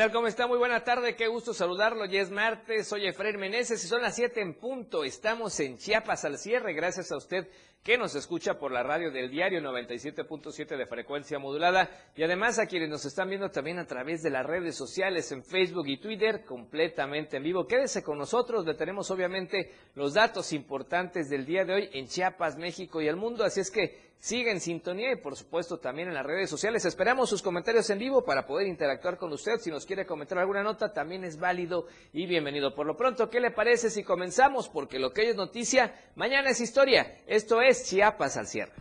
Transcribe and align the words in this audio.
¿Qué 0.00 0.04
tal? 0.04 0.12
¿Cómo 0.14 0.28
está? 0.28 0.46
Muy 0.46 0.56
buena 0.56 0.82
tarde, 0.82 1.14
qué 1.14 1.26
gusto 1.26 1.52
saludarlo. 1.52 2.06
Ya 2.06 2.22
es 2.22 2.30
martes, 2.30 2.88
soy 2.88 3.06
Efraín 3.06 3.36
Meneses 3.36 3.84
y 3.84 3.86
son 3.86 4.00
las 4.00 4.16
7 4.16 4.40
en 4.40 4.54
punto. 4.54 5.04
Estamos 5.04 5.60
en 5.60 5.76
Chiapas 5.76 6.24
al 6.24 6.38
cierre, 6.38 6.72
gracias 6.72 7.12
a 7.12 7.18
usted 7.18 7.46
que 7.82 7.98
nos 7.98 8.14
escucha 8.14 8.58
por 8.58 8.72
la 8.72 8.82
radio 8.82 9.10
del 9.10 9.30
diario 9.30 9.60
97.7 9.60 10.78
de 10.78 10.86
frecuencia 10.86 11.38
modulada 11.38 11.90
y 12.16 12.22
además 12.22 12.58
a 12.58 12.64
quienes 12.64 12.88
nos 12.88 13.04
están 13.04 13.28
viendo 13.28 13.50
también 13.50 13.78
a 13.78 13.86
través 13.86 14.22
de 14.22 14.30
las 14.30 14.46
redes 14.46 14.74
sociales 14.74 15.32
en 15.32 15.44
Facebook 15.44 15.86
y 15.86 16.00
Twitter 16.00 16.46
completamente 16.46 17.36
en 17.36 17.42
vivo. 17.42 17.66
Quédese 17.66 18.02
con 18.02 18.16
nosotros, 18.16 18.64
le 18.64 18.72
tenemos 18.72 19.10
obviamente 19.10 19.70
los 19.96 20.14
datos 20.14 20.54
importantes 20.54 21.28
del 21.28 21.44
día 21.44 21.66
de 21.66 21.74
hoy 21.74 21.90
en 21.92 22.06
Chiapas, 22.06 22.56
México 22.56 23.02
y 23.02 23.08
el 23.08 23.16
mundo, 23.16 23.44
así 23.44 23.60
es 23.60 23.70
que 23.70 24.09
siga 24.20 24.52
en 24.52 24.60
sintonía 24.60 25.12
y 25.12 25.16
por 25.16 25.34
supuesto 25.34 25.78
también 25.78 26.08
en 26.08 26.14
las 26.14 26.24
redes 26.24 26.48
sociales. 26.48 26.84
Esperamos 26.84 27.28
sus 27.28 27.42
comentarios 27.42 27.88
en 27.90 27.98
vivo 27.98 28.22
para 28.22 28.46
poder 28.46 28.68
interactuar 28.68 29.16
con 29.16 29.32
usted. 29.32 29.58
Si 29.58 29.70
nos 29.70 29.86
quiere 29.86 30.06
comentar 30.06 30.38
alguna 30.38 30.62
nota, 30.62 30.92
también 30.92 31.24
es 31.24 31.38
válido 31.38 31.86
y 32.12 32.26
bienvenido. 32.26 32.74
Por 32.74 32.86
lo 32.86 32.96
pronto, 32.96 33.28
¿qué 33.30 33.40
le 33.40 33.50
parece 33.50 33.90
si 33.90 34.04
comenzamos? 34.04 34.68
Porque 34.68 34.98
lo 34.98 35.12
que 35.12 35.22
hoy 35.22 35.26
es 35.28 35.36
noticia, 35.36 35.94
mañana 36.14 36.50
es 36.50 36.60
historia. 36.60 37.16
Esto 37.26 37.60
es 37.60 37.88
Chiapas 37.88 38.36
al 38.36 38.46
cierre. 38.46 38.72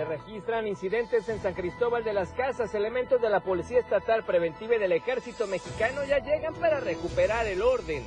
Se 0.00 0.06
registran 0.06 0.66
incidentes 0.66 1.28
en 1.28 1.42
San 1.42 1.52
Cristóbal 1.52 2.02
de 2.02 2.14
las 2.14 2.30
Casas. 2.30 2.74
Elementos 2.74 3.20
de 3.20 3.28
la 3.28 3.40
Policía 3.40 3.80
Estatal 3.80 4.24
Preventiva 4.24 4.76
y 4.76 4.78
del 4.78 4.92
Ejército 4.92 5.46
Mexicano 5.46 6.02
ya 6.04 6.20
llegan 6.20 6.54
para 6.54 6.80
recuperar 6.80 7.46
el 7.46 7.60
orden. 7.60 8.02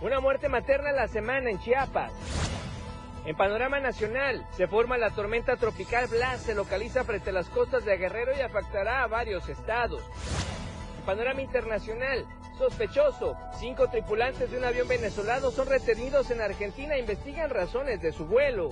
Una 0.00 0.20
muerte 0.20 0.48
materna 0.48 0.92
la 0.92 1.08
semana 1.08 1.50
en 1.50 1.58
Chiapas. 1.58 2.12
En 3.24 3.36
panorama 3.36 3.80
nacional, 3.80 4.46
se 4.52 4.68
forma 4.68 4.96
la 4.96 5.10
tormenta 5.10 5.56
tropical 5.56 6.06
Blas, 6.06 6.42
se 6.42 6.54
localiza 6.54 7.02
frente 7.02 7.30
a 7.30 7.32
las 7.32 7.48
costas 7.48 7.84
de 7.84 7.96
Guerrero 7.96 8.30
y 8.38 8.40
afectará 8.42 9.02
a 9.02 9.08
varios 9.08 9.48
estados. 9.48 10.04
En 11.00 11.04
panorama 11.04 11.42
internacional, 11.42 12.24
sospechoso, 12.58 13.36
cinco 13.58 13.88
tripulantes 13.88 14.52
de 14.52 14.56
un 14.56 14.64
avión 14.64 14.86
venezolano 14.86 15.50
son 15.50 15.66
retenidos 15.66 16.30
en 16.30 16.40
Argentina 16.40 16.94
e 16.94 17.00
investigan 17.00 17.50
razones 17.50 18.00
de 18.00 18.12
su 18.12 18.24
vuelo. 18.26 18.68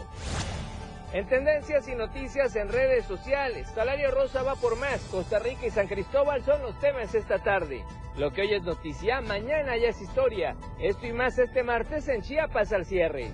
En 1.14 1.28
tendencias 1.28 1.86
y 1.86 1.94
noticias 1.94 2.56
en 2.56 2.68
redes 2.68 3.04
sociales, 3.04 3.68
Salario 3.72 4.10
Rosa 4.10 4.42
va 4.42 4.56
por 4.56 4.76
más, 4.76 5.00
Costa 5.12 5.38
Rica 5.38 5.64
y 5.64 5.70
San 5.70 5.86
Cristóbal 5.86 6.42
son 6.42 6.60
los 6.60 6.76
temas 6.80 7.14
esta 7.14 7.38
tarde. 7.38 7.84
Lo 8.16 8.32
que 8.32 8.40
hoy 8.40 8.54
es 8.54 8.64
noticia, 8.64 9.20
mañana 9.20 9.76
ya 9.76 9.90
es 9.90 10.02
historia. 10.02 10.56
Esto 10.80 11.06
y 11.06 11.12
más 11.12 11.38
este 11.38 11.62
martes 11.62 12.08
en 12.08 12.20
Chiapas 12.20 12.72
al 12.72 12.84
cierre. 12.84 13.30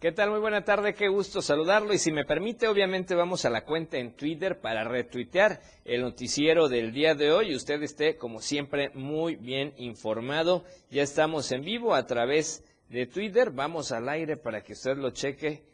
¿Qué 0.00 0.12
tal? 0.12 0.30
Muy 0.30 0.40
buena 0.40 0.64
tarde, 0.64 0.94
qué 0.94 1.08
gusto 1.08 1.42
saludarlo 1.42 1.92
y 1.92 1.98
si 1.98 2.10
me 2.10 2.24
permite, 2.24 2.66
obviamente 2.68 3.14
vamos 3.14 3.44
a 3.44 3.50
la 3.50 3.66
cuenta 3.66 3.98
en 3.98 4.16
Twitter 4.16 4.58
para 4.58 4.82
retuitear 4.82 5.60
el 5.84 6.00
noticiero 6.00 6.70
del 6.70 6.90
día 6.90 7.14
de 7.14 7.30
hoy. 7.30 7.54
Usted 7.54 7.82
esté, 7.82 8.16
como 8.16 8.40
siempre, 8.40 8.92
muy 8.94 9.36
bien 9.36 9.74
informado. 9.76 10.64
Ya 10.90 11.02
estamos 11.02 11.52
en 11.52 11.60
vivo 11.60 11.94
a 11.94 12.06
través 12.06 12.64
de 12.88 13.04
Twitter. 13.04 13.50
Vamos 13.50 13.92
al 13.92 14.08
aire 14.08 14.38
para 14.38 14.62
que 14.62 14.72
usted 14.72 14.96
lo 14.96 15.10
cheque. 15.10 15.64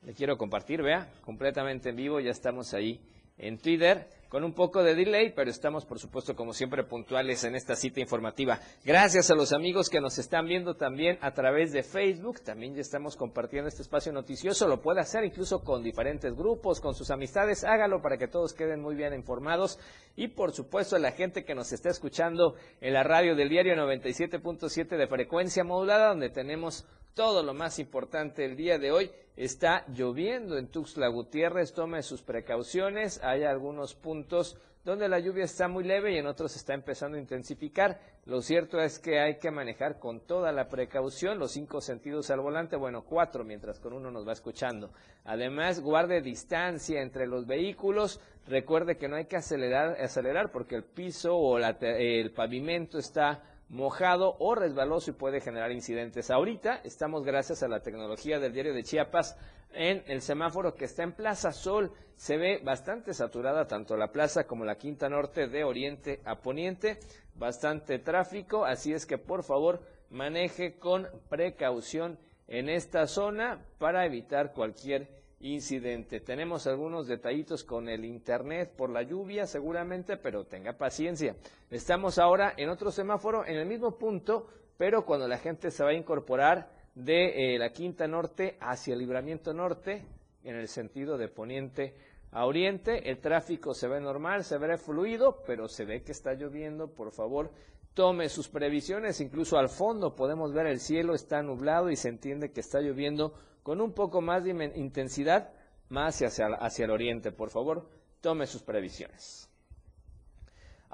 Le 0.00 0.14
quiero 0.14 0.38
compartir, 0.38 0.80
vea, 0.80 1.12
completamente 1.20 1.90
en 1.90 1.96
vivo. 1.96 2.20
Ya 2.20 2.30
estamos 2.30 2.72
ahí 2.72 3.02
en 3.38 3.58
Twitter 3.58 4.08
con 4.32 4.44
un 4.44 4.54
poco 4.54 4.82
de 4.82 4.94
delay, 4.94 5.34
pero 5.36 5.50
estamos 5.50 5.84
por 5.84 5.98
supuesto 5.98 6.34
como 6.34 6.54
siempre 6.54 6.84
puntuales 6.84 7.44
en 7.44 7.54
esta 7.54 7.76
cita 7.76 8.00
informativa. 8.00 8.58
Gracias 8.82 9.30
a 9.30 9.34
los 9.34 9.52
amigos 9.52 9.90
que 9.90 10.00
nos 10.00 10.18
están 10.18 10.46
viendo 10.46 10.74
también 10.74 11.18
a 11.20 11.32
través 11.34 11.70
de 11.70 11.82
Facebook, 11.82 12.40
también 12.40 12.74
ya 12.74 12.80
estamos 12.80 13.14
compartiendo 13.14 13.68
este 13.68 13.82
espacio 13.82 14.10
noticioso, 14.10 14.66
lo 14.68 14.80
puede 14.80 15.00
hacer 15.00 15.22
incluso 15.26 15.62
con 15.62 15.82
diferentes 15.82 16.34
grupos, 16.34 16.80
con 16.80 16.94
sus 16.94 17.10
amistades, 17.10 17.62
hágalo 17.62 18.00
para 18.00 18.16
que 18.16 18.26
todos 18.26 18.54
queden 18.54 18.80
muy 18.80 18.94
bien 18.94 19.12
informados. 19.12 19.78
Y 20.16 20.28
por 20.28 20.52
supuesto 20.52 20.96
a 20.96 20.98
la 20.98 21.12
gente 21.12 21.44
que 21.44 21.54
nos 21.54 21.70
está 21.74 21.90
escuchando 21.90 22.54
en 22.80 22.94
la 22.94 23.02
radio 23.02 23.36
del 23.36 23.50
diario 23.50 23.74
97.7 23.74 24.96
de 24.96 25.06
frecuencia 25.08 25.62
modulada, 25.62 26.08
donde 26.08 26.30
tenemos 26.30 26.86
todo 27.14 27.42
lo 27.42 27.54
más 27.54 27.78
importante 27.78 28.44
el 28.44 28.56
día 28.56 28.78
de 28.78 28.92
hoy. 28.92 29.10
Está 29.36 29.84
lloviendo 29.88 30.58
en 30.58 30.68
Tuxtla 30.68 31.08
Gutiérrez, 31.08 31.72
tome 31.72 32.02
sus 32.02 32.22
precauciones. 32.22 33.22
Hay 33.22 33.44
algunos 33.44 33.94
puntos 33.94 34.58
donde 34.84 35.08
la 35.08 35.20
lluvia 35.20 35.44
está 35.44 35.68
muy 35.68 35.84
leve 35.84 36.12
y 36.12 36.18
en 36.18 36.26
otros 36.26 36.56
está 36.56 36.74
empezando 36.74 37.16
a 37.16 37.20
intensificar. 37.20 38.00
Lo 38.24 38.42
cierto 38.42 38.80
es 38.80 38.98
que 38.98 39.20
hay 39.20 39.38
que 39.38 39.50
manejar 39.50 39.98
con 39.98 40.20
toda 40.20 40.50
la 40.52 40.68
precaución, 40.68 41.38
los 41.38 41.52
cinco 41.52 41.80
sentidos 41.80 42.30
al 42.30 42.40
volante, 42.40 42.76
bueno, 42.76 43.04
cuatro 43.04 43.44
mientras 43.44 43.78
con 43.78 43.92
uno 43.92 44.10
nos 44.10 44.26
va 44.26 44.32
escuchando. 44.32 44.92
Además, 45.24 45.80
guarde 45.80 46.20
distancia 46.20 47.00
entre 47.00 47.26
los 47.26 47.46
vehículos. 47.46 48.20
Recuerde 48.46 48.96
que 48.96 49.08
no 49.08 49.16
hay 49.16 49.26
que 49.26 49.36
acelerar, 49.36 50.00
acelerar 50.00 50.50
porque 50.50 50.74
el 50.74 50.84
piso 50.84 51.36
o 51.36 51.58
el 51.58 52.32
pavimento 52.32 52.98
está 52.98 53.40
mojado 53.72 54.36
o 54.38 54.54
resbaloso 54.54 55.10
y 55.10 55.14
puede 55.14 55.40
generar 55.40 55.72
incidentes. 55.72 56.30
Ahorita 56.30 56.82
estamos 56.84 57.24
gracias 57.24 57.62
a 57.62 57.68
la 57.68 57.80
tecnología 57.80 58.38
del 58.38 58.52
diario 58.52 58.74
de 58.74 58.84
Chiapas 58.84 59.34
en 59.72 60.04
el 60.06 60.20
semáforo 60.20 60.74
que 60.74 60.84
está 60.84 61.02
en 61.02 61.12
Plaza 61.12 61.52
Sol. 61.52 61.90
Se 62.14 62.36
ve 62.36 62.60
bastante 62.62 63.14
saturada 63.14 63.66
tanto 63.66 63.96
la 63.96 64.12
plaza 64.12 64.46
como 64.46 64.66
la 64.66 64.76
Quinta 64.76 65.08
Norte 65.08 65.48
de 65.48 65.64
Oriente 65.64 66.20
a 66.26 66.36
Poniente. 66.36 67.00
Bastante 67.34 67.98
tráfico, 67.98 68.66
así 68.66 68.92
es 68.92 69.06
que 69.06 69.16
por 69.16 69.42
favor 69.42 69.80
maneje 70.10 70.74
con 70.78 71.08
precaución 71.30 72.18
en 72.48 72.68
esta 72.68 73.06
zona 73.06 73.64
para 73.78 74.04
evitar 74.04 74.52
cualquier 74.52 75.08
incidente. 75.42 76.20
Tenemos 76.20 76.66
algunos 76.66 77.06
detallitos 77.06 77.64
con 77.64 77.88
el 77.88 78.04
internet 78.04 78.72
por 78.76 78.90
la 78.90 79.02
lluvia 79.02 79.46
seguramente, 79.46 80.16
pero 80.16 80.44
tenga 80.44 80.72
paciencia. 80.74 81.36
Estamos 81.70 82.18
ahora 82.18 82.54
en 82.56 82.68
otro 82.68 82.90
semáforo 82.90 83.44
en 83.44 83.56
el 83.56 83.66
mismo 83.66 83.98
punto, 83.98 84.46
pero 84.78 85.04
cuando 85.04 85.28
la 85.28 85.38
gente 85.38 85.70
se 85.70 85.84
va 85.84 85.90
a 85.90 85.94
incorporar 85.94 86.70
de 86.94 87.54
eh, 87.54 87.58
la 87.58 87.72
Quinta 87.72 88.06
Norte 88.06 88.56
hacia 88.60 88.94
el 88.94 89.00
Libramiento 89.00 89.52
Norte, 89.52 90.04
en 90.44 90.56
el 90.56 90.68
sentido 90.68 91.18
de 91.18 91.28
poniente 91.28 91.94
a 92.30 92.46
oriente, 92.46 93.10
el 93.10 93.18
tráfico 93.18 93.74
se 93.74 93.88
ve 93.88 94.00
normal, 94.00 94.44
se 94.44 94.58
ve 94.58 94.78
fluido, 94.78 95.42
pero 95.46 95.68
se 95.68 95.84
ve 95.84 96.02
que 96.02 96.12
está 96.12 96.34
lloviendo, 96.34 96.88
por 96.88 97.12
favor, 97.12 97.50
tome 97.94 98.28
sus 98.28 98.48
previsiones, 98.48 99.20
incluso 99.20 99.58
al 99.58 99.68
fondo 99.68 100.14
podemos 100.14 100.52
ver 100.52 100.66
el 100.66 100.80
cielo 100.80 101.14
está 101.14 101.42
nublado 101.42 101.90
y 101.90 101.96
se 101.96 102.08
entiende 102.08 102.50
que 102.50 102.60
está 102.60 102.80
lloviendo 102.80 103.34
con 103.62 103.80
un 103.80 103.92
poco 103.92 104.20
más 104.20 104.44
de 104.44 104.72
intensidad 104.76 105.52
más 105.88 106.20
hacia, 106.22 106.46
hacia 106.46 106.84
el 106.84 106.90
oriente. 106.90 107.32
Por 107.32 107.50
favor, 107.50 107.88
tome 108.20 108.46
sus 108.46 108.62
previsiones. 108.62 109.48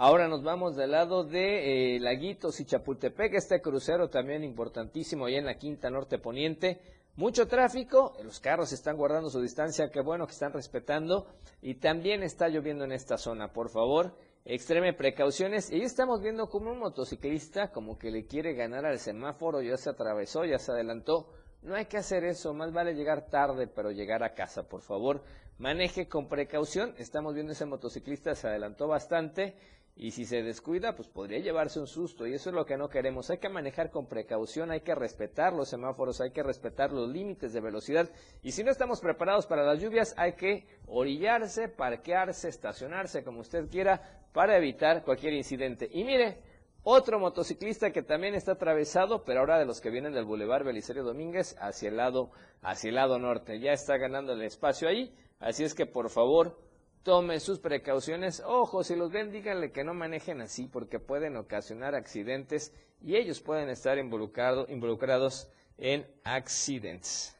Ahora 0.01 0.29
nos 0.29 0.45
vamos 0.45 0.77
del 0.77 0.93
lado 0.93 1.25
de 1.25 1.97
eh, 1.97 2.01
Laguitos 2.01 2.61
y 2.61 2.65
Chapultepec, 2.65 3.35
este 3.35 3.61
crucero 3.61 4.09
también 4.09 4.45
importantísimo 4.45 5.27
ahí 5.27 5.35
en 5.35 5.47
la 5.47 5.59
Quinta 5.59 5.91
Norte 5.91 6.19
Poniente. 6.19 6.81
Mucho 7.17 7.49
tráfico, 7.49 8.17
los 8.23 8.39
carros 8.39 8.73
están 8.73 8.97
guardando 8.97 9.29
su 9.29 9.41
distancia, 9.41 9.91
qué 9.91 10.01
bueno 10.01 10.25
que 10.27 10.35
están 10.35 10.53
respetando 10.53 11.27
y 11.61 11.75
también 11.75 12.23
está 12.23 12.49
lloviendo 12.49 12.85
en 12.85 12.93
esta 12.93 13.19
zona. 13.19 13.53
Por 13.53 13.71
favor, 13.71 14.15
extreme 14.45 14.93
precauciones. 14.93 15.73
Y 15.73 15.83
estamos 15.83 16.23
viendo 16.23 16.49
como 16.49 16.71
un 16.71 16.79
motociclista 16.79 17.73
como 17.73 17.99
que 17.99 18.13
le 18.13 18.25
quiere 18.27 18.55
ganar 18.55 18.87
al 18.87 19.01
semáforo, 19.01 19.63
ya 19.63 19.77
se 19.77 19.91
atravesó, 19.91 20.45
ya 20.45 20.61
se 20.61 20.71
adelantó. 20.71 21.29
No 21.63 21.75
hay 21.75 21.87
que 21.87 21.99
hacer 21.99 22.25
eso, 22.25 22.55
más 22.55 22.73
vale 22.73 22.95
llegar 22.95 23.29
tarde, 23.29 23.67
pero 23.67 23.91
llegar 23.91 24.23
a 24.23 24.35
casa, 24.35 24.69
por 24.69 24.81
favor. 24.81 25.23
Maneje 25.59 26.09
con 26.09 26.29
precaución. 26.29 26.95
Estamos 26.99 27.35
viendo 27.35 27.53
ese 27.53 27.67
motociclista, 27.67 28.35
se 28.35 28.47
adelantó 28.47 28.87
bastante 28.87 29.57
y 29.97 30.13
si 30.13 30.25
se 30.25 30.45
descuida, 30.45 30.95
pues 30.95 31.09
podría 31.09 31.41
llevarse 31.41 31.81
un 31.81 31.89
susto 31.89 32.25
y 32.25 32.33
eso 32.33 32.51
es 32.51 32.55
lo 32.55 32.65
que 32.65 32.77
no 32.77 32.89
queremos. 32.89 33.29
Hay 33.31 33.39
que 33.39 33.49
manejar 33.49 33.91
con 33.91 34.07
precaución, 34.07 34.71
hay 34.71 34.83
que 34.83 34.95
respetar 34.95 35.53
los 35.53 35.69
semáforos, 35.69 36.21
hay 36.21 36.31
que 36.31 36.45
respetar 36.45 36.93
los 36.93 37.09
límites 37.11 37.53
de 37.53 37.61
velocidad 37.61 38.09
y 38.41 38.53
si 38.53 38.63
no 38.63 38.71
estamos 38.71 39.01
preparados 39.01 39.47
para 39.47 39.65
las 39.65 39.81
lluvias, 39.81 40.15
hay 40.17 40.35
que 40.35 40.69
orillarse, 40.87 41.69
parquearse, 41.69 42.49
estacionarse 42.49 43.25
como 43.25 43.41
usted 43.41 43.69
quiera 43.69 44.01
para 44.33 44.57
evitar 44.57 45.03
cualquier 45.03 45.33
incidente. 45.33 45.89
Y 45.91 46.05
mire, 46.05 46.39
otro 46.83 47.19
motociclista 47.19 47.93
que 47.93 48.03
también 48.03 48.35
está 48.35 48.53
atravesado, 48.53 49.25
pero 49.25 49.41
ahora 49.41 49.59
de 49.59 49.67
los 49.67 49.81
que 49.81 49.91
vienen 49.91 50.13
del 50.13 50.25
Boulevard 50.25 50.65
Belisario 50.65 51.05
Domínguez 51.05 51.57
hacia 51.61 51.89
el 51.89 51.97
lado, 51.97 52.31
hacia 52.63 52.89
el 52.89 52.95
lado 52.95 53.19
norte. 53.19 53.61
Ya 53.61 53.73
está 53.73 53.97
ganando 53.97 54.33
el 54.33 54.43
espacio 54.43 54.89
ahí, 54.89 55.15
así 55.41 55.65
es 55.65 55.75
que 55.75 55.87
por 55.87 56.11
favor 56.11 56.59
tome 57.03 57.41
sus 57.41 57.59
precauciones. 57.59 58.43
Ojo, 58.47 58.85
si 58.85 58.97
los 58.97 59.11
ven, 59.11 59.31
díganle 59.31 59.73
que 59.73 59.85
no 59.85 59.95
manejen 59.95 60.41
así 60.41 60.67
porque 60.67 60.99
pueden 60.99 61.37
ocasionar 61.37 61.95
accidentes 61.95 62.73
y 63.01 63.17
ellos 63.17 63.41
pueden 63.41 63.69
estar 63.69 63.99
involucrados 63.99 65.49
en 65.79 66.07
accidentes. 66.25 67.35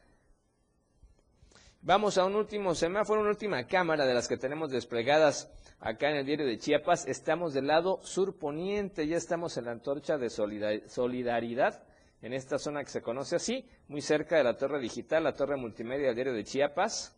Vamos 1.81 2.17
a 2.17 2.25
un 2.25 2.35
último 2.35 2.75
semáforo, 2.75 3.21
una 3.21 3.29
última 3.29 3.65
cámara 3.65 4.05
de 4.05 4.13
las 4.13 4.27
que 4.27 4.37
tenemos 4.37 4.69
desplegadas 4.69 5.49
acá 5.79 6.09
en 6.09 6.17
el 6.17 6.25
diario 6.25 6.45
de 6.45 6.57
Chiapas. 6.57 7.07
Estamos 7.07 7.53
del 7.53 7.67
lado 7.67 7.99
surponiente, 8.03 9.07
ya 9.07 9.17
estamos 9.17 9.57
en 9.57 9.65
la 9.65 9.71
antorcha 9.71 10.17
de 10.17 10.29
solidaridad, 10.29 11.83
en 12.21 12.33
esta 12.33 12.57
zona 12.59 12.83
que 12.83 12.89
se 12.89 13.01
conoce 13.01 13.37
así, 13.37 13.65
muy 13.87 14.01
cerca 14.01 14.37
de 14.37 14.43
la 14.43 14.57
torre 14.57 14.79
digital, 14.79 15.23
la 15.23 15.33
torre 15.33 15.55
multimedia 15.55 16.07
del 16.07 16.15
diario 16.15 16.33
de 16.33 16.43
Chiapas, 16.43 17.15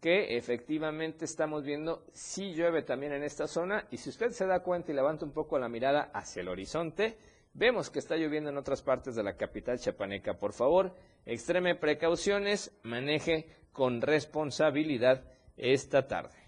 que 0.00 0.36
efectivamente 0.36 1.24
estamos 1.24 1.64
viendo 1.64 2.06
si 2.12 2.54
llueve 2.54 2.82
también 2.82 3.12
en 3.12 3.24
esta 3.24 3.46
zona 3.46 3.86
y 3.90 3.96
si 3.96 4.10
usted 4.10 4.30
se 4.30 4.46
da 4.46 4.60
cuenta 4.60 4.92
y 4.92 4.94
levanta 4.94 5.24
un 5.24 5.32
poco 5.32 5.58
la 5.58 5.68
mirada 5.68 6.10
hacia 6.12 6.42
el 6.42 6.48
horizonte, 6.48 7.18
vemos 7.54 7.90
que 7.90 7.98
está 7.98 8.16
lloviendo 8.16 8.50
en 8.50 8.56
otras 8.56 8.82
partes 8.82 9.14
de 9.14 9.22
la 9.22 9.36
capital 9.36 9.78
chapaneca. 9.78 10.34
Por 10.34 10.52
favor, 10.52 10.94
extreme 11.26 11.74
precauciones, 11.74 12.72
maneje 12.82 13.46
con 13.72 14.00
responsabilidad 14.00 15.24
esta 15.56 16.06
tarde. 16.06 16.41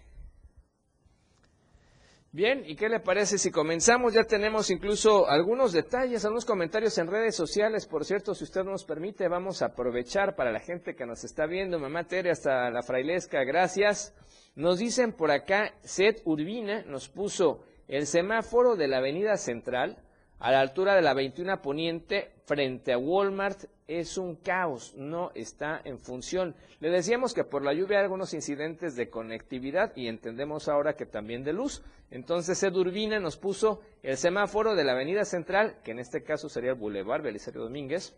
Bien, 2.35 2.63
¿y 2.65 2.75
qué 2.75 2.89
le 2.89 2.99
parece 2.99 3.37
si 3.37 3.49
comenzamos? 3.49 4.13
Ya 4.13 4.25
tenemos 4.25 4.69
incluso 4.69 5.25
algunos 5.29 5.71
detalles, 5.71 6.25
algunos 6.25 6.43
comentarios 6.43 6.97
en 6.97 7.07
redes 7.07 7.33
sociales. 7.33 7.87
Por 7.87 8.03
cierto, 8.03 8.35
si 8.35 8.43
usted 8.43 8.65
nos 8.65 8.83
permite, 8.83 9.29
vamos 9.29 9.61
a 9.61 9.67
aprovechar 9.67 10.35
para 10.35 10.51
la 10.51 10.59
gente 10.59 10.97
que 10.97 11.05
nos 11.05 11.23
está 11.23 11.45
viendo. 11.45 11.79
Mamá 11.79 12.03
Tere, 12.03 12.31
hasta 12.31 12.69
la 12.71 12.83
frailesca, 12.83 13.45
gracias. 13.45 14.13
Nos 14.53 14.79
dicen 14.79 15.13
por 15.13 15.31
acá, 15.31 15.75
Seth 15.83 16.23
Urbina 16.25 16.83
nos 16.83 17.07
puso 17.07 17.63
el 17.87 18.05
semáforo 18.05 18.75
de 18.75 18.89
la 18.89 18.97
Avenida 18.97 19.37
Central 19.37 19.97
a 20.39 20.51
la 20.51 20.59
altura 20.59 20.95
de 20.95 21.01
la 21.01 21.13
21 21.13 21.61
Poniente 21.61 22.33
frente 22.45 22.93
a 22.93 22.97
Walmart 22.97 23.65
es 23.87 24.17
un 24.17 24.35
caos, 24.35 24.93
no 24.95 25.31
está 25.35 25.79
en 25.83 25.99
función. 25.99 26.55
Le 26.79 26.89
decíamos 26.89 27.33
que 27.33 27.43
por 27.43 27.63
la 27.63 27.73
lluvia 27.73 27.97
hay 27.97 28.03
algunos 28.03 28.33
incidentes 28.33 28.95
de 28.95 29.09
conectividad 29.09 29.93
y 29.95 30.07
entendemos 30.07 30.67
ahora 30.67 30.95
que 30.95 31.05
también 31.05 31.43
de 31.43 31.53
luz. 31.53 31.83
Entonces 32.09 32.61
Edurbina 32.63 33.19
nos 33.19 33.37
puso 33.37 33.81
el 34.01 34.17
semáforo 34.17 34.75
de 34.75 34.83
la 34.83 34.93
Avenida 34.93 35.23
Central, 35.23 35.77
que 35.83 35.91
en 35.91 35.99
este 35.99 36.23
caso 36.23 36.49
sería 36.49 36.71
el 36.71 36.77
Boulevard 36.77 37.21
Belisario 37.21 37.61
Domínguez, 37.61 38.15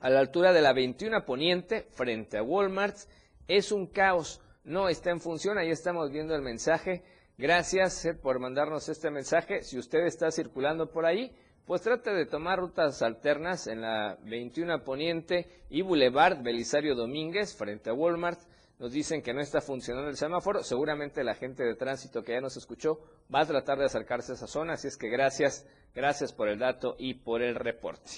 a 0.00 0.10
la 0.10 0.20
altura 0.20 0.52
de 0.52 0.62
la 0.62 0.72
21 0.72 1.24
Poniente 1.24 1.86
frente 1.92 2.38
a 2.38 2.42
Walmart. 2.42 2.96
Es 3.48 3.72
un 3.72 3.86
caos, 3.86 4.40
no 4.64 4.88
está 4.88 5.10
en 5.10 5.20
función. 5.20 5.58
Ahí 5.58 5.70
estamos 5.70 6.10
viendo 6.10 6.34
el 6.34 6.42
mensaje 6.42 7.02
Gracias 7.40 8.04
eh, 8.04 8.12
por 8.12 8.38
mandarnos 8.38 8.90
este 8.90 9.10
mensaje. 9.10 9.62
Si 9.62 9.78
usted 9.78 10.00
está 10.00 10.30
circulando 10.30 10.90
por 10.90 11.06
ahí, 11.06 11.34
pues 11.64 11.80
trate 11.80 12.10
de 12.10 12.26
tomar 12.26 12.58
rutas 12.58 13.00
alternas 13.00 13.66
en 13.66 13.80
la 13.80 14.18
21 14.24 14.84
Poniente 14.84 15.48
y 15.70 15.80
Boulevard 15.80 16.42
Belisario 16.42 16.94
Domínguez 16.94 17.56
frente 17.56 17.88
a 17.88 17.94
Walmart. 17.94 18.38
Nos 18.78 18.92
dicen 18.92 19.22
que 19.22 19.32
no 19.32 19.40
está 19.40 19.62
funcionando 19.62 20.10
el 20.10 20.18
semáforo. 20.18 20.62
Seguramente 20.62 21.24
la 21.24 21.34
gente 21.34 21.64
de 21.64 21.76
tránsito 21.76 22.22
que 22.22 22.32
ya 22.32 22.42
nos 22.42 22.58
escuchó 22.58 23.00
va 23.34 23.40
a 23.40 23.46
tratar 23.46 23.78
de 23.78 23.86
acercarse 23.86 24.32
a 24.32 24.34
esa 24.34 24.46
zona. 24.46 24.74
Así 24.74 24.88
es 24.88 24.98
que 24.98 25.08
gracias, 25.08 25.66
gracias 25.94 26.34
por 26.34 26.46
el 26.46 26.58
dato 26.58 26.94
y 26.98 27.14
por 27.14 27.40
el 27.40 27.54
reporte. 27.54 28.10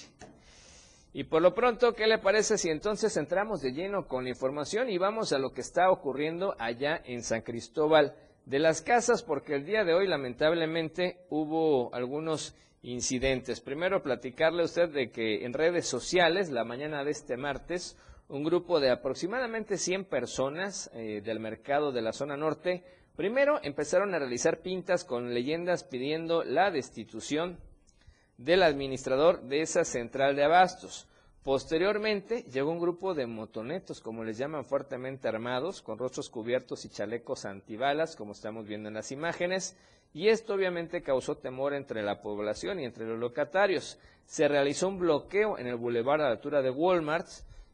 Y 1.13 1.23
por 1.23 1.41
lo 1.41 1.53
pronto, 1.53 1.93
¿qué 1.93 2.07
le 2.07 2.17
parece 2.17 2.57
si 2.57 2.69
entonces 2.69 3.15
entramos 3.15 3.61
de 3.61 3.71
lleno 3.71 4.05
con 4.05 4.25
la 4.25 4.31
información 4.31 4.89
y 4.89 4.97
vamos 4.97 5.31
a 5.31 5.37
lo 5.37 5.53
que 5.53 5.61
está 5.61 5.91
ocurriendo 5.91 6.55
allá 6.59 7.01
en 7.05 7.23
San 7.23 7.41
Cristóbal 7.41 8.17
de 8.45 8.59
las 8.59 8.81
casas 8.81 9.23
porque 9.23 9.55
el 9.55 9.65
día 9.65 9.83
de 9.83 9.93
hoy 9.93 10.07
lamentablemente 10.07 11.19
hubo 11.29 11.93
algunos 11.93 12.55
incidentes. 12.81 13.61
Primero 13.61 14.03
platicarle 14.03 14.61
a 14.61 14.65
usted 14.65 14.89
de 14.89 15.11
que 15.11 15.45
en 15.45 15.53
redes 15.53 15.87
sociales 15.87 16.49
la 16.49 16.65
mañana 16.65 17.03
de 17.03 17.11
este 17.11 17.37
martes 17.37 17.97
un 18.27 18.43
grupo 18.43 18.79
de 18.79 18.89
aproximadamente 18.89 19.77
100 19.77 20.05
personas 20.05 20.89
eh, 20.93 21.21
del 21.23 21.39
mercado 21.39 21.91
de 21.91 22.01
la 22.01 22.13
zona 22.13 22.37
norte 22.37 22.83
primero 23.15 23.59
empezaron 23.63 24.13
a 24.13 24.19
realizar 24.19 24.61
pintas 24.61 25.05
con 25.05 25.33
leyendas 25.33 25.83
pidiendo 25.83 26.43
la 26.43 26.71
destitución 26.71 27.59
del 28.37 28.63
administrador 28.63 29.43
de 29.43 29.61
esa 29.61 29.85
central 29.85 30.35
de 30.35 30.43
abastos. 30.43 31.07
Posteriormente 31.43 32.43
llegó 32.43 32.71
un 32.71 32.79
grupo 32.79 33.13
de 33.13 33.27
motonetos, 33.27 33.99
como 33.99 34.23
les 34.23 34.37
llaman 34.37 34.63
fuertemente 34.63 35.27
armados, 35.27 35.81
con 35.81 35.97
rostros 35.97 36.29
cubiertos 36.29 36.85
y 36.85 36.89
chalecos 36.89 37.43
antibalas, 37.43 38.15
como 38.15 38.31
estamos 38.31 38.65
viendo 38.65 38.87
en 38.87 38.95
las 38.95 39.11
imágenes, 39.11 39.75
y 40.13 40.29
esto 40.29 40.53
obviamente 40.53 41.01
causó 41.01 41.35
temor 41.35 41.73
entre 41.73 42.01
la 42.01 42.21
población 42.21 42.79
y 42.79 42.85
entre 42.85 43.05
los 43.05 43.19
locatarios. 43.19 43.99
Se 44.25 44.47
realizó 44.47 44.87
un 44.87 44.99
bloqueo 44.99 45.57
en 45.57 45.67
el 45.67 45.75
bulevar 45.75 46.21
a 46.21 46.25
la 46.25 46.31
altura 46.31 46.61
de 46.61 46.69
Walmart, 46.69 47.27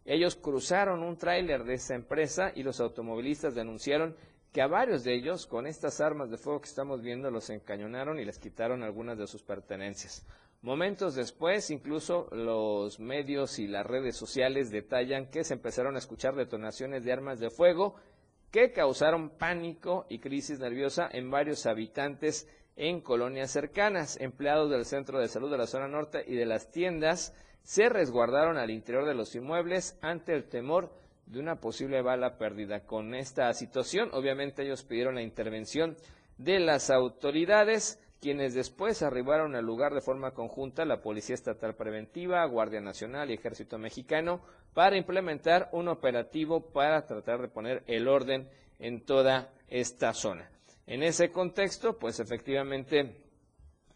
ellos 0.04 0.36
cruzaron 0.36 1.04
un 1.04 1.18
tráiler 1.18 1.64
de 1.64 1.76
esa 1.76 1.94
empresa 1.94 2.52
y 2.56 2.64
los 2.64 2.80
automovilistas 2.80 3.54
denunciaron 3.54 4.16
que 4.52 4.64
a 4.64 4.68
varios 4.68 5.04
de 5.04 5.14
ellos, 5.14 5.46
con 5.46 5.68
estas 5.68 6.02
armas 6.02 6.32
de 6.32 6.38
fuego 6.38 6.62
que 6.62 6.70
estamos 6.70 7.04
viendo, 7.04 7.30
los 7.30 7.52
encañonaron 7.52 8.20
y 8.20 8.26
les 8.26 8.40
quitaron 8.40 8.82
algunas 8.82 9.20
de 9.20 9.28
sus 9.28 9.44
pertenencias. 9.44 10.26
Momentos 10.62 11.16
después, 11.16 11.72
incluso 11.72 12.28
los 12.34 13.00
medios 13.00 13.60
y 13.60 13.68
las 13.68 13.86
redes 13.86 14.18
sociales 14.18 14.70
detallan 14.72 15.28
que 15.28 15.46
se 15.46 15.54
empezaron 15.54 15.96
a 15.96 16.00
escuchar 16.00 16.36
detonaciones 16.36 17.06
de 17.06 17.14
armas 17.14 17.40
de 17.40 17.50
fuego 17.50 17.96
que 18.52 18.74
causaron 18.74 19.30
pánico 19.30 20.06
y 20.10 20.20
crisis 20.20 20.60
nerviosa 20.60 21.08
en 21.12 21.32
varios 21.32 21.66
habitantes 21.66 22.46
en 22.76 23.00
colonias 23.00 23.52
cercanas. 23.52 24.20
Empleados 24.20 24.70
del 24.70 24.84
Centro 24.84 25.20
de 25.20 25.30
Salud 25.30 25.50
de 25.50 25.58
la 25.58 25.68
zona 25.68 25.88
norte 25.88 26.26
y 26.28 26.36
de 26.36 26.46
las 26.46 26.72
tiendas 26.72 27.34
se 27.64 27.88
resguardaron 27.88 28.58
al 28.58 28.72
interior 28.72 29.06
de 29.06 29.14
los 29.14 29.36
inmuebles 29.36 29.98
ante 30.02 30.34
el 30.34 30.50
temor 30.50 30.92
de 31.26 31.40
una 31.40 31.62
posible 31.62 32.02
bala 32.02 32.38
perdida. 32.38 32.86
Con 32.86 33.16
esta 33.16 33.54
situación, 33.54 34.10
obviamente 34.12 34.64
ellos 34.64 34.84
pidieron 34.84 35.16
la 35.16 35.22
intervención 35.22 35.96
de 36.38 36.60
las 36.60 36.90
autoridades 36.90 37.98
quienes 38.20 38.54
después 38.54 39.02
arribaron 39.02 39.56
al 39.56 39.66
lugar 39.66 39.94
de 39.94 40.02
forma 40.02 40.32
conjunta, 40.32 40.86
la 40.86 41.02
Policía 41.02 41.36
Estatal 41.36 41.76
Preventiva, 41.76 42.46
Guardia 42.46 42.82
Nacional 42.82 43.32
y 43.32 43.36
Ejército 43.36 43.78
Mexicano, 43.78 44.42
para 44.74 44.98
implementar 44.98 45.70
un 45.72 45.88
operativo 45.88 46.72
para 46.72 47.06
tratar 47.06 47.42
de 47.42 47.48
poner 47.48 47.84
el 47.88 48.08
orden 48.08 48.50
en 48.80 49.06
toda 49.06 49.54
esta 49.68 50.14
zona. 50.14 50.50
En 50.86 51.04
ese 51.04 51.32
contexto, 51.32 51.98
pues 51.98 52.20
efectivamente 52.20 53.22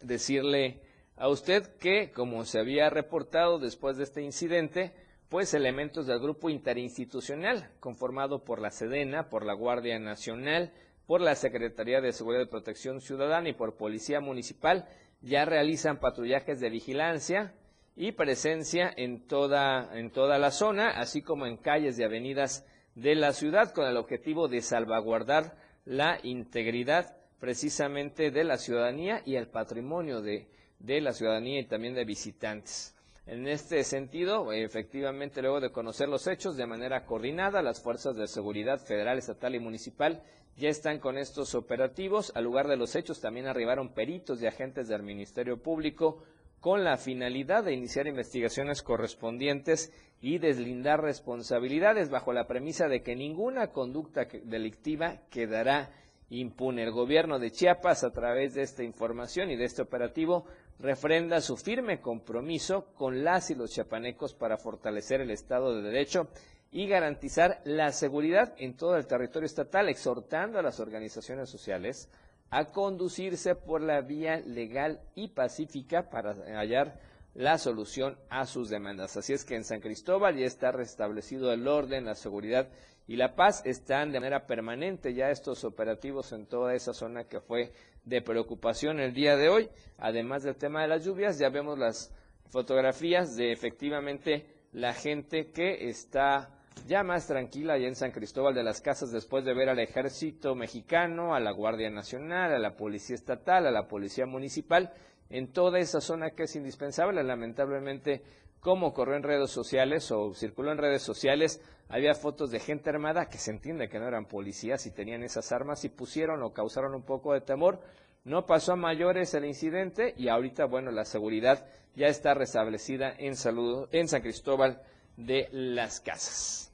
decirle 0.01 0.81
a 1.15 1.27
usted 1.29 1.75
que, 1.77 2.11
como 2.11 2.45
se 2.45 2.59
había 2.59 2.89
reportado 2.89 3.59
después 3.59 3.97
de 3.97 4.03
este 4.03 4.21
incidente, 4.21 4.93
pues 5.29 5.53
elementos 5.53 6.05
del 6.05 6.19
grupo 6.19 6.49
interinstitucional 6.49 7.71
conformado 7.79 8.43
por 8.43 8.61
la 8.61 8.69
Sedena, 8.69 9.29
por 9.29 9.45
la 9.45 9.53
Guardia 9.53 9.97
Nacional, 9.99 10.71
por 11.07 11.21
la 11.21 11.35
Secretaría 11.35 12.01
de 12.01 12.13
Seguridad 12.13 12.43
y 12.43 12.49
Protección 12.49 13.01
Ciudadana 13.01 13.49
y 13.49 13.53
por 13.53 13.75
Policía 13.75 14.19
Municipal 14.19 14.87
ya 15.21 15.45
realizan 15.45 15.99
patrullajes 15.99 16.59
de 16.59 16.69
vigilancia 16.69 17.53
y 17.95 18.13
presencia 18.13 18.91
en 18.95 19.27
toda, 19.27 19.97
en 19.97 20.11
toda 20.11 20.37
la 20.37 20.51
zona, 20.51 20.89
así 20.91 21.21
como 21.21 21.45
en 21.45 21.57
calles 21.57 21.99
y 21.99 22.03
avenidas 22.03 22.65
de 22.95 23.15
la 23.15 23.33
ciudad, 23.33 23.71
con 23.73 23.85
el 23.85 23.97
objetivo 23.97 24.47
de 24.47 24.61
salvaguardar 24.61 25.55
la 25.85 26.19
integridad 26.23 27.17
precisamente 27.39 28.31
de 28.31 28.43
la 28.43 28.57
ciudadanía 28.57 29.21
y 29.25 29.35
el 29.35 29.47
patrimonio 29.47 30.21
de, 30.21 30.47
de 30.79 31.01
la 31.01 31.13
ciudadanía 31.13 31.59
y 31.59 31.65
también 31.65 31.93
de 31.93 32.05
visitantes. 32.05 32.95
En 33.25 33.47
este 33.47 33.83
sentido, 33.83 34.51
efectivamente, 34.51 35.41
luego 35.41 35.61
de 35.61 35.71
conocer 35.71 36.09
los 36.09 36.27
hechos 36.27 36.57
de 36.57 36.65
manera 36.65 37.05
coordinada, 37.05 37.61
las 37.61 37.81
fuerzas 37.81 38.17
de 38.17 38.27
seguridad 38.27 38.79
federal, 38.79 39.17
estatal 39.17 39.55
y 39.55 39.59
municipal 39.59 40.21
ya 40.55 40.69
están 40.69 40.99
con 40.99 41.17
estos 41.17 41.55
operativos. 41.55 42.31
Al 42.35 42.43
lugar 42.43 42.67
de 42.67 42.77
los 42.77 42.95
hechos 42.95 43.21
también 43.21 43.47
arribaron 43.47 43.93
peritos 43.93 44.41
y 44.41 44.47
agentes 44.47 44.87
del 44.87 45.03
Ministerio 45.03 45.61
Público 45.61 46.23
con 46.59 46.83
la 46.83 46.97
finalidad 46.97 47.65
de 47.65 47.73
iniciar 47.73 48.07
investigaciones 48.07 48.83
correspondientes 48.83 49.91
y 50.21 50.37
deslindar 50.37 51.01
responsabilidades 51.01 52.09
bajo 52.09 52.31
la 52.31 52.47
premisa 52.47 52.87
de 52.87 53.01
que 53.01 53.15
ninguna 53.15 53.67
conducta 53.71 54.27
delictiva 54.45 55.19
quedará 55.29 55.91
impune. 56.29 56.83
El 56.83 56.91
gobierno 56.91 57.39
de 57.39 57.51
Chiapas, 57.51 58.05
a 58.05 58.13
través 58.13 58.53
de 58.53 58.61
esta 58.61 58.83
información 58.83 59.51
y 59.51 59.57
de 59.57 59.65
este 59.65 59.81
operativo, 59.81 60.45
refrenda 60.79 61.41
su 61.41 61.57
firme 61.57 61.99
compromiso 61.99 62.93
con 62.95 63.23
las 63.23 63.51
y 63.51 63.55
los 63.55 63.71
chiapanecos 63.71 64.33
para 64.33 64.57
fortalecer 64.57 65.21
el 65.21 65.31
Estado 65.31 65.75
de 65.75 65.81
Derecho 65.81 66.29
y 66.73 66.87
garantizar 66.87 67.61
la 67.65 67.91
seguridad 67.91 68.55
en 68.57 68.75
todo 68.75 68.97
el 68.97 69.05
territorio 69.05 69.45
estatal, 69.45 69.89
exhortando 69.89 70.57
a 70.57 70.63
las 70.63 70.79
organizaciones 70.79 71.47
sociales 71.47 72.09
a 72.49 72.65
conducirse 72.65 73.55
por 73.55 73.81
la 73.81 74.01
vía 74.01 74.39
legal 74.39 74.99
y 75.13 75.29
pacífica 75.29 76.09
para 76.09 76.33
hallar 76.57 76.99
la 77.35 77.59
solución 77.59 78.17
a 78.29 78.47
sus 78.47 78.69
demandas. 78.69 79.15
Así 79.17 79.33
es 79.33 79.45
que 79.45 79.55
en 79.55 79.63
San 79.63 79.81
Cristóbal 79.81 80.35
ya 80.35 80.45
está 80.45 80.71
restablecido 80.71 81.53
el 81.53 81.67
orden, 81.67 82.05
la 82.05 82.15
seguridad 82.15 82.69
y 83.07 83.17
la 83.17 83.35
paz. 83.35 83.61
Están 83.65 84.11
de 84.11 84.19
manera 84.19 84.47
permanente 84.47 85.13
ya 85.13 85.29
estos 85.29 85.63
operativos 85.63 86.31
en 86.31 86.47
toda 86.47 86.73
esa 86.73 86.93
zona 86.93 87.25
que 87.25 87.39
fue 87.39 87.71
de 88.03 88.21
preocupación 88.23 88.99
el 88.99 89.13
día 89.13 89.37
de 89.37 89.49
hoy. 89.49 89.69
Además 89.99 90.41
del 90.41 90.55
tema 90.55 90.81
de 90.81 90.87
las 90.87 91.05
lluvias, 91.05 91.37
ya 91.37 91.49
vemos 91.49 91.77
las 91.77 92.11
fotografías 92.49 93.35
de 93.35 93.51
efectivamente 93.51 94.47
la 94.71 94.93
gente 94.93 95.51
que 95.51 95.89
está 95.89 96.62
ya 96.87 97.03
más 97.03 97.27
tranquila 97.27 97.77
y 97.77 97.85
en 97.85 97.95
San 97.95 98.11
Cristóbal 98.11 98.53
de 98.53 98.63
las 98.63 98.81
Casas 98.81 99.11
después 99.11 99.45
de 99.45 99.53
ver 99.53 99.69
al 99.69 99.79
ejército 99.79 100.55
mexicano, 100.55 101.33
a 101.33 101.39
la 101.39 101.51
Guardia 101.51 101.89
Nacional, 101.89 102.53
a 102.53 102.59
la 102.59 102.75
Policía 102.75 103.15
Estatal, 103.15 103.65
a 103.65 103.71
la 103.71 103.87
Policía 103.87 104.25
Municipal, 104.25 104.91
en 105.29 105.51
toda 105.51 105.79
esa 105.79 106.01
zona 106.01 106.31
que 106.31 106.43
es 106.43 106.55
indispensable. 106.55 107.23
Lamentablemente, 107.23 108.21
como 108.59 108.93
corrió 108.93 109.15
en 109.15 109.23
redes 109.23 109.49
sociales 109.49 110.11
o 110.11 110.33
circuló 110.33 110.71
en 110.71 110.77
redes 110.77 111.01
sociales, 111.01 111.61
había 111.89 112.15
fotos 112.15 112.51
de 112.51 112.59
gente 112.59 112.89
armada 112.89 113.27
que 113.27 113.37
se 113.37 113.51
entiende 113.51 113.89
que 113.89 113.99
no 113.99 114.07
eran 114.07 114.25
policías 114.25 114.85
y 114.85 114.91
tenían 114.91 115.23
esas 115.23 115.51
armas 115.51 115.85
y 115.85 115.89
pusieron 115.89 116.43
o 116.43 116.53
causaron 116.53 116.95
un 116.95 117.03
poco 117.03 117.33
de 117.33 117.41
temor. 117.41 117.79
No 118.23 118.45
pasó 118.45 118.73
a 118.73 118.77
mayores 118.77 119.33
el 119.33 119.45
incidente 119.45 120.13
y 120.17 120.29
ahorita, 120.29 120.65
bueno, 120.65 120.91
la 120.91 121.05
seguridad 121.05 121.65
ya 121.95 122.07
está 122.07 122.33
restablecida 122.33 123.13
en, 123.17 123.35
salud, 123.35 123.87
en 123.91 124.07
San 124.07 124.21
Cristóbal 124.21 124.81
de 125.17 125.49
las 125.51 125.99
Casas. 125.99 126.71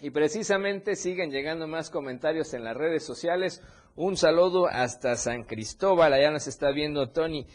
Y 0.00 0.10
precisamente 0.10 0.96
siguen 0.96 1.30
llegando 1.30 1.68
más 1.68 1.90
comentarios 1.90 2.54
en 2.54 2.64
las 2.64 2.76
redes 2.76 3.04
sociales. 3.04 3.62
Un 3.94 4.16
saludo 4.16 4.66
hasta 4.66 5.14
San 5.16 5.44
Cristóbal, 5.44 6.12
allá 6.12 6.30
nos 6.30 6.46
está 6.46 6.70
viendo 6.70 7.10
Tony. 7.10 7.46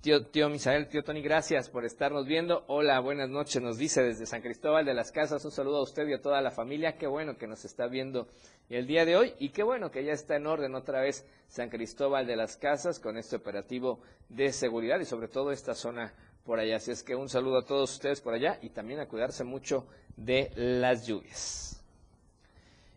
Tío, 0.00 0.26
tío 0.26 0.48
Misael, 0.48 0.88
tío 0.88 1.04
Tony, 1.04 1.22
gracias 1.22 1.68
por 1.68 1.84
estarnos 1.84 2.26
viendo. 2.26 2.64
Hola, 2.66 2.98
buenas 2.98 3.28
noches, 3.28 3.62
nos 3.62 3.78
dice 3.78 4.02
desde 4.02 4.26
San 4.26 4.42
Cristóbal 4.42 4.84
de 4.84 4.94
las 4.94 5.12
Casas. 5.12 5.44
Un 5.44 5.52
saludo 5.52 5.76
a 5.76 5.82
usted 5.84 6.08
y 6.08 6.14
a 6.14 6.20
toda 6.20 6.42
la 6.42 6.50
familia. 6.50 6.96
Qué 6.96 7.06
bueno 7.06 7.36
que 7.36 7.46
nos 7.46 7.64
está 7.64 7.86
viendo 7.86 8.26
el 8.68 8.88
día 8.88 9.04
de 9.04 9.14
hoy 9.14 9.34
y 9.38 9.50
qué 9.50 9.62
bueno 9.62 9.92
que 9.92 10.02
ya 10.02 10.12
está 10.12 10.34
en 10.34 10.48
orden 10.48 10.74
otra 10.74 11.02
vez 11.02 11.24
San 11.46 11.68
Cristóbal 11.68 12.26
de 12.26 12.34
las 12.34 12.56
Casas 12.56 12.98
con 12.98 13.16
este 13.16 13.36
operativo 13.36 14.00
de 14.28 14.50
seguridad 14.52 14.98
y 14.98 15.04
sobre 15.04 15.28
todo 15.28 15.52
esta 15.52 15.74
zona 15.76 16.12
por 16.44 16.58
allá. 16.58 16.76
Así 16.76 16.90
es 16.90 17.02
que 17.02 17.14
un 17.14 17.28
saludo 17.28 17.58
a 17.58 17.64
todos 17.64 17.92
ustedes 17.92 18.20
por 18.20 18.34
allá 18.34 18.58
y 18.62 18.70
también 18.70 19.00
a 19.00 19.06
cuidarse 19.06 19.44
mucho 19.44 19.86
de 20.16 20.50
las 20.56 21.06
lluvias. 21.06 21.82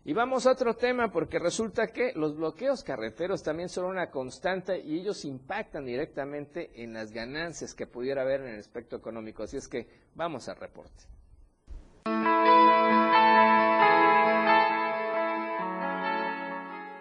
Y 0.04 0.12
vamos 0.12 0.46
a 0.46 0.52
otro 0.52 0.74
tema 0.74 1.10
porque 1.10 1.40
resulta 1.40 1.88
que 1.88 2.12
los 2.14 2.36
bloqueos 2.36 2.84
carreteros 2.84 3.42
también 3.42 3.68
son 3.68 3.86
una 3.86 4.08
constante 4.08 4.78
y 4.78 5.00
ellos 5.00 5.24
impactan 5.24 5.84
directamente 5.84 6.70
en 6.80 6.92
las 6.92 7.10
ganancias 7.10 7.74
que 7.74 7.88
pudiera 7.88 8.22
haber 8.22 8.42
en 8.42 8.54
el 8.54 8.60
aspecto 8.60 8.94
económico. 8.94 9.42
Así 9.42 9.56
es 9.56 9.66
que 9.66 9.88
vamos 10.14 10.48
al 10.48 10.58
reporte. 10.58 11.02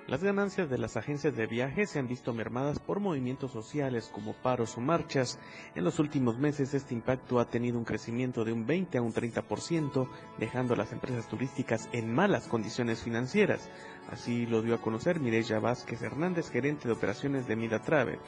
Las 0.07 0.21
ganancias 0.21 0.69
de 0.69 0.77
las 0.77 0.97
agencias 0.97 1.35
de 1.35 1.47
viaje 1.47 1.87
se 1.87 1.97
han 1.97 2.07
visto 2.07 2.31
mermadas 2.31 2.77
por 2.77 2.99
movimientos 2.99 3.51
sociales 3.51 4.11
como 4.13 4.33
paros 4.33 4.77
o 4.77 4.81
marchas. 4.81 5.39
En 5.73 5.83
los 5.83 5.97
últimos 5.97 6.37
meses 6.37 6.75
este 6.75 6.93
impacto 6.93 7.39
ha 7.39 7.49
tenido 7.49 7.79
un 7.79 7.85
crecimiento 7.85 8.45
de 8.45 8.53
un 8.53 8.67
20 8.67 8.99
a 8.99 9.01
un 9.01 9.15
30%, 9.15 10.07
dejando 10.37 10.75
a 10.75 10.77
las 10.77 10.91
empresas 10.91 11.27
turísticas 11.27 11.89
en 11.91 12.13
malas 12.13 12.47
condiciones 12.47 13.01
financieras. 13.01 13.67
Así 14.11 14.45
lo 14.45 14.61
dio 14.61 14.75
a 14.75 14.81
conocer 14.81 15.19
Mireya 15.19 15.57
Vázquez 15.57 16.03
Hernández, 16.03 16.51
gerente 16.51 16.87
de 16.87 16.93
operaciones 16.93 17.47
de 17.47 17.55
Mida 17.55 17.81
Travel. 17.81 18.19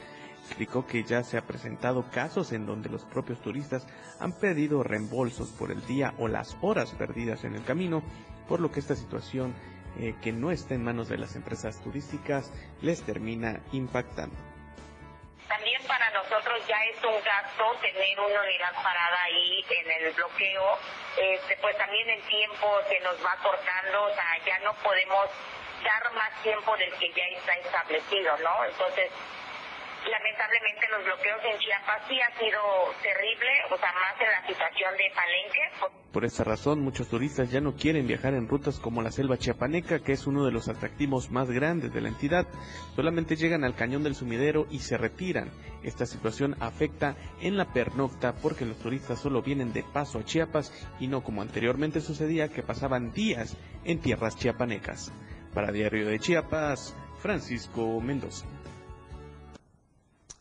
Explicó 0.46 0.84
que 0.84 1.04
ya 1.04 1.22
se 1.22 1.38
ha 1.38 1.46
presentado 1.46 2.10
casos 2.10 2.50
en 2.50 2.66
donde 2.66 2.88
los 2.88 3.04
propios 3.04 3.40
turistas 3.40 3.86
han 4.18 4.32
pedido 4.32 4.82
reembolsos 4.82 5.50
por 5.50 5.70
el 5.70 5.86
día 5.86 6.12
o 6.18 6.26
las 6.26 6.56
horas 6.60 6.90
perdidas 6.96 7.44
en 7.44 7.54
el 7.54 7.62
camino, 7.62 8.02
por 8.48 8.58
lo 8.58 8.72
que 8.72 8.80
esta 8.80 8.96
situación 8.96 9.54
eh, 9.98 10.14
que 10.22 10.32
no 10.32 10.50
está 10.50 10.74
en 10.74 10.84
manos 10.84 11.08
de 11.08 11.18
las 11.18 11.34
empresas 11.36 11.80
turísticas 11.82 12.52
les 12.82 13.02
termina 13.02 13.60
impactando. 13.72 14.36
También 15.48 15.82
para 15.86 16.10
nosotros 16.10 16.66
ya 16.68 16.76
es 16.84 17.02
un 17.02 17.18
gasto 17.24 17.64
tener 17.80 18.20
una 18.20 18.40
unidad 18.42 18.74
parada 18.82 19.22
ahí 19.24 19.64
en 19.70 19.90
el 19.90 20.12
bloqueo, 20.14 20.78
este, 21.16 21.56
pues 21.60 21.76
también 21.78 22.08
el 22.10 22.22
tiempo 22.22 22.68
se 22.88 23.00
nos 23.00 23.16
va 23.24 23.34
cortando, 23.42 24.04
o 24.04 24.14
sea, 24.14 24.38
ya 24.46 24.58
no 24.60 24.74
podemos 24.82 25.26
dar 25.82 26.12
más 26.14 26.42
tiempo 26.42 26.76
del 26.76 26.92
que 26.94 27.12
ya 27.12 27.24
está 27.36 27.54
establecido, 27.54 28.36
¿no? 28.38 28.64
Entonces, 28.64 29.10
lamentablemente 30.10 30.88
los 30.90 31.04
bloqueos 31.04 31.40
en 31.44 31.58
Chiapas 31.58 32.02
sí 32.08 32.20
ha 32.20 32.38
sido 32.38 32.60
terrible, 33.02 33.48
o 33.70 33.76
sea, 33.76 33.92
más 33.92 34.20
en 34.20 34.30
la 34.30 34.46
situación 34.46 34.96
de 34.96 35.12
Palenque. 35.14 35.94
Por 36.12 36.24
esta 36.24 36.42
razón, 36.42 36.80
muchos 36.80 37.08
turistas 37.08 37.50
ya 37.50 37.60
no 37.60 37.76
quieren 37.76 38.06
viajar 38.06 38.34
en 38.34 38.48
rutas 38.48 38.78
como 38.78 39.02
la 39.02 39.10
selva 39.10 39.36
chiapaneca, 39.36 39.98
que 40.00 40.12
es 40.12 40.26
uno 40.26 40.44
de 40.44 40.52
los 40.52 40.68
atractivos 40.68 41.30
más 41.30 41.50
grandes 41.50 41.92
de 41.92 42.00
la 42.00 42.08
entidad. 42.08 42.46
Solamente 42.96 43.36
llegan 43.36 43.62
al 43.62 43.74
cañón 43.74 44.02
del 44.02 44.14
sumidero 44.14 44.66
y 44.70 44.80
se 44.80 44.96
retiran. 44.96 45.50
Esta 45.82 46.06
situación 46.06 46.56
afecta 46.60 47.16
en 47.40 47.56
la 47.56 47.72
pernocta 47.72 48.34
porque 48.34 48.64
los 48.64 48.78
turistas 48.78 49.20
solo 49.20 49.42
vienen 49.42 49.72
de 49.72 49.84
paso 49.84 50.18
a 50.18 50.24
Chiapas 50.24 50.72
y 50.98 51.08
no 51.08 51.22
como 51.22 51.42
anteriormente 51.42 52.00
sucedía 52.00 52.48
que 52.48 52.62
pasaban 52.62 53.12
días 53.12 53.56
en 53.84 54.00
tierras 54.00 54.36
chiapanecas. 54.36 55.12
Para 55.52 55.72
Diario 55.72 56.06
de 56.08 56.18
Chiapas, 56.18 56.96
Francisco 57.18 58.00
Mendoza. 58.00 58.46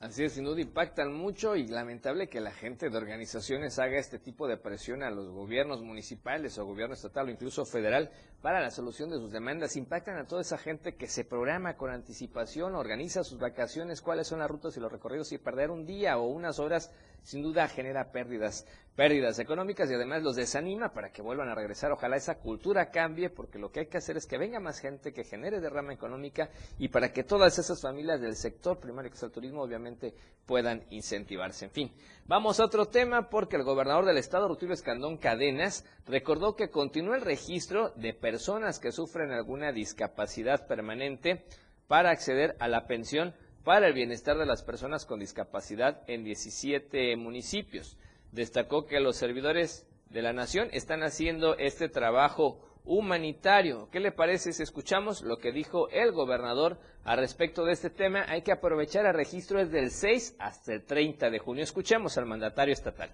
Así 0.08 0.24
es, 0.24 0.32
sin 0.32 0.46
duda 0.46 0.62
impactan 0.62 1.14
mucho 1.14 1.58
y 1.58 1.68
lamentable 1.68 2.30
que 2.30 2.40
la 2.40 2.52
gente 2.52 2.90
de 2.90 2.96
organizaciones 2.96 3.78
haga 3.78 3.98
este 3.98 4.20
tipo 4.20 4.48
de 4.48 4.56
presión 4.56 5.04
a 5.04 5.12
los 5.12 5.28
gobiernos 5.28 5.82
municipales 5.82 6.58
o 6.58 6.66
gobierno 6.66 6.94
estatal 6.94 7.28
o 7.28 7.30
incluso 7.30 7.66
federal 7.66 8.10
para 8.42 8.62
la 8.62 8.72
solución 8.72 9.10
de 9.10 9.18
sus 9.18 9.34
demandas. 9.34 9.76
Impactan 9.76 10.18
a 10.18 10.26
toda 10.26 10.44
esa 10.44 10.58
gente 10.58 10.96
que 10.96 11.08
se 11.08 11.26
programa 11.26 11.76
con 11.76 11.92
anticipación, 11.92 12.76
organiza 12.76 13.26
sus 13.26 13.38
vacaciones, 13.38 14.02
cuáles 14.02 14.28
son 14.28 14.40
las 14.40 14.50
rutas 14.50 14.78
y 14.78 14.80
los 14.80 14.94
recorridos 14.94 15.34
y 15.34 15.40
perder 15.40 15.72
un 15.72 15.86
día 15.86 16.18
o 16.18 16.26
unas 16.28 16.58
horas 16.60 16.90
sin 17.24 17.42
duda 17.42 17.68
genera 17.68 18.12
pérdidas, 18.12 18.66
pérdidas 18.96 19.38
económicas 19.40 19.92
y 19.92 19.94
además 19.94 20.24
los 20.24 20.36
desanima 20.36 20.94
para 20.94 21.12
que 21.12 21.22
vuelvan 21.22 21.50
a 21.50 21.56
regresar. 21.56 21.92
Ojalá 21.92 22.16
esa 22.16 22.40
cultura 22.40 22.90
cambie 22.90 23.30
porque 23.30 23.60
lo 23.60 23.72
que 23.72 23.82
hay 23.82 23.86
que 23.88 23.98
hacer 23.98 24.18
es 24.18 24.26
que 24.26 24.38
venga 24.38 24.60
más 24.60 24.80
gente, 24.80 25.14
que 25.14 25.24
genere 25.24 25.60
derrama 25.60 25.94
económica 25.94 26.50
y 26.80 26.88
para 26.88 27.12
que 27.12 27.24
todas 27.24 27.60
esas 27.60 27.82
familias 27.82 28.20
del 28.20 28.36
sector 28.36 28.80
primario 28.80 29.12
que 29.12 29.18
es 29.18 29.24
el 29.24 29.32
turismo 29.32 29.62
obviamente 29.62 30.14
puedan 30.46 30.84
incentivarse. 30.90 31.66
En 31.66 31.72
fin, 31.72 31.92
vamos 32.26 32.60
a 32.60 32.66
otro 32.66 32.88
tema 32.88 33.30
porque 33.30 33.58
el 33.58 33.64
gobernador 33.64 34.06
del 34.06 34.18
estado, 34.18 34.48
Rutilio 34.48 34.74
Escandón 34.74 35.18
Cadenas, 35.18 35.86
recordó 36.06 36.56
que 36.56 36.70
continúa 36.70 37.18
el 37.18 37.22
registro 37.22 37.90
de 37.98 38.14
personas 38.14 38.80
que 38.80 38.92
sufren 38.92 39.32
alguna 39.32 39.72
discapacidad 39.72 40.66
permanente 40.66 41.46
para 41.88 42.12
acceder 42.12 42.56
a 42.60 42.68
la 42.68 42.88
pensión 42.88 43.34
para 43.68 43.88
el 43.88 43.94
bienestar 43.94 44.38
de 44.38 44.46
las 44.46 44.64
personas 44.64 45.06
con 45.06 45.20
discapacidad 45.20 46.02
en 46.08 46.24
17 46.24 47.18
municipios. 47.18 47.98
Destacó 48.32 48.86
que 48.86 49.02
los 49.02 49.18
servidores 49.18 49.86
de 50.10 50.22
la 50.22 50.32
nación 50.32 50.70
están 50.72 51.04
haciendo 51.04 51.58
este 51.58 51.90
trabajo 51.90 52.62
humanitario. 52.86 53.90
¿Qué 53.92 54.00
le 54.00 54.14
parece 54.14 54.54
si 54.54 54.64
escuchamos 54.64 55.22
lo 55.22 55.38
que 55.38 55.52
dijo 55.52 55.90
el 55.90 56.14
gobernador 56.14 56.80
al 57.04 57.18
respecto 57.18 57.66
de 57.66 57.74
este 57.74 57.90
tema? 57.90 58.24
Hay 58.30 58.42
que 58.42 58.54
aprovechar 58.54 59.06
el 59.06 59.14
registro 59.14 59.60
desde 59.60 59.80
el 59.80 59.92
6 59.92 60.38
hasta 60.40 60.72
el 60.72 60.86
30 60.86 61.30
de 61.30 61.40
junio. 61.40 61.66
Escuchemos 61.66 62.18
al 62.18 62.26
mandatario 62.26 62.72
estatal. 62.72 63.14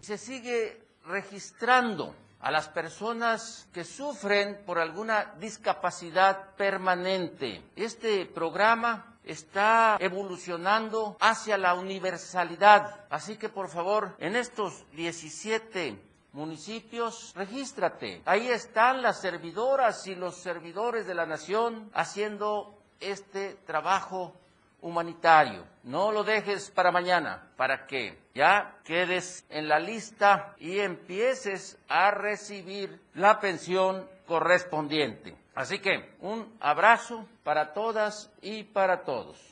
Se 0.00 0.16
sigue 0.16 0.78
registrando 1.04 2.14
a 2.40 2.50
las 2.50 2.68
personas 2.68 3.68
que 3.72 3.84
sufren 3.84 4.62
por 4.64 4.78
alguna 4.78 5.34
discapacidad 5.38 6.54
permanente. 6.56 7.62
Este 7.76 8.26
programa 8.26 9.18
está 9.24 9.96
evolucionando 10.00 11.16
hacia 11.20 11.58
la 11.58 11.74
universalidad. 11.74 13.04
Así 13.10 13.36
que 13.36 13.48
por 13.48 13.68
favor, 13.68 14.16
en 14.18 14.36
estos 14.36 14.84
17 14.92 16.00
municipios, 16.32 17.32
regístrate. 17.34 18.22
Ahí 18.24 18.48
están 18.48 19.02
las 19.02 19.20
servidoras 19.20 20.06
y 20.06 20.14
los 20.14 20.36
servidores 20.36 21.06
de 21.06 21.14
la 21.14 21.26
nación 21.26 21.90
haciendo 21.92 22.78
este 23.00 23.54
trabajo 23.66 24.34
humanitario. 24.80 25.64
No 25.82 26.12
lo 26.12 26.24
dejes 26.24 26.70
para 26.70 26.92
mañana, 26.92 27.50
para 27.56 27.86
que 27.86 28.18
ya 28.34 28.78
quedes 28.84 29.44
en 29.50 29.68
la 29.68 29.78
lista 29.78 30.54
y 30.58 30.78
empieces 30.78 31.78
a 31.88 32.10
recibir 32.10 33.00
la 33.14 33.40
pensión 33.40 34.06
correspondiente. 34.26 35.34
Así 35.54 35.78
que 35.80 36.14
un 36.20 36.56
abrazo 36.60 37.26
para 37.42 37.72
todas 37.72 38.30
y 38.42 38.62
para 38.64 39.02
todos. 39.02 39.48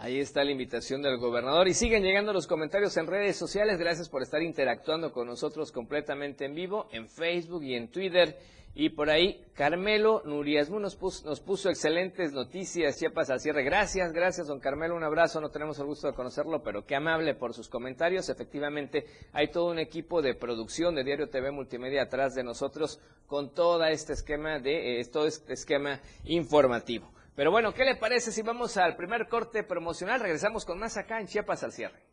Ahí 0.00 0.20
está 0.20 0.44
la 0.44 0.52
invitación 0.52 1.02
del 1.02 1.18
gobernador 1.18 1.66
y 1.66 1.74
siguen 1.74 2.04
llegando 2.04 2.32
los 2.32 2.46
comentarios 2.46 2.96
en 2.96 3.08
redes 3.08 3.36
sociales. 3.36 3.78
Gracias 3.80 4.08
por 4.08 4.22
estar 4.22 4.40
interactuando 4.40 5.12
con 5.12 5.26
nosotros 5.26 5.72
completamente 5.72 6.44
en 6.44 6.54
vivo 6.54 6.88
en 6.92 7.08
Facebook 7.08 7.64
y 7.64 7.74
en 7.74 7.88
Twitter. 7.88 8.38
Y 8.74 8.90
por 8.90 9.10
ahí, 9.10 9.44
Carmelo 9.54 10.22
Nuriasmu 10.24 10.78
nos 10.78 10.94
puso, 10.94 11.28
nos 11.28 11.40
puso 11.40 11.68
excelentes 11.68 12.32
noticias, 12.32 12.98
Chiapas 12.98 13.28
al 13.28 13.40
cierre. 13.40 13.64
Gracias, 13.64 14.12
gracias, 14.12 14.46
don 14.46 14.60
Carmelo, 14.60 14.94
un 14.94 15.02
abrazo. 15.02 15.40
No 15.40 15.50
tenemos 15.50 15.78
el 15.80 15.86
gusto 15.86 16.06
de 16.06 16.14
conocerlo, 16.14 16.62
pero 16.62 16.86
qué 16.86 16.94
amable 16.94 17.34
por 17.34 17.54
sus 17.54 17.68
comentarios. 17.68 18.28
Efectivamente, 18.28 19.04
hay 19.32 19.50
todo 19.50 19.70
un 19.70 19.80
equipo 19.80 20.22
de 20.22 20.34
producción 20.34 20.94
de 20.94 21.02
Diario 21.02 21.28
TV 21.28 21.50
Multimedia 21.50 22.02
atrás 22.02 22.34
de 22.34 22.44
nosotros 22.44 23.00
con 23.26 23.52
todo 23.52 23.84
este 23.84 24.12
esquema 24.12 24.60
de, 24.60 25.00
eh, 25.00 25.04
todo 25.06 25.26
este 25.26 25.54
esquema 25.54 26.00
informativo. 26.24 27.10
Pero 27.34 27.50
bueno, 27.50 27.72
¿qué 27.72 27.84
le 27.84 27.96
parece 27.96 28.32
si 28.32 28.42
vamos 28.42 28.76
al 28.76 28.96
primer 28.96 29.28
corte 29.28 29.62
promocional? 29.62 30.20
Regresamos 30.20 30.64
con 30.64 30.78
más 30.78 30.96
acá 30.96 31.20
en 31.20 31.26
Chiapas 31.26 31.62
al 31.62 31.72
cierre. 31.72 32.07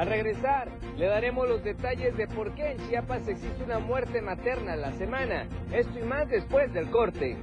Al 0.00 0.06
regresar, 0.06 0.72
le 0.96 1.08
daremos 1.08 1.46
los 1.46 1.62
detalles 1.62 2.16
de 2.16 2.26
por 2.26 2.54
qué 2.54 2.70
en 2.70 2.88
Chiapas 2.88 3.28
existe 3.28 3.62
una 3.62 3.80
muerte 3.80 4.22
materna 4.22 4.72
a 4.72 4.76
la 4.76 4.92
semana. 4.92 5.46
Esto 5.70 5.98
y 5.98 6.02
más 6.04 6.26
después 6.30 6.72
del 6.72 6.90
corte. 6.90 7.36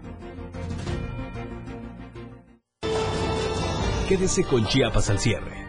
Quédese 4.10 4.44
con 4.44 4.66
Chiapas 4.66 5.08
al 5.12 5.20
cierre. 5.20 5.68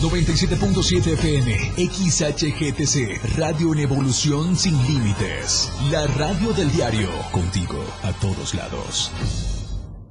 97.7 0.00 1.14
FM, 1.14 1.56
XHGTC, 1.88 3.36
Radio 3.36 3.72
en 3.72 3.80
Evolución 3.80 4.54
Sin 4.54 4.80
Límites. 4.86 5.72
La 5.90 6.06
radio 6.06 6.52
del 6.52 6.70
diario, 6.70 7.08
contigo 7.32 7.82
a 8.04 8.12
todos 8.20 8.54
lados. 8.54 9.10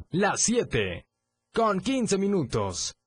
Las 0.10 0.42
7, 0.42 1.06
con 1.54 1.80
15 1.80 2.18
minutos. 2.18 2.94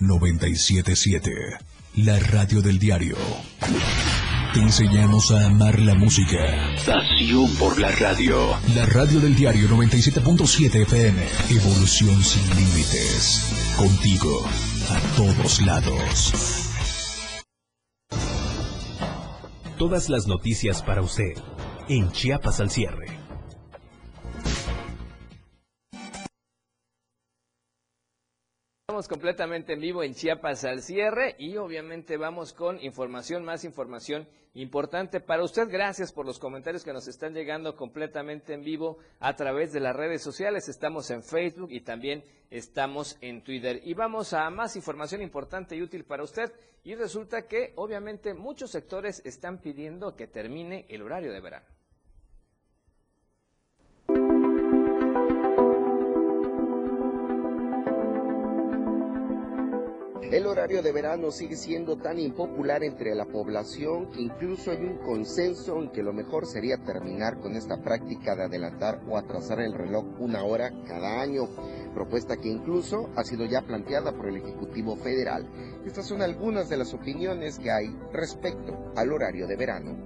977, 0.00 1.30
la 1.96 2.18
radio 2.18 2.62
del 2.62 2.78
diario. 2.78 3.16
Te 4.52 4.60
enseñamos 4.60 5.32
a 5.32 5.46
amar 5.46 5.80
la 5.80 5.94
música. 5.94 6.38
Pasión 6.86 7.52
por 7.56 7.78
la 7.80 7.90
radio. 7.90 8.56
La 8.74 8.86
radio 8.86 9.20
del 9.20 9.34
diario 9.34 9.68
97.7 9.68 10.82
FM. 10.82 11.22
Evolución 11.50 12.22
sin 12.22 12.48
límites. 12.50 13.74
Contigo, 13.76 14.46
a 14.90 15.16
todos 15.16 15.60
lados. 15.62 16.70
Todas 19.76 20.08
las 20.08 20.28
noticias 20.28 20.82
para 20.82 21.02
usted. 21.02 21.34
En 21.88 22.12
Chiapas 22.12 22.60
al 22.60 22.70
cierre. 22.70 23.23
Estamos 28.94 29.08
completamente 29.08 29.72
en 29.72 29.80
vivo 29.80 30.04
en 30.04 30.14
Chiapas 30.14 30.64
al 30.64 30.80
cierre 30.80 31.34
y 31.36 31.56
obviamente 31.56 32.16
vamos 32.16 32.52
con 32.52 32.80
información, 32.80 33.44
más 33.44 33.64
información 33.64 34.28
importante 34.54 35.18
para 35.18 35.42
usted. 35.42 35.68
Gracias 35.68 36.12
por 36.12 36.24
los 36.24 36.38
comentarios 36.38 36.84
que 36.84 36.92
nos 36.92 37.08
están 37.08 37.34
llegando 37.34 37.74
completamente 37.74 38.54
en 38.54 38.62
vivo 38.62 38.98
a 39.18 39.34
través 39.34 39.72
de 39.72 39.80
las 39.80 39.96
redes 39.96 40.22
sociales. 40.22 40.68
Estamos 40.68 41.10
en 41.10 41.24
Facebook 41.24 41.72
y 41.72 41.80
también 41.80 42.22
estamos 42.50 43.18
en 43.20 43.42
Twitter. 43.42 43.80
Y 43.82 43.94
vamos 43.94 44.32
a 44.32 44.48
más 44.50 44.76
información 44.76 45.22
importante 45.22 45.74
y 45.74 45.82
útil 45.82 46.04
para 46.04 46.22
usted. 46.22 46.52
Y 46.84 46.94
resulta 46.94 47.48
que 47.48 47.72
obviamente 47.74 48.32
muchos 48.32 48.70
sectores 48.70 49.22
están 49.24 49.58
pidiendo 49.58 50.14
que 50.14 50.28
termine 50.28 50.86
el 50.88 51.02
horario 51.02 51.32
de 51.32 51.40
verano. 51.40 51.66
El 60.34 60.46
horario 60.46 60.82
de 60.82 60.90
verano 60.90 61.30
sigue 61.30 61.54
siendo 61.54 61.96
tan 61.96 62.18
impopular 62.18 62.82
entre 62.82 63.14
la 63.14 63.24
población 63.24 64.10
que 64.10 64.20
incluso 64.20 64.72
hay 64.72 64.78
un 64.78 64.98
consenso 64.98 65.80
en 65.80 65.92
que 65.92 66.02
lo 66.02 66.12
mejor 66.12 66.46
sería 66.46 66.76
terminar 66.78 67.38
con 67.38 67.54
esta 67.54 67.80
práctica 67.80 68.34
de 68.34 68.42
adelantar 68.42 69.00
o 69.08 69.16
atrasar 69.16 69.60
el 69.60 69.72
reloj 69.72 70.04
una 70.18 70.42
hora 70.42 70.72
cada 70.88 71.22
año, 71.22 71.46
propuesta 71.94 72.36
que 72.36 72.48
incluso 72.48 73.10
ha 73.14 73.22
sido 73.22 73.44
ya 73.44 73.62
planteada 73.62 74.10
por 74.10 74.26
el 74.26 74.38
Ejecutivo 74.38 74.96
Federal. 74.96 75.46
Estas 75.86 76.08
son 76.08 76.20
algunas 76.20 76.68
de 76.68 76.78
las 76.78 76.92
opiniones 76.94 77.60
que 77.60 77.70
hay 77.70 77.96
respecto 78.12 78.92
al 78.96 79.12
horario 79.12 79.46
de 79.46 79.54
verano. 79.54 79.96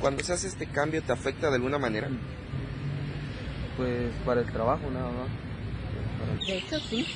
Cuando 0.00 0.24
se 0.24 0.32
hace 0.32 0.48
este 0.48 0.66
cambio, 0.68 1.02
¿te 1.02 1.12
afecta 1.12 1.50
de 1.50 1.56
alguna 1.56 1.76
manera? 1.76 2.08
Pues 3.76 4.14
para 4.24 4.40
el 4.40 4.50
trabajo 4.50 4.90
nada 4.90 5.10
más. 5.10 6.46
De 6.46 6.56
hecho 6.56 6.80
sí, 6.80 7.06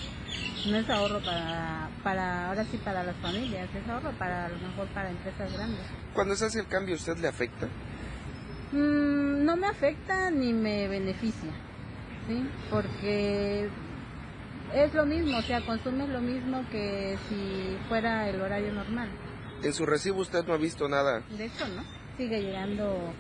no 0.67 0.77
es 0.77 0.89
ahorro 0.91 1.21
para, 1.21 1.89
para, 2.03 2.49
ahora 2.49 2.65
sí 2.65 2.77
para 2.79 3.03
las 3.03 3.17
familias, 3.17 3.69
es 3.75 3.89
ahorro 3.89 4.13
para 4.13 4.47
a 4.47 4.49
lo 4.49 4.59
mejor 4.59 4.87
para 4.89 5.11
empresas 5.11 5.53
grandes. 5.53 5.81
Cuando 6.15 6.37
se 6.37 6.47
hace 6.47 6.61
el 6.61 6.69
cambio, 6.69 6.95
¿usted 6.95 7.17
le 7.19 7.29
afecta? 7.29 7.67
Mm, 8.73 9.45
no 9.45 9.57
me 9.57 9.67
afecta 9.67 10.31
ni 10.31 10.53
me 10.53 10.89
beneficia, 10.89 11.51
¿sí? 12.29 12.49
Porque 12.71 13.69
es 14.75 14.95
lo 14.95 15.05
mismo, 15.05 15.39
o 15.39 15.43
sea, 15.43 15.61
consume 15.67 16.07
lo 16.09 16.21
mismo 16.21 16.65
que 16.71 17.19
si 17.29 17.77
fuera 17.89 18.29
el 18.29 18.41
horario 18.41 18.73
normal. 18.73 19.09
¿En 19.63 19.73
su 19.73 19.85
recibo 19.87 20.21
usted 20.21 20.45
no 20.45 20.55
ha 20.55 20.59
visto 20.59 20.89
nada? 20.89 21.23
De 21.37 21.47
hecho, 21.47 21.69
¿no? 21.69 21.85
Sigue 22.17 22.41
llegando 22.43 23.13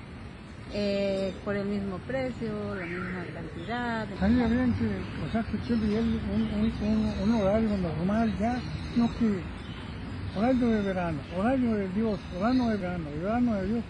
eh, 0.72 1.35
por 1.44 1.57
el 1.57 1.66
mismo 1.66 1.98
precio, 1.98 2.75
la 2.75 2.87
misma 2.87 3.25
cantidad. 3.35 4.11
Estaría 4.11 4.46
bien 4.46 4.75
que, 4.75 4.87
o 5.27 5.31
sea, 5.31 5.42
que 5.42 5.57
usted 5.57 5.75
un, 5.75 6.72
un, 6.81 7.12
un, 7.22 7.35
horario 7.35 7.77
normal 7.77 8.33
ya, 8.38 8.61
no 8.96 9.11
que 9.18 9.40
horario 10.38 10.66
de 10.68 10.83
verano, 10.83 11.18
horario 11.37 11.75
de 11.75 11.88
Dios, 11.88 12.18
horario 12.38 12.68
de 12.68 12.77
verano, 12.77 13.05
verano 13.20 13.55
de 13.55 13.66
Dios. 13.66 13.85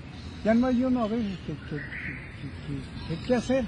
Ya 0.45 0.55
no 0.55 0.67
hay 0.67 0.85
uno 0.85 1.05
a 1.05 1.09
veces 1.09 1.39
que, 1.47 1.53
que, 1.53 1.77
que, 1.77 3.17
que, 3.17 3.27
que 3.27 3.35
hacer. 3.35 3.65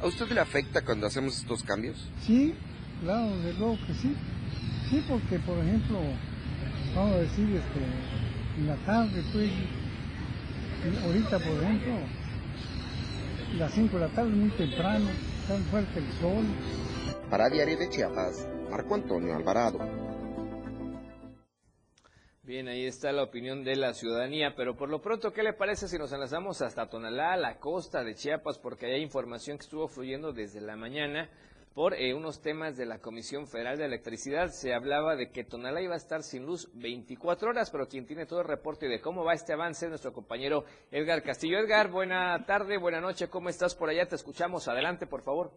¿A 0.00 0.06
usted 0.06 0.30
le 0.30 0.40
afecta 0.40 0.82
cuando 0.82 1.06
hacemos 1.06 1.36
estos 1.36 1.62
cambios? 1.62 2.08
Sí, 2.26 2.54
claro, 3.02 3.36
de 3.42 3.52
luego 3.52 3.78
que 3.86 3.92
sí. 3.94 4.16
Sí, 4.88 5.04
porque 5.06 5.38
por 5.40 5.58
ejemplo, 5.58 6.00
vamos 6.96 7.16
a 7.16 7.18
decir, 7.18 7.44
este, 7.54 8.60
en 8.60 8.66
la 8.66 8.76
tarde, 8.76 9.22
pues, 9.32 9.50
ahorita 11.04 11.38
por 11.38 11.62
ejemplo, 11.62 11.92
las 13.58 13.72
5 13.72 13.98
de 13.98 14.06
la 14.06 14.12
tarde 14.12 14.30
muy 14.30 14.50
temprano, 14.50 15.06
tan 15.48 15.62
fuerte 15.64 15.98
el 15.98 16.12
sol. 16.20 16.44
Para 17.28 17.48
Diario 17.48 17.76
de 17.76 17.88
Chiapas, 17.88 18.48
Marco 18.70 18.94
Antonio 18.94 19.34
Alvarado. 19.34 19.78
Bien, 22.42 22.66
ahí 22.68 22.86
está 22.86 23.12
la 23.12 23.22
opinión 23.22 23.62
de 23.62 23.76
la 23.76 23.94
ciudadanía, 23.94 24.54
pero 24.56 24.76
por 24.76 24.88
lo 24.88 25.00
pronto, 25.00 25.32
¿qué 25.32 25.42
le 25.42 25.52
parece 25.52 25.86
si 25.86 25.98
nos 25.98 26.12
enlazamos 26.12 26.62
hasta 26.62 26.88
Tonalá, 26.88 27.36
la 27.36 27.58
costa 27.58 28.02
de 28.02 28.14
Chiapas, 28.14 28.58
porque 28.58 28.86
hay 28.86 29.02
información 29.02 29.56
que 29.56 29.64
estuvo 29.64 29.86
fluyendo 29.86 30.32
desde 30.32 30.60
la 30.60 30.74
mañana 30.74 31.28
por 31.80 31.94
eh, 31.94 32.12
unos 32.12 32.42
temas 32.42 32.76
de 32.76 32.84
la 32.84 32.98
Comisión 32.98 33.46
Federal 33.46 33.78
de 33.78 33.86
Electricidad. 33.86 34.48
Se 34.48 34.74
hablaba 34.74 35.16
de 35.16 35.30
que 35.32 35.44
Tonalá 35.44 35.80
iba 35.80 35.94
a 35.94 35.96
estar 35.96 36.22
sin 36.22 36.44
luz 36.44 36.70
24 36.74 37.48
horas, 37.48 37.70
pero 37.70 37.88
quien 37.88 38.04
tiene 38.04 38.26
todo 38.26 38.42
el 38.42 38.48
reporte 38.48 38.86
de 38.86 39.00
cómo 39.00 39.24
va 39.24 39.32
este 39.32 39.54
avance 39.54 39.86
es 39.86 39.88
nuestro 39.88 40.12
compañero 40.12 40.64
Edgar 40.90 41.22
Castillo. 41.22 41.58
Edgar, 41.58 41.90
buena 41.90 42.44
tarde, 42.44 42.76
buena 42.76 43.00
noche, 43.00 43.30
¿cómo 43.30 43.48
estás 43.48 43.74
por 43.74 43.88
allá? 43.88 44.06
Te 44.06 44.16
escuchamos, 44.16 44.68
adelante, 44.68 45.06
por 45.06 45.22
favor. 45.22 45.52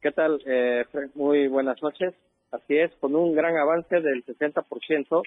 ¿Qué 0.00 0.10
tal? 0.12 0.40
Eh, 0.46 0.86
muy 1.16 1.48
buenas 1.48 1.82
noches. 1.82 2.14
Así 2.50 2.78
es, 2.78 2.90
con 2.94 3.14
un 3.14 3.34
gran 3.34 3.54
avance 3.54 4.00
del 4.00 4.24
60%, 4.24 5.22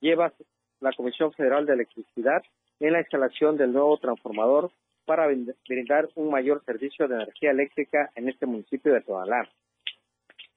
lleva 0.00 0.32
la 0.80 0.92
Comisión 0.92 1.32
Federal 1.34 1.66
de 1.66 1.74
Electricidad 1.74 2.42
en 2.80 2.94
la 2.94 2.98
instalación 2.98 3.56
del 3.56 3.72
nuevo 3.72 3.96
transformador 3.98 4.72
para 5.04 5.26
brindar 5.26 6.08
un 6.14 6.30
mayor 6.30 6.64
servicio 6.64 7.08
de 7.08 7.16
energía 7.16 7.50
eléctrica 7.50 8.10
en 8.14 8.28
este 8.28 8.46
municipio 8.46 8.92
de 8.92 9.00
Tonalá. 9.00 9.48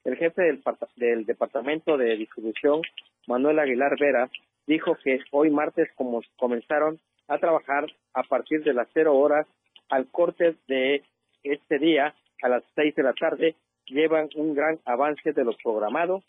El 0.04 0.16
jefe 0.16 0.42
del, 0.42 0.62
del 0.96 1.26
Departamento 1.26 1.96
de 1.96 2.16
Distribución, 2.16 2.82
Manuel 3.26 3.58
Aguilar 3.58 3.98
Vera, 3.98 4.30
dijo 4.66 4.96
que 5.02 5.20
hoy 5.32 5.50
martes 5.50 5.88
como 5.96 6.22
comenzaron 6.36 7.00
a 7.28 7.38
trabajar 7.38 7.86
a 8.14 8.22
partir 8.22 8.62
de 8.62 8.74
las 8.74 8.88
cero 8.94 9.16
horas 9.16 9.46
al 9.88 10.06
corte 10.10 10.56
de 10.68 11.02
este 11.42 11.78
día 11.78 12.14
a 12.42 12.48
las 12.48 12.62
seis 12.74 12.94
de 12.94 13.02
la 13.02 13.14
tarde 13.14 13.56
llevan 13.86 14.28
un 14.34 14.54
gran 14.54 14.78
avance 14.84 15.32
de 15.32 15.44
lo 15.44 15.56
programado. 15.56 16.22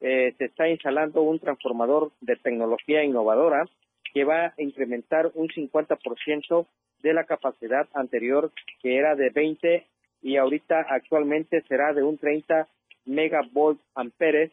Eh, 0.00 0.34
se 0.38 0.46
está 0.46 0.68
instalando 0.68 1.22
un 1.22 1.38
transformador 1.38 2.12
de 2.20 2.36
tecnología 2.36 3.04
innovadora 3.04 3.68
que 4.14 4.24
va 4.24 4.46
a 4.46 4.54
incrementar 4.58 5.30
un 5.34 5.48
50% 5.48 6.66
de 7.02 7.14
la 7.14 7.24
capacidad 7.24 7.88
anterior 7.94 8.50
que 8.82 8.96
era 8.96 9.14
de 9.14 9.30
20 9.30 9.86
y 10.22 10.36
ahorita 10.36 10.86
actualmente 10.88 11.62
será 11.68 11.92
de 11.92 12.02
un 12.02 12.18
30 12.18 12.68
megavolt 13.06 13.80
amperes 13.94 14.52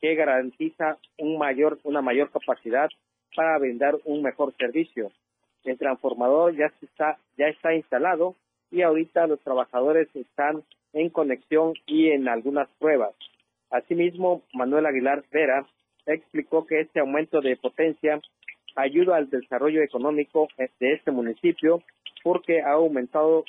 que 0.00 0.14
garantiza 0.14 0.98
una 1.18 2.02
mayor 2.02 2.30
capacidad 2.30 2.90
para 3.36 3.58
brindar 3.58 3.96
un 4.04 4.22
mejor 4.22 4.54
servicio. 4.56 5.12
El 5.64 5.78
transformador 5.78 6.56
ya 6.56 6.72
está, 6.82 7.18
ya 7.38 7.46
está 7.46 7.74
instalado 7.74 8.34
y 8.70 8.82
ahorita 8.82 9.26
los 9.26 9.40
trabajadores 9.40 10.08
están 10.14 10.64
en 10.92 11.08
conexión 11.10 11.74
y 11.86 12.10
en 12.10 12.28
algunas 12.28 12.68
pruebas. 12.78 13.14
Asimismo, 13.70 14.42
Manuel 14.52 14.86
Aguilar 14.86 15.24
Vera 15.30 15.64
explicó 16.06 16.66
que 16.66 16.80
este 16.80 17.00
aumento 17.00 17.40
de 17.40 17.56
potencia 17.56 18.20
ayuda 18.76 19.16
al 19.16 19.30
desarrollo 19.30 19.82
económico 19.82 20.48
de 20.58 20.92
este 20.92 21.10
municipio 21.10 21.82
porque 22.22 22.62
ha 22.62 22.72
aumentado 22.72 23.44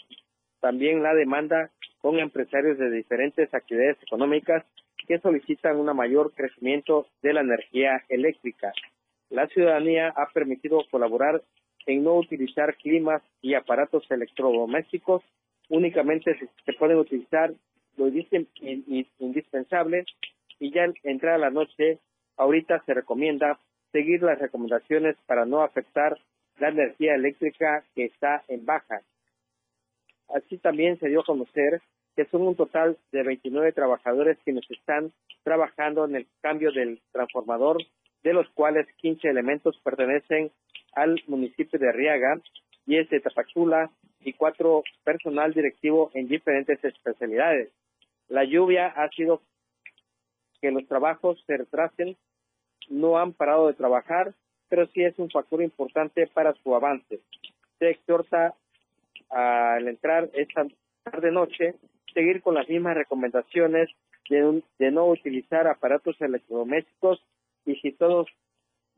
también 0.60 1.04
la 1.04 1.14
demanda 1.14 1.72
con 2.02 2.20
empresarios 2.20 2.78
de 2.78 2.90
diferentes 2.90 3.54
actividades 3.54 3.98
económicas 4.04 4.64
que 5.08 5.20
solicitan 5.20 5.78
un 5.78 5.96
mayor 5.96 6.34
crecimiento 6.34 7.08
de 7.22 7.34
la 7.34 7.42
energía 7.42 8.04
eléctrica. 8.10 8.74
La 9.30 9.48
ciudadanía 9.48 10.14
ha 10.16 10.28
permitido 10.34 10.84
colaborar 10.90 11.42
en 11.86 12.04
no 12.04 12.16
utilizar 12.16 12.76
climas 12.76 13.22
y 13.42 13.56
aparatos 13.56 14.10
electrodomésticos, 14.10 15.22
únicamente 15.70 16.38
se, 16.38 16.74
pueden 16.74 16.98
utilizar 16.98 17.54
lo 17.98 18.08
indispensable 19.20 20.06
y 20.60 20.72
ya 20.72 20.86
entrada 21.04 21.38
la 21.38 21.50
noche, 21.50 22.00
ahorita 22.38 22.84
se 22.86 22.94
recomienda 22.94 23.60
seguir 23.94 24.24
las 24.24 24.40
recomendaciones 24.40 25.16
para 25.26 25.46
no 25.46 25.62
afectar 25.62 26.20
la 26.60 26.70
energía 26.70 27.16
eléctrica 27.16 27.86
que 27.96 28.06
está 28.06 28.44
en 28.50 28.66
baja. 28.66 29.02
Así 30.36 30.58
también 30.58 31.00
se 31.00 31.08
dio 31.08 31.22
a 31.22 31.26
conocer 31.26 31.82
que 32.16 32.26
son 32.26 32.42
un 32.42 32.56
total 32.56 32.98
de 33.12 33.24
29 33.24 33.72
trabajadores 33.72 34.38
quienes 34.44 34.70
están 34.70 35.14
trabajando 35.44 36.06
en 36.06 36.16
el 36.16 36.28
cambio 36.42 36.72
del 36.72 37.02
transformador, 37.12 37.78
de 38.24 38.34
los 38.34 38.50
cuales 38.50 38.88
15 38.98 39.28
elementos 39.28 39.80
pertenecen 39.84 40.52
al 40.94 41.22
municipio 41.28 41.80
de 41.80 41.90
Arriaga, 41.90 42.40
y 42.86 42.98
es 42.98 43.10
de 43.10 43.20
Tapachula 43.20 43.90
y 44.24 44.34
cuatro 44.34 44.84
personal 45.04 45.54
directivo 45.54 46.12
en 46.14 46.28
diferentes 46.28 46.84
especialidades. 46.84 47.72
La 48.28 48.44
lluvia 48.44 48.88
ha 48.88 49.10
sido 49.10 49.42
que 50.62 50.72
los 50.72 50.88
trabajos 50.88 51.42
se 51.46 51.58
retrasen 51.58 52.16
no 52.89 53.17
han 53.17 53.34
parado 53.34 53.67
de 53.67 53.74
trabajar, 53.74 54.34
pero 54.69 54.88
sí 54.88 55.04
es 55.04 55.17
un 55.19 55.30
factor 55.30 55.62
importante 55.62 56.28
para 56.28 56.54
su 56.54 56.76
avance. 56.76 57.19
Se 57.80 57.89
exhorta 57.89 58.54
al 59.30 59.88
entrar 59.88 60.30
esta 60.34 60.65
tarde-noche 61.04 61.76
seguir 62.13 62.41
con 62.41 62.56
las 62.56 62.69
mismas 62.69 62.96
recomendaciones 62.96 63.89
de, 64.30 64.62
de 64.80 64.91
no 64.91 65.08
utilizar 65.08 65.67
aparatos 65.67 66.19
electrodomésticos 66.22 67.22
y 67.65 67.76
si 67.76 67.91
todo 67.91 68.26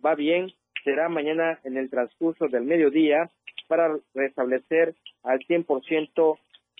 va 0.05 0.15
bien, 0.15 0.51
será 0.83 1.09
mañana 1.09 1.59
en 1.63 1.77
el 1.77 1.89
transcurso 1.89 2.47
del 2.47 2.63
mediodía 2.63 3.29
para 3.67 3.97
restablecer 4.13 4.95
al 5.23 5.39
100% 5.39 6.37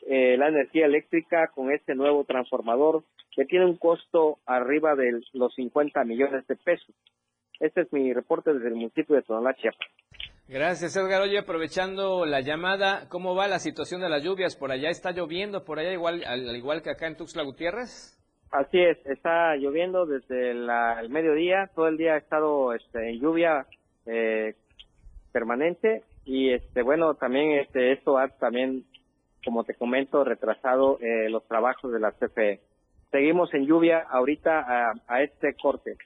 eh, 0.07 0.37
la 0.37 0.49
energía 0.49 0.85
eléctrica 0.85 1.47
con 1.47 1.71
este 1.71 1.95
nuevo 1.95 2.23
transformador 2.25 3.03
que 3.35 3.45
tiene 3.45 3.65
un 3.65 3.77
costo 3.77 4.39
arriba 4.45 4.95
de 4.95 5.21
los 5.33 5.53
50 5.55 6.03
millones 6.05 6.47
de 6.47 6.55
pesos. 6.55 6.95
Este 7.59 7.81
es 7.81 7.93
mi 7.93 8.13
reporte 8.13 8.53
desde 8.53 8.67
el 8.67 8.75
municipio 8.75 9.15
de 9.15 9.21
Tonalá, 9.21 9.53
Chiapas. 9.55 9.87
Gracias, 10.47 10.95
Edgar. 10.95 11.21
Oye, 11.21 11.39
aprovechando 11.39 12.25
la 12.25 12.41
llamada, 12.41 13.09
¿cómo 13.09 13.35
va 13.35 13.47
la 13.47 13.59
situación 13.59 14.01
de 14.01 14.09
las 14.09 14.23
lluvias? 14.23 14.55
¿Por 14.55 14.71
allá 14.71 14.89
está 14.89 15.11
lloviendo? 15.11 15.65
¿Por 15.65 15.79
allá 15.79 15.91
igual, 15.91 16.23
al, 16.25 16.55
igual 16.55 16.83
que 16.83 16.91
acá 16.91 17.07
en 17.07 17.17
Tuxtla 17.17 17.43
Gutiérrez? 17.43 18.15
Así 18.51 18.79
es, 18.79 19.03
está 19.05 19.55
lloviendo 19.55 20.05
desde 20.05 20.51
el 20.51 21.09
mediodía, 21.09 21.69
todo 21.75 21.87
el 21.87 21.97
día 21.97 22.13
ha 22.13 22.17
estado 22.17 22.73
este, 22.73 23.09
en 23.09 23.19
lluvia 23.19 23.65
eh, 24.05 24.53
permanente 25.31 26.03
y 26.25 26.53
este 26.53 26.81
bueno 26.81 27.15
también 27.15 27.51
este 27.59 27.91
esto 27.91 28.17
ha 28.17 28.29
también 28.29 28.85
como 29.43 29.63
te 29.63 29.73
comento 29.73 30.23
retrasado 30.23 30.97
eh, 31.01 31.29
los 31.29 31.45
trabajos 31.47 31.91
de 31.91 31.99
la 31.99 32.13
CFE 32.13 32.61
seguimos 33.15 33.54
en 33.54 33.65
lluvia 33.65 34.06
ahorita 34.10 34.91
a, 35.08 35.23
este 35.23 35.56
corte 35.56 35.97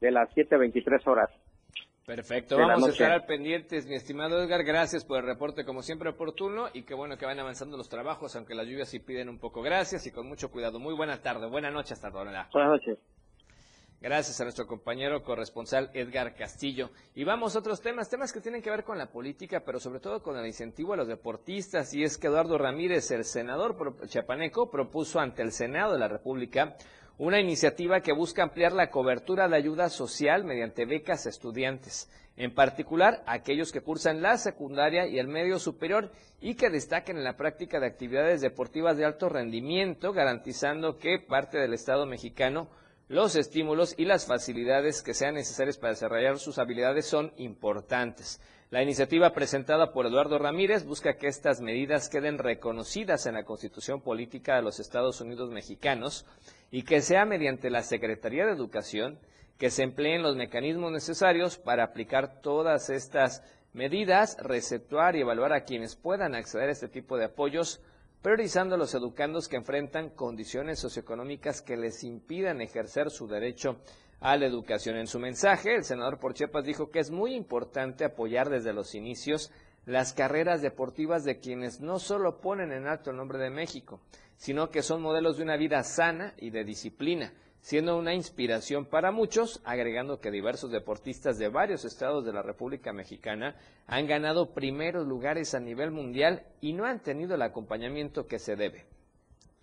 de 0.00 0.10
las 0.10 0.34
7.23 0.34 1.06
horas. 1.06 1.30
Perfecto, 2.06 2.56
vamos 2.56 2.88
a 2.88 2.92
estar 2.92 3.12
al 3.12 3.26
pendientes, 3.26 3.86
mi 3.86 3.94
estimado 3.94 4.42
Edgar, 4.42 4.62
gracias 4.62 5.04
por 5.04 5.18
el 5.18 5.26
reporte 5.26 5.64
como 5.64 5.82
siempre 5.82 6.10
oportuno 6.10 6.68
y 6.72 6.82
qué 6.84 6.94
bueno 6.94 7.16
que 7.16 7.26
van 7.26 7.38
avanzando 7.38 7.76
los 7.76 7.88
trabajos, 7.88 8.34
aunque 8.36 8.54
las 8.54 8.66
lluvias 8.66 8.88
sí 8.88 8.98
piden 8.98 9.28
un 9.28 9.38
poco 9.38 9.62
gracias 9.62 10.06
y 10.06 10.10
con 10.10 10.26
mucho 10.26 10.50
cuidado. 10.50 10.78
Muy 10.78 10.94
buena 10.94 11.20
tarde, 11.20 11.48
buena 11.48 11.70
noche 11.70 11.92
hasta 11.94 12.08
ahora. 12.08 12.48
Buenas 12.52 12.70
noches. 12.70 12.98
Gracias 14.04 14.38
a 14.38 14.44
nuestro 14.44 14.66
compañero 14.66 15.22
corresponsal 15.22 15.88
Edgar 15.94 16.34
Castillo. 16.34 16.90
Y 17.14 17.24
vamos 17.24 17.56
a 17.56 17.60
otros 17.60 17.80
temas, 17.80 18.10
temas 18.10 18.34
que 18.34 18.42
tienen 18.42 18.60
que 18.60 18.68
ver 18.68 18.84
con 18.84 18.98
la 18.98 19.10
política, 19.10 19.62
pero 19.64 19.80
sobre 19.80 19.98
todo 19.98 20.22
con 20.22 20.36
el 20.36 20.44
incentivo 20.44 20.92
a 20.92 20.96
los 20.98 21.08
deportistas. 21.08 21.94
Y 21.94 22.04
es 22.04 22.18
que 22.18 22.26
Eduardo 22.26 22.58
Ramírez, 22.58 23.10
el 23.12 23.24
senador 23.24 23.96
chapaneco, 24.06 24.70
propuso 24.70 25.20
ante 25.20 25.40
el 25.40 25.52
Senado 25.52 25.94
de 25.94 26.00
la 26.00 26.08
República 26.08 26.76
una 27.16 27.40
iniciativa 27.40 28.02
que 28.02 28.12
busca 28.12 28.42
ampliar 28.42 28.72
la 28.72 28.90
cobertura 28.90 29.48
de 29.48 29.56
ayuda 29.56 29.88
social 29.88 30.44
mediante 30.44 30.84
becas 30.84 31.24
a 31.24 31.30
estudiantes, 31.30 32.10
en 32.36 32.54
particular 32.54 33.22
aquellos 33.26 33.72
que 33.72 33.80
cursan 33.80 34.20
la 34.20 34.36
secundaria 34.36 35.06
y 35.06 35.18
el 35.18 35.28
medio 35.28 35.58
superior 35.58 36.12
y 36.42 36.56
que 36.56 36.68
destaquen 36.68 37.16
en 37.16 37.24
la 37.24 37.38
práctica 37.38 37.80
de 37.80 37.86
actividades 37.86 38.42
deportivas 38.42 38.98
de 38.98 39.06
alto 39.06 39.30
rendimiento, 39.30 40.12
garantizando 40.12 40.98
que 40.98 41.20
parte 41.20 41.56
del 41.56 41.72
Estado 41.72 42.04
mexicano 42.04 42.68
los 43.08 43.36
estímulos 43.36 43.94
y 43.98 44.06
las 44.06 44.26
facilidades 44.26 45.02
que 45.02 45.14
sean 45.14 45.34
necesarias 45.34 45.76
para 45.76 45.92
desarrollar 45.92 46.38
sus 46.38 46.58
habilidades 46.58 47.06
son 47.06 47.32
importantes. 47.36 48.40
La 48.70 48.82
iniciativa 48.82 49.32
presentada 49.32 49.92
por 49.92 50.06
Eduardo 50.06 50.38
Ramírez 50.38 50.84
busca 50.84 51.16
que 51.16 51.28
estas 51.28 51.60
medidas 51.60 52.08
queden 52.08 52.38
reconocidas 52.38 53.26
en 53.26 53.34
la 53.34 53.44
Constitución 53.44 54.00
Política 54.00 54.56
de 54.56 54.62
los 54.62 54.80
Estados 54.80 55.20
Unidos 55.20 55.50
Mexicanos 55.50 56.26
y 56.70 56.82
que 56.82 57.02
sea 57.02 57.24
mediante 57.24 57.70
la 57.70 57.82
Secretaría 57.82 58.46
de 58.46 58.52
Educación 58.52 59.18
que 59.58 59.70
se 59.70 59.84
empleen 59.84 60.22
los 60.22 60.34
mecanismos 60.34 60.90
necesarios 60.90 61.58
para 61.58 61.84
aplicar 61.84 62.40
todas 62.40 62.90
estas 62.90 63.42
medidas, 63.72 64.36
receptuar 64.40 65.14
y 65.14 65.20
evaluar 65.20 65.52
a 65.52 65.64
quienes 65.64 65.94
puedan 65.94 66.34
acceder 66.34 66.68
a 66.68 66.72
este 66.72 66.88
tipo 66.88 67.16
de 67.16 67.26
apoyos 67.26 67.80
priorizando 68.24 68.76
a 68.76 68.78
los 68.78 68.94
educandos 68.94 69.48
que 69.48 69.56
enfrentan 69.56 70.08
condiciones 70.08 70.78
socioeconómicas 70.78 71.60
que 71.60 71.76
les 71.76 72.02
impidan 72.04 72.62
ejercer 72.62 73.10
su 73.10 73.28
derecho 73.28 73.76
a 74.18 74.38
la 74.38 74.46
educación. 74.46 74.96
En 74.96 75.06
su 75.06 75.18
mensaje, 75.18 75.74
el 75.74 75.84
senador 75.84 76.18
por 76.18 76.32
Chiapas 76.32 76.64
dijo 76.64 76.90
que 76.90 77.00
es 77.00 77.10
muy 77.10 77.34
importante 77.34 78.02
apoyar 78.02 78.48
desde 78.48 78.72
los 78.72 78.94
inicios 78.94 79.52
las 79.84 80.14
carreras 80.14 80.62
deportivas 80.62 81.24
de 81.24 81.38
quienes 81.38 81.82
no 81.82 81.98
solo 81.98 82.40
ponen 82.40 82.72
en 82.72 82.86
alto 82.86 83.10
el 83.10 83.18
nombre 83.18 83.38
de 83.38 83.50
México, 83.50 84.00
sino 84.38 84.70
que 84.70 84.80
son 84.80 85.02
modelos 85.02 85.36
de 85.36 85.42
una 85.42 85.58
vida 85.58 85.82
sana 85.82 86.32
y 86.38 86.48
de 86.48 86.64
disciplina, 86.64 87.34
siendo 87.64 87.96
una 87.96 88.12
inspiración 88.12 88.84
para 88.84 89.10
muchos, 89.10 89.62
agregando 89.64 90.20
que 90.20 90.30
diversos 90.30 90.70
deportistas 90.70 91.38
de 91.38 91.48
varios 91.48 91.86
estados 91.86 92.22
de 92.22 92.32
la 92.34 92.42
República 92.42 92.92
Mexicana 92.92 93.56
han 93.86 94.06
ganado 94.06 94.52
primeros 94.52 95.06
lugares 95.06 95.54
a 95.54 95.60
nivel 95.60 95.90
mundial 95.90 96.42
y 96.60 96.74
no 96.74 96.84
han 96.84 97.00
tenido 97.02 97.36
el 97.36 97.40
acompañamiento 97.40 98.26
que 98.26 98.38
se 98.38 98.54
debe. 98.54 98.84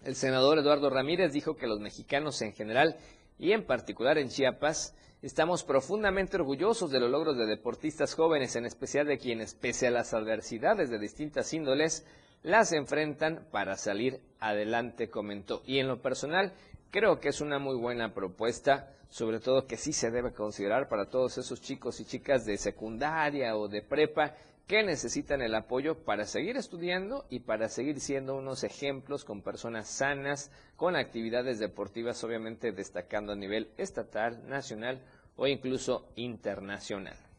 El 0.03 0.15
senador 0.15 0.57
Eduardo 0.57 0.89
Ramírez 0.89 1.31
dijo 1.31 1.55
que 1.55 1.67
los 1.67 1.79
mexicanos 1.79 2.41
en 2.41 2.53
general 2.53 2.97
y 3.37 3.51
en 3.51 3.67
particular 3.67 4.17
en 4.17 4.29
Chiapas, 4.29 4.95
estamos 5.21 5.63
profundamente 5.63 6.37
orgullosos 6.37 6.89
de 6.89 6.99
los 6.99 7.11
logros 7.11 7.37
de 7.37 7.45
deportistas 7.45 8.15
jóvenes, 8.15 8.55
en 8.55 8.65
especial 8.65 9.05
de 9.05 9.19
quienes, 9.19 9.53
pese 9.53 9.85
a 9.85 9.91
las 9.91 10.15
adversidades 10.15 10.89
de 10.89 10.97
distintas 10.97 11.53
índoles, 11.53 12.03
las 12.41 12.71
enfrentan 12.71 13.45
para 13.51 13.77
salir 13.77 14.21
adelante, 14.39 15.11
comentó. 15.11 15.61
Y 15.65 15.77
en 15.77 15.87
lo 15.87 16.01
personal, 16.01 16.53
creo 16.91 17.19
que 17.19 17.29
es 17.29 17.41
una 17.41 17.57
muy 17.57 17.75
buena 17.75 18.13
propuesta, 18.13 18.93
sobre 19.09 19.39
todo 19.39 19.65
que 19.65 19.77
sí 19.77 19.93
se 19.93 20.11
debe 20.11 20.33
considerar 20.33 20.87
para 20.89 21.09
todos 21.09 21.37
esos 21.37 21.61
chicos 21.61 21.99
y 21.99 22.05
chicas 22.05 22.45
de 22.45 22.57
secundaria 22.57 23.55
o 23.57 23.67
de 23.67 23.81
prepa 23.81 24.35
que 24.67 24.83
necesitan 24.83 25.41
el 25.41 25.55
apoyo 25.55 26.03
para 26.03 26.25
seguir 26.25 26.55
estudiando 26.55 27.25
y 27.29 27.39
para 27.39 27.67
seguir 27.67 27.99
siendo 27.99 28.35
unos 28.35 28.63
ejemplos 28.63 29.25
con 29.25 29.41
personas 29.41 29.89
sanas, 29.89 30.51
con 30.75 30.95
actividades 30.95 31.59
deportivas 31.59 32.23
obviamente 32.23 32.71
destacando 32.71 33.33
a 33.33 33.35
nivel 33.35 33.71
estatal, 33.77 34.47
nacional 34.47 35.01
o 35.35 35.47
incluso 35.47 36.07
internacional. 36.15 37.30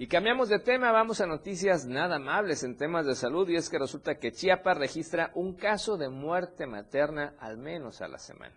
Y 0.00 0.06
cambiamos 0.06 0.48
de 0.48 0.58
tema, 0.58 0.92
vamos 0.92 1.20
a 1.20 1.26
noticias 1.26 1.84
nada 1.84 2.16
amables 2.16 2.64
en 2.64 2.74
temas 2.74 3.04
de 3.04 3.14
salud 3.14 3.46
y 3.50 3.56
es 3.56 3.68
que 3.68 3.78
resulta 3.78 4.14
que 4.14 4.32
Chiapas 4.32 4.78
registra 4.78 5.30
un 5.34 5.52
caso 5.52 5.98
de 5.98 6.08
muerte 6.08 6.66
materna 6.66 7.34
al 7.38 7.58
menos 7.58 8.00
a 8.00 8.08
la 8.08 8.16
semana. 8.16 8.54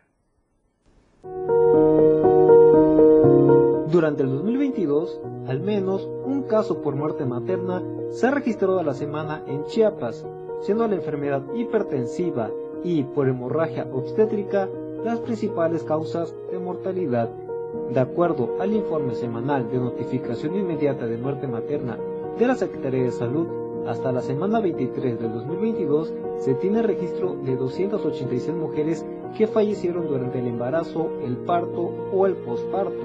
Durante 3.92 4.24
el 4.24 4.30
2022, 4.30 5.20
al 5.50 5.60
menos 5.60 6.06
un 6.06 6.44
caso 6.44 6.82
por 6.82 6.96
muerte 6.96 7.26
materna 7.26 7.84
se 8.12 8.26
ha 8.26 8.32
registrado 8.32 8.80
a 8.80 8.84
la 8.84 8.94
semana 8.94 9.44
en 9.46 9.66
Chiapas, 9.66 10.26
siendo 10.62 10.88
la 10.88 10.96
enfermedad 10.96 11.44
hipertensiva 11.56 12.52
y 12.86 13.04
por 13.04 13.28
hemorragia 13.28 13.86
obstétrica 13.92 14.70
las 15.04 15.20
principales 15.20 15.84
causas 15.84 16.34
de 16.54 16.60
mortalidad. 16.60 17.43
De 17.92 18.00
acuerdo 18.00 18.56
al 18.60 18.74
informe 18.74 19.16
semanal 19.16 19.70
de 19.72 19.80
notificación 19.80 20.56
inmediata 20.56 21.08
de 21.08 21.18
muerte 21.18 21.48
materna 21.48 21.98
de 22.38 22.48
la 22.48 22.56
Secretaría 22.56 23.04
de 23.04 23.12
Salud, 23.12 23.48
hasta 23.88 24.12
la 24.12 24.22
semana 24.22 24.60
23 24.62 25.20
del 25.20 25.34
2022 25.34 26.14
se 26.38 26.54
tiene 26.56 26.82
registro 26.82 27.36
de 27.44 27.56
286 27.56 28.56
mujeres 28.56 29.06
que 29.38 29.48
fallecieron 29.48 30.08
durante 30.08 30.40
el 30.40 30.48
embarazo, 30.48 31.10
el 31.26 31.38
parto 31.38 31.92
o 32.14 32.26
el 32.26 32.36
posparto. 32.36 33.04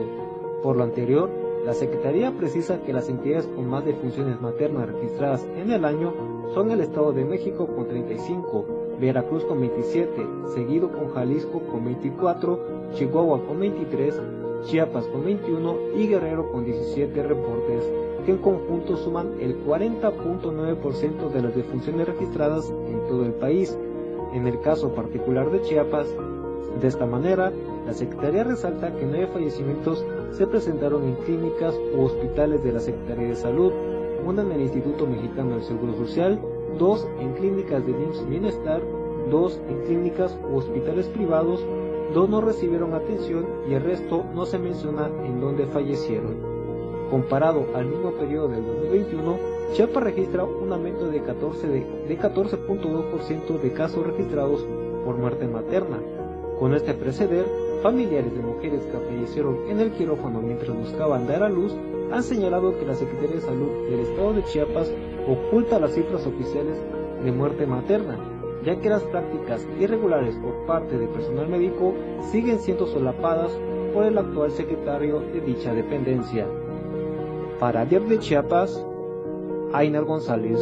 Por 0.62 0.76
lo 0.76 0.84
anterior, 0.84 1.30
la 1.64 1.74
Secretaría 1.74 2.30
precisa 2.36 2.80
que 2.82 2.92
las 2.92 3.08
entidades 3.08 3.46
con 3.46 3.68
más 3.68 3.84
defunciones 3.84 4.40
maternas 4.40 4.88
registradas 4.88 5.46
en 5.56 5.70
el 5.70 5.84
año 5.84 6.14
son 6.54 6.70
el 6.70 6.80
Estado 6.80 7.12
de 7.12 7.24
México 7.24 7.66
con 7.66 7.88
35, 7.88 8.64
Veracruz 9.00 9.44
con 9.44 9.60
27, 9.60 10.26
seguido 10.54 10.90
con 10.90 11.08
Jalisco 11.10 11.60
con 11.60 11.84
24, 11.84 12.58
Chihuahua 12.94 13.44
con 13.46 13.60
23, 13.60 14.20
Chiapas 14.64 15.06
con 15.06 15.24
21 15.24 15.76
y 15.96 16.08
Guerrero 16.08 16.50
con 16.50 16.64
17 16.64 17.22
reportes, 17.22 17.90
que 18.24 18.32
en 18.32 18.38
conjunto 18.38 18.96
suman 18.96 19.34
el 19.40 19.64
40.9% 19.64 21.30
de 21.30 21.42
las 21.42 21.54
defunciones 21.54 22.06
registradas 22.06 22.70
en 22.88 23.06
todo 23.08 23.24
el 23.24 23.32
país. 23.32 23.76
En 24.32 24.46
el 24.46 24.60
caso 24.60 24.94
particular 24.94 25.50
de 25.50 25.62
Chiapas, 25.62 26.08
de 26.80 26.86
esta 26.86 27.06
manera, 27.06 27.52
la 27.86 27.92
Secretaría 27.92 28.44
resalta 28.44 28.94
que 28.94 29.06
nueve 29.06 29.28
fallecimientos 29.32 30.04
se 30.32 30.46
presentaron 30.46 31.04
en 31.04 31.14
clínicas 31.24 31.74
u 31.96 32.02
hospitales 32.02 32.62
de 32.62 32.72
la 32.72 32.80
Secretaría 32.80 33.28
de 33.28 33.36
Salud, 33.36 33.72
una 34.24 34.42
en 34.42 34.52
el 34.52 34.60
Instituto 34.62 35.06
Mexicano 35.06 35.54
del 35.54 35.62
Seguro 35.62 35.94
Social, 35.94 36.38
dos 36.78 37.08
en 37.20 37.32
clínicas 37.32 37.84
de 37.86 37.92
IMSS 37.92 38.28
Bienestar, 38.28 38.82
dos 39.30 39.60
en 39.68 39.80
clínicas 39.86 40.38
u 40.52 40.56
hospitales 40.56 41.06
privados, 41.08 41.64
dos 42.14 42.28
no 42.28 42.40
recibieron 42.40 42.94
atención 42.94 43.46
y 43.68 43.74
el 43.74 43.82
resto 43.82 44.24
no 44.34 44.46
se 44.46 44.58
menciona 44.58 45.10
en 45.24 45.40
dónde 45.40 45.66
fallecieron. 45.66 46.36
Comparado 47.10 47.66
al 47.74 47.86
mismo 47.86 48.12
periodo 48.12 48.48
del 48.48 48.66
2021, 48.66 49.36
Chiapas 49.72 50.02
registra 50.02 50.44
un 50.44 50.72
aumento 50.72 51.08
de 51.08 51.22
14.2% 51.22 52.06
de, 52.06 52.16
14 52.16 52.56
de 53.62 53.72
casos 53.72 54.06
registrados 54.06 54.66
por 55.04 55.16
muerte 55.16 55.46
materna. 55.46 55.98
Con 56.58 56.74
este 56.74 56.94
preceder, 56.94 57.46
Familiares 57.82 58.34
de 58.34 58.40
mujeres 58.40 58.82
que 58.86 58.98
fallecieron 58.98 59.68
en 59.68 59.78
el 59.78 59.92
quirófano 59.92 60.40
mientras 60.40 60.76
buscaban 60.76 61.28
dar 61.28 61.44
a 61.44 61.48
luz 61.48 61.72
han 62.10 62.24
señalado 62.24 62.76
que 62.76 62.84
la 62.84 62.96
Secretaría 62.96 63.36
de 63.36 63.40
Salud 63.40 63.88
del 63.88 64.00
Estado 64.00 64.32
de 64.32 64.42
Chiapas 64.42 64.90
oculta 65.28 65.78
las 65.78 65.92
cifras 65.92 66.26
oficiales 66.26 66.76
de 67.22 67.30
muerte 67.30 67.68
materna, 67.68 68.18
ya 68.64 68.80
que 68.80 68.88
las 68.88 69.02
prácticas 69.04 69.66
irregulares 69.78 70.36
por 70.36 70.66
parte 70.66 70.98
del 70.98 71.08
personal 71.08 71.48
médico 71.48 71.94
siguen 72.30 72.58
siendo 72.58 72.86
solapadas 72.86 73.52
por 73.94 74.04
el 74.04 74.18
actual 74.18 74.50
secretario 74.50 75.20
de 75.20 75.40
dicha 75.40 75.72
dependencia. 75.72 76.46
Para 77.58 77.84
Diario 77.84 78.08
de 78.08 78.18
Chiapas, 78.18 78.84
Ainer 79.72 80.04
González. 80.04 80.60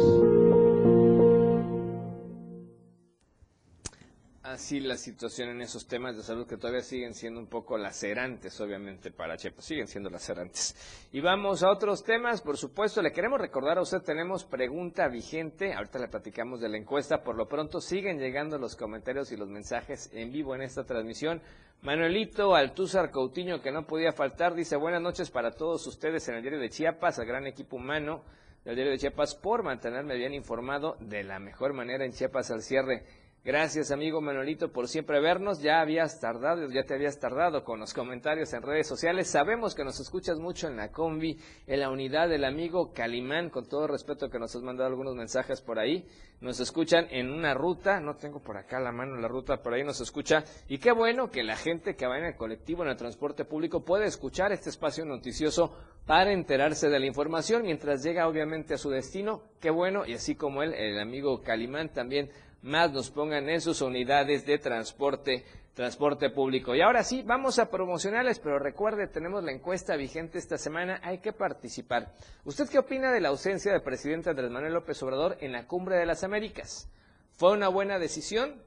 Así 4.67 4.81
la 4.81 4.97
situación 4.97 5.47
en 5.47 5.61
esos 5.61 5.87
temas 5.87 6.17
de 6.17 6.23
salud 6.23 6.45
que 6.45 6.57
todavía 6.57 6.81
siguen 6.81 7.13
siendo 7.13 7.39
un 7.39 7.47
poco 7.47 7.77
lacerantes, 7.77 8.59
obviamente, 8.59 9.11
para 9.11 9.37
Chepo, 9.37 9.61
siguen 9.61 9.87
siendo 9.87 10.09
lacerantes. 10.09 10.75
Y 11.13 11.21
vamos 11.21 11.63
a 11.63 11.71
otros 11.71 12.03
temas, 12.03 12.41
por 12.41 12.57
supuesto, 12.57 13.01
le 13.01 13.13
queremos 13.13 13.39
recordar 13.39 13.77
a 13.77 13.81
usted, 13.81 14.01
tenemos 14.01 14.43
pregunta 14.43 15.07
vigente, 15.07 15.73
ahorita 15.73 15.99
le 15.99 16.09
platicamos 16.09 16.59
de 16.59 16.67
la 16.67 16.75
encuesta, 16.75 17.23
por 17.23 17.37
lo 17.37 17.47
pronto 17.47 17.79
siguen 17.79 18.19
llegando 18.19 18.57
los 18.57 18.75
comentarios 18.75 19.31
y 19.31 19.37
los 19.37 19.47
mensajes 19.47 20.09
en 20.11 20.33
vivo 20.33 20.53
en 20.53 20.63
esta 20.63 20.83
transmisión. 20.83 21.41
Manuelito 21.83 22.53
Altúzar 22.53 23.09
Coutinho, 23.09 23.61
que 23.61 23.71
no 23.71 23.87
podía 23.87 24.11
faltar, 24.11 24.53
dice 24.53 24.75
buenas 24.75 25.01
noches 25.01 25.31
para 25.31 25.51
todos 25.51 25.87
ustedes 25.87 26.27
en 26.27 26.35
el 26.35 26.41
diario 26.41 26.59
de 26.59 26.69
Chiapas, 26.69 27.19
al 27.19 27.25
gran 27.25 27.47
equipo 27.47 27.77
humano 27.77 28.21
del 28.65 28.75
diario 28.75 28.91
de 28.91 28.99
Chiapas, 28.99 29.33
por 29.33 29.63
mantenerme 29.63 30.17
bien 30.17 30.33
informado 30.33 30.97
de 30.99 31.23
la 31.23 31.39
mejor 31.39 31.71
manera 31.71 32.03
en 32.03 32.11
Chiapas 32.11 32.51
al 32.51 32.61
cierre. 32.61 33.05
Gracias, 33.47 33.91
amigo 33.91 34.19
Manolito, 34.19 34.73
por 34.73 34.89
siempre 34.89 35.21
vernos. 35.21 35.61
Ya 35.61 35.79
habías 35.79 36.19
tardado, 36.19 36.69
ya 36.69 36.83
te 36.83 36.95
habías 36.95 37.17
tardado 37.17 37.63
con 37.63 37.79
los 37.79 37.93
comentarios 37.93 38.51
en 38.51 38.61
redes 38.61 38.87
sociales. 38.87 39.29
Sabemos 39.29 39.73
que 39.73 39.85
nos 39.85 40.01
escuchas 40.01 40.37
mucho 40.37 40.67
en 40.67 40.75
la 40.75 40.91
combi, 40.91 41.39
en 41.65 41.79
la 41.79 41.89
unidad 41.89 42.27
del 42.27 42.43
amigo 42.43 42.91
Calimán, 42.91 43.49
con 43.49 43.65
todo 43.65 43.87
respeto 43.87 44.29
que 44.29 44.37
nos 44.37 44.53
has 44.53 44.63
mandado 44.63 44.89
algunos 44.89 45.15
mensajes 45.15 45.61
por 45.61 45.79
ahí. 45.79 46.05
Nos 46.41 46.59
escuchan 46.59 47.07
en 47.09 47.31
una 47.31 47.53
ruta, 47.53 48.01
no 48.01 48.17
tengo 48.17 48.41
por 48.41 48.57
acá 48.57 48.81
la 48.81 48.91
mano 48.91 49.15
la 49.15 49.29
ruta, 49.29 49.63
por 49.63 49.73
ahí 49.73 49.85
nos 49.85 50.01
escucha. 50.01 50.43
Y 50.67 50.79
qué 50.79 50.91
bueno 50.91 51.31
que 51.31 51.41
la 51.41 51.55
gente 51.55 51.95
que 51.95 52.05
va 52.05 52.17
en 52.17 52.25
el 52.25 52.35
colectivo, 52.35 52.83
en 52.83 52.89
el 52.89 52.97
transporte 52.97 53.45
público, 53.45 53.85
puede 53.85 54.07
escuchar 54.07 54.51
este 54.51 54.71
espacio 54.71 55.05
noticioso 55.05 55.73
para 56.05 56.33
enterarse 56.33 56.89
de 56.89 56.99
la 56.99 57.05
información 57.05 57.63
mientras 57.63 58.03
llega 58.03 58.27
obviamente 58.27 58.73
a 58.73 58.77
su 58.77 58.89
destino. 58.89 59.43
Qué 59.61 59.69
bueno, 59.69 60.05
y 60.05 60.15
así 60.15 60.35
como 60.35 60.63
él, 60.63 60.73
el 60.73 60.99
amigo 60.99 61.41
Calimán 61.41 61.93
también 61.93 62.29
más 62.61 62.91
nos 62.91 63.09
pongan 63.09 63.49
en 63.49 63.61
sus 63.61 63.81
unidades 63.81 64.45
de 64.45 64.57
transporte, 64.57 65.45
transporte 65.73 66.29
público. 66.29 66.75
Y 66.75 66.81
ahora 66.81 67.03
sí, 67.03 67.23
vamos 67.25 67.59
a 67.59 67.69
promocionales, 67.69 68.39
pero 68.39 68.59
recuerde, 68.59 69.07
tenemos 69.07 69.43
la 69.43 69.51
encuesta 69.51 69.95
vigente 69.95 70.37
esta 70.37 70.57
semana, 70.57 70.99
hay 71.03 71.19
que 71.19 71.33
participar. 71.33 72.13
¿Usted 72.45 72.67
qué 72.69 72.79
opina 72.79 73.11
de 73.11 73.21
la 73.21 73.29
ausencia 73.29 73.71
del 73.71 73.83
presidente 73.83 74.29
Andrés 74.29 74.51
Manuel 74.51 74.73
López 74.73 75.01
Obrador 75.03 75.37
en 75.39 75.51
la 75.51 75.67
Cumbre 75.67 75.97
de 75.97 76.05
las 76.05 76.23
Américas? 76.23 76.89
¿Fue 77.33 77.51
una 77.51 77.67
buena 77.67 77.99
decisión? 77.99 78.66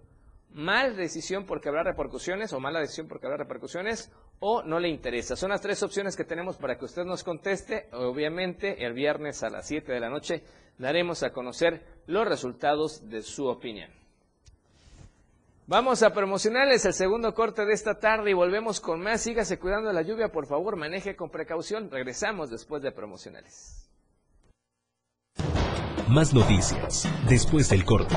¿Mal 0.53 0.97
decisión 0.97 1.47
porque 1.47 1.69
habrá 1.69 1.85
repercusiones 1.85 2.53
o 2.53 2.59
mala 2.59 2.81
decisión 2.81 3.07
porque 3.07 3.27
habrá 3.27 3.37
repercusiones? 3.39 4.11
¿O 4.41 4.63
no 4.63 4.81
le 4.81 4.89
interesa? 4.89 5.37
Son 5.37 5.51
las 5.51 5.61
tres 5.61 5.83
opciones 5.83 6.17
que 6.17 6.25
tenemos 6.25 6.57
para 6.57 6.77
que 6.77 6.87
usted 6.87 7.05
nos 7.05 7.23
conteste. 7.23 7.89
Obviamente, 7.93 8.85
el 8.85 8.93
viernes 8.93 9.43
a 9.45 9.51
las 9.51 9.69
7 9.69 9.93
de 9.93 10.01
la 10.01 10.09
noche 10.09 10.43
daremos 10.79 11.23
a 11.23 11.31
conocer 11.31 11.85
los 12.07 12.27
resultados 12.27 13.09
de 13.09 13.23
su 13.23 13.47
opinión. 13.47 13.91
Vamos 15.69 16.03
a 16.03 16.13
promocionarles 16.13 16.85
el 16.85 16.95
segundo 16.95 17.33
corte 17.33 17.65
de 17.65 17.73
esta 17.73 18.01
tarde 18.01 18.33
y 18.33 18.35
volvemos 18.35 18.81
con 18.81 19.01
más. 19.01 19.21
Sígase 19.21 19.61
cuidando 19.61 19.93
la 19.93 20.03
lluvia, 20.03 20.33
por 20.33 20.47
favor, 20.47 20.75
maneje 20.75 21.15
con 21.15 21.31
precaución. 21.31 21.89
Regresamos 21.93 22.51
después 22.51 22.83
de 22.83 22.91
promocionales. 22.91 23.89
Más 26.09 26.35
noticias 26.35 27.09
después 27.29 27.69
del 27.69 27.85
corte. 27.85 28.17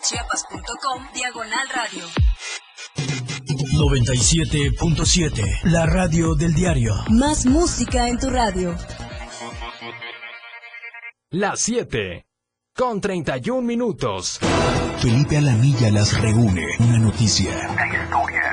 www.diariodechiapas.com 0.00 1.02
Diagonal 1.14 1.68
Radio. 1.74 2.04
97.7. 3.74 5.42
La 5.64 5.86
radio 5.86 6.34
del 6.34 6.54
diario. 6.54 6.94
Más 7.10 7.44
música 7.46 8.08
en 8.08 8.18
tu 8.18 8.30
radio. 8.30 8.74
Las 11.30 11.60
7. 11.60 12.24
Con 12.74 13.00
31 13.00 13.62
minutos. 13.62 14.40
Felipe 14.98 15.36
Alamilla 15.36 15.90
las 15.90 16.18
reúne. 16.20 16.66
Una 16.78 16.98
noticia. 16.98 17.52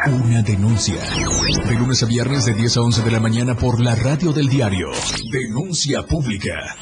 Una 0.07 0.41
denuncia. 0.41 1.01
De 1.65 1.73
lunes 1.75 2.03
a 2.03 2.07
viernes 2.07 2.45
de 2.45 2.53
10 2.53 2.77
a 2.77 2.81
11 2.81 3.01
de 3.03 3.11
la 3.11 3.19
mañana 3.19 3.55
por 3.55 3.81
la 3.81 3.95
radio 3.95 4.33
del 4.33 4.49
diario. 4.49 4.89
Denuncia 5.31 6.03
pública. 6.03 6.75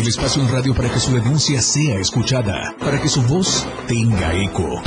El 0.00 0.08
espacio 0.08 0.42
en 0.42 0.48
radio 0.48 0.74
para 0.74 0.90
que 0.90 0.98
su 0.98 1.12
denuncia 1.12 1.60
sea 1.60 2.00
escuchada. 2.00 2.74
Para 2.78 2.98
que 3.02 3.08
su 3.10 3.20
voz 3.20 3.66
tenga 3.86 4.34
eco. 4.34 4.80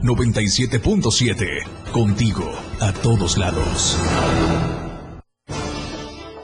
97.7. 0.00 1.92
Contigo. 1.92 2.50
A 2.80 2.90
todos 2.90 3.36
lados. 3.36 3.98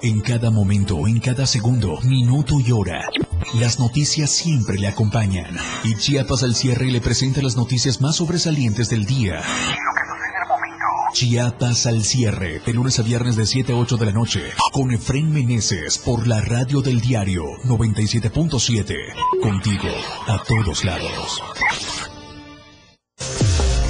En 0.02 0.20
cada 0.20 0.50
momento, 0.50 1.08
en 1.08 1.20
cada 1.20 1.46
segundo, 1.46 2.00
minuto 2.02 2.60
y 2.60 2.72
hora, 2.72 3.08
las 3.54 3.80
noticias 3.80 4.28
siempre 4.30 4.76
le 4.76 4.88
acompañan. 4.88 5.56
Y 5.82 5.94
Chiapas 5.94 6.42
al 6.42 6.54
cierre 6.54 6.90
le 6.90 7.00
presenta 7.00 7.40
las 7.40 7.56
noticias 7.56 8.02
más 8.02 8.16
sobresalientes 8.16 8.90
del 8.90 9.06
día. 9.06 9.40
Chiapas 11.12 11.86
al 11.86 12.04
cierre, 12.04 12.60
de 12.64 12.72
lunes 12.72 12.98
a 12.98 13.02
viernes 13.02 13.36
de 13.36 13.44
7 13.44 13.72
a 13.72 13.76
8 13.76 13.96
de 13.98 14.06
la 14.06 14.12
noche, 14.12 14.40
con 14.72 14.92
Efren 14.92 15.30
Meneses 15.30 15.98
por 15.98 16.26
la 16.26 16.40
radio 16.40 16.80
del 16.80 17.00
diario 17.00 17.44
97.7. 17.64 18.96
Contigo, 19.42 19.88
a 20.26 20.42
todos 20.42 20.84
lados. 20.84 22.11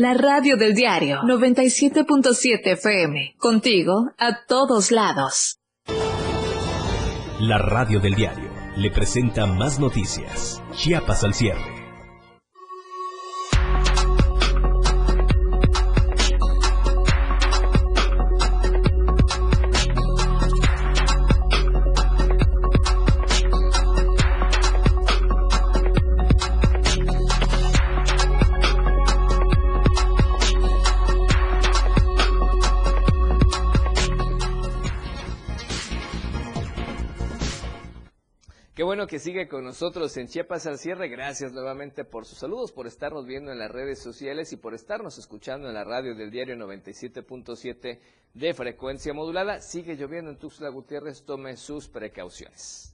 La 0.00 0.14
radio 0.14 0.56
del 0.56 0.74
diario 0.74 1.22
97.7 1.22 2.60
FM. 2.74 3.34
Contigo 3.36 4.12
a 4.16 4.44
todos 4.46 4.92
lados. 4.92 5.58
La 7.40 7.58
radio 7.58 7.98
del 7.98 8.14
diario 8.14 8.48
le 8.76 8.92
presenta 8.92 9.46
más 9.46 9.80
noticias. 9.80 10.62
Chiapas 10.76 11.24
al 11.24 11.34
cierre. 11.34 11.77
Bueno 38.98 39.10
que 39.10 39.20
sigue 39.20 39.46
con 39.46 39.62
nosotros 39.62 40.16
en 40.16 40.26
Chiapas 40.26 40.66
al 40.66 40.76
cierre. 40.76 41.08
Gracias 41.08 41.52
nuevamente 41.52 42.04
por 42.04 42.26
sus 42.26 42.38
saludos, 42.38 42.72
por 42.72 42.88
estarnos 42.88 43.26
viendo 43.26 43.52
en 43.52 43.60
las 43.60 43.70
redes 43.70 44.00
sociales 44.00 44.52
y 44.52 44.56
por 44.56 44.74
estarnos 44.74 45.18
escuchando 45.18 45.68
en 45.68 45.74
la 45.74 45.84
radio 45.84 46.16
del 46.16 46.32
diario 46.32 46.56
97.7 46.56 48.00
de 48.34 48.54
frecuencia 48.54 49.14
modulada. 49.14 49.60
Sigue 49.60 49.94
lloviendo 49.94 50.32
en 50.32 50.36
Tuxtla 50.36 50.70
Gutiérrez, 50.70 51.22
tome 51.22 51.56
sus 51.56 51.86
precauciones. 51.86 52.92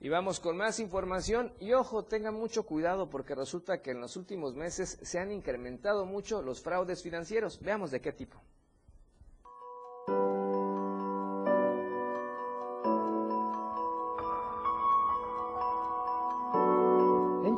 Y 0.00 0.08
vamos 0.08 0.40
con 0.40 0.56
más 0.56 0.80
información 0.80 1.52
y 1.60 1.72
ojo, 1.72 2.02
tengan 2.02 2.34
mucho 2.34 2.64
cuidado 2.64 3.08
porque 3.08 3.36
resulta 3.36 3.80
que 3.80 3.92
en 3.92 4.00
los 4.00 4.16
últimos 4.16 4.56
meses 4.56 4.98
se 5.02 5.20
han 5.20 5.30
incrementado 5.30 6.04
mucho 6.04 6.42
los 6.42 6.60
fraudes 6.60 7.00
financieros. 7.00 7.60
Veamos 7.62 7.92
de 7.92 8.00
qué 8.00 8.10
tipo. 8.10 8.42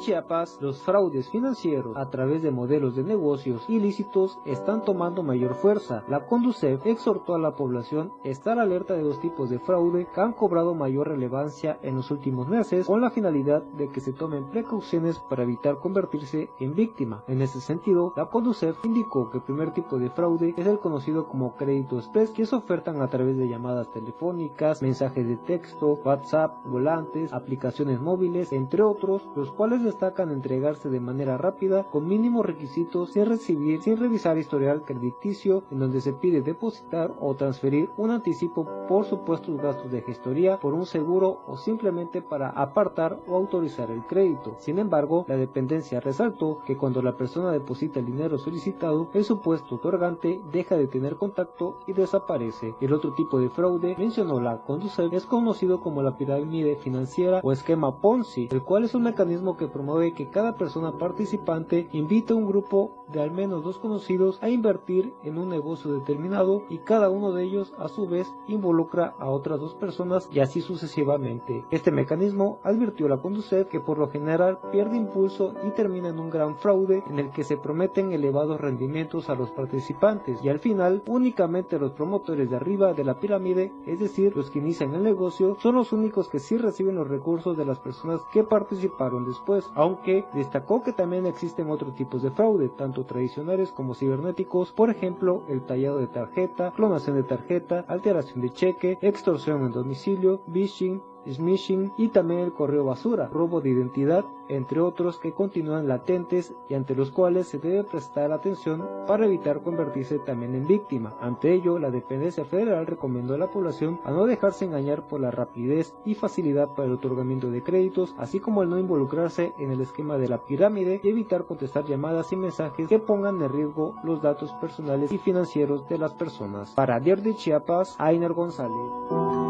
Chiapas, 0.04 0.58
los 0.60 0.82
fraudes 0.82 1.30
financieros 1.30 1.96
a 1.96 2.10
través 2.10 2.42
de 2.42 2.50
modelos 2.50 2.94
de 2.94 3.02
negocios 3.02 3.64
ilícitos 3.70 4.38
están 4.44 4.84
tomando 4.84 5.22
mayor 5.22 5.54
fuerza. 5.54 6.04
La 6.08 6.26
Conducef 6.26 6.84
exhortó 6.84 7.34
a 7.34 7.38
la 7.38 7.56
población 7.56 8.12
a 8.22 8.28
estar 8.28 8.58
alerta 8.58 8.92
de 8.92 9.02
dos 9.02 9.18
tipos 9.18 9.48
de 9.48 9.58
fraude 9.58 10.06
que 10.14 10.20
han 10.20 10.34
cobrado 10.34 10.74
mayor 10.74 11.08
relevancia 11.08 11.78
en 11.80 11.96
los 11.96 12.10
últimos 12.10 12.48
meses 12.48 12.86
con 12.86 13.00
la 13.00 13.08
finalidad 13.08 13.62
de 13.62 13.88
que 13.88 14.00
se 14.00 14.12
tomen 14.12 14.50
precauciones 14.50 15.18
para 15.20 15.44
evitar 15.44 15.78
convertirse 15.78 16.50
en 16.60 16.74
víctima. 16.74 17.24
En 17.26 17.40
ese 17.40 17.62
sentido, 17.62 18.12
la 18.14 18.26
Conducef 18.26 18.76
indicó 18.84 19.30
que 19.30 19.38
el 19.38 19.44
primer 19.44 19.72
tipo 19.72 19.98
de 19.98 20.10
fraude 20.10 20.52
es 20.58 20.66
el 20.66 20.80
conocido 20.80 21.28
como 21.28 21.56
crédito 21.56 21.96
express 21.96 22.30
que 22.30 22.44
se 22.44 22.54
ofertan 22.54 23.00
a 23.00 23.08
través 23.08 23.38
de 23.38 23.48
llamadas 23.48 23.90
telefónicas, 23.90 24.82
mensajes 24.82 25.26
de 25.26 25.38
texto, 25.38 25.98
WhatsApp, 26.04 26.52
volantes, 26.66 27.32
aplicaciones 27.32 28.02
móviles, 28.02 28.52
entre 28.52 28.82
otros, 28.82 29.26
los 29.34 29.50
cuales 29.50 29.82
destacan 29.94 30.32
entregarse 30.32 30.90
de 30.90 30.98
manera 30.98 31.38
rápida 31.38 31.84
con 31.84 32.08
mínimos 32.08 32.44
requisitos 32.44 33.12
sin 33.12 33.26
recibir, 33.26 33.80
sin 33.80 33.96
revisar 33.96 34.36
historial 34.36 34.82
crediticio, 34.82 35.62
en 35.70 35.78
donde 35.78 36.00
se 36.00 36.12
pide 36.12 36.42
depositar 36.42 37.14
o 37.20 37.34
transferir 37.36 37.90
un 37.96 38.10
anticipo 38.10 38.66
por 38.88 39.04
supuestos 39.04 39.56
gastos 39.56 39.92
de 39.92 40.02
gestoría, 40.02 40.58
por 40.58 40.74
un 40.74 40.84
seguro 40.84 41.42
o 41.46 41.56
simplemente 41.56 42.22
para 42.22 42.50
apartar 42.50 43.20
o 43.28 43.36
autorizar 43.36 43.92
el 43.92 44.04
crédito. 44.06 44.56
Sin 44.58 44.80
embargo, 44.80 45.26
la 45.28 45.36
dependencia 45.36 46.00
resaltó 46.00 46.58
que 46.66 46.76
cuando 46.76 47.00
la 47.00 47.16
persona 47.16 47.52
deposita 47.52 48.00
el 48.00 48.06
dinero 48.06 48.36
solicitado, 48.36 49.10
el 49.14 49.24
supuesto 49.24 49.76
otorgante 49.76 50.40
deja 50.50 50.76
de 50.76 50.88
tener 50.88 51.14
contacto 51.16 51.78
y 51.86 51.92
desaparece. 51.92 52.74
El 52.80 52.92
otro 52.92 53.14
tipo 53.14 53.38
de 53.38 53.48
fraude, 53.48 53.94
mencionó 53.96 54.40
la 54.40 54.62
Conducef, 54.62 55.12
es 55.12 55.24
conocido 55.24 55.80
como 55.80 56.02
la 56.02 56.16
pirámide 56.16 56.74
financiera 56.76 57.40
o 57.44 57.52
esquema 57.52 58.00
Ponzi, 58.00 58.48
el 58.50 58.62
cual 58.62 58.82
es 58.82 58.94
un 58.96 59.04
mecanismo 59.04 59.56
que 59.56 59.68
promueve 59.68 59.83
que 60.16 60.28
cada 60.30 60.56
persona 60.56 60.98
participante 60.98 61.88
invite 61.92 62.32
a 62.32 62.36
un 62.36 62.46
grupo 62.46 63.04
de 63.12 63.20
al 63.20 63.30
menos 63.30 63.62
dos 63.62 63.78
conocidos 63.78 64.38
a 64.42 64.48
invertir 64.48 65.12
en 65.22 65.38
un 65.38 65.50
negocio 65.50 65.92
determinado 65.92 66.64
y 66.70 66.78
cada 66.78 67.10
uno 67.10 67.32
de 67.32 67.44
ellos 67.44 67.74
a 67.78 67.88
su 67.88 68.06
vez 68.06 68.26
involucra 68.48 69.14
a 69.18 69.28
otras 69.28 69.60
dos 69.60 69.74
personas 69.74 70.28
y 70.32 70.40
así 70.40 70.62
sucesivamente. 70.62 71.64
Este 71.70 71.90
mecanismo 71.90 72.60
advirtió 72.64 73.08
la 73.08 73.18
Conducef 73.18 73.68
que 73.68 73.78
por 73.78 73.98
lo 73.98 74.08
general 74.08 74.58
pierde 74.72 74.96
impulso 74.96 75.54
y 75.66 75.70
termina 75.70 76.08
en 76.08 76.18
un 76.18 76.30
gran 76.30 76.56
fraude 76.56 77.04
en 77.08 77.18
el 77.18 77.30
que 77.30 77.44
se 77.44 77.58
prometen 77.58 78.12
elevados 78.12 78.60
rendimientos 78.60 79.28
a 79.28 79.34
los 79.34 79.50
participantes 79.50 80.42
y 80.42 80.48
al 80.48 80.60
final 80.60 81.02
únicamente 81.06 81.78
los 81.78 81.92
promotores 81.92 82.48
de 82.50 82.56
arriba 82.56 82.94
de 82.94 83.04
la 83.04 83.20
pirámide, 83.20 83.70
es 83.86 84.00
decir, 84.00 84.34
los 84.34 84.50
que 84.50 84.60
inician 84.60 84.94
el 84.94 85.02
negocio, 85.02 85.56
son 85.60 85.74
los 85.74 85.92
únicos 85.92 86.28
que 86.28 86.38
sí 86.38 86.56
reciben 86.56 86.96
los 86.96 87.06
recursos 87.06 87.56
de 87.56 87.66
las 87.66 87.78
personas 87.78 88.20
que 88.32 88.42
participaron 88.44 89.26
después. 89.26 89.70
Aunque 89.74 90.24
destacó 90.32 90.82
que 90.82 90.92
también 90.92 91.26
existen 91.26 91.70
otros 91.70 91.94
tipos 91.94 92.22
de 92.22 92.30
fraude, 92.30 92.68
tanto 92.68 93.04
tradicionales 93.04 93.72
como 93.72 93.94
cibernéticos, 93.94 94.72
por 94.72 94.90
ejemplo, 94.90 95.42
el 95.48 95.62
tallado 95.62 95.98
de 95.98 96.06
tarjeta, 96.06 96.72
clonación 96.72 97.16
de 97.16 97.24
tarjeta, 97.24 97.84
alteración 97.88 98.40
de 98.40 98.50
cheque, 98.50 98.98
extorsión 99.00 99.64
en 99.64 99.72
domicilio, 99.72 100.40
phishing, 100.52 101.02
smishing 101.30 101.92
y 101.96 102.08
también 102.08 102.40
el 102.40 102.52
correo 102.52 102.84
basura, 102.84 103.28
robo 103.28 103.60
de 103.60 103.70
identidad, 103.70 104.24
entre 104.48 104.80
otros 104.80 105.18
que 105.18 105.32
continúan 105.32 105.88
latentes 105.88 106.54
y 106.68 106.74
ante 106.74 106.94
los 106.94 107.10
cuales 107.10 107.48
se 107.48 107.58
debe 107.58 107.84
prestar 107.84 108.32
atención 108.32 108.86
para 109.06 109.26
evitar 109.26 109.62
convertirse 109.62 110.18
también 110.18 110.54
en 110.54 110.66
víctima. 110.66 111.14
Ante 111.20 111.52
ello, 111.52 111.78
la 111.78 111.90
dependencia 111.90 112.44
federal 112.44 112.86
recomendó 112.86 113.34
a 113.34 113.38
la 113.38 113.50
población 113.50 114.00
a 114.04 114.10
no 114.10 114.26
dejarse 114.26 114.64
engañar 114.64 115.06
por 115.08 115.20
la 115.20 115.30
rapidez 115.30 115.94
y 116.04 116.14
facilidad 116.14 116.68
para 116.68 116.86
el 116.86 116.94
otorgamiento 116.94 117.50
de 117.50 117.62
créditos, 117.62 118.14
así 118.18 118.40
como 118.40 118.62
el 118.62 118.70
no 118.70 118.78
involucrarse 118.78 119.52
en 119.58 119.70
el 119.70 119.80
esquema 119.80 120.18
de 120.18 120.28
la 120.28 120.44
pirámide 120.44 121.00
y 121.02 121.08
evitar 121.08 121.44
contestar 121.44 121.84
llamadas 121.86 122.32
y 122.32 122.36
mensajes 122.36 122.88
que 122.88 122.98
pongan 122.98 123.40
en 123.40 123.52
riesgo 123.52 123.94
los 124.04 124.22
datos 124.22 124.52
personales 124.60 125.12
y 125.12 125.18
financieros 125.18 125.88
de 125.88 125.98
las 125.98 126.14
personas. 126.14 126.72
Para 126.72 127.00
Diario 127.00 127.24
de 127.24 127.34
Chiapas, 127.34 127.96
Ainer 127.98 128.32
González. 128.32 129.43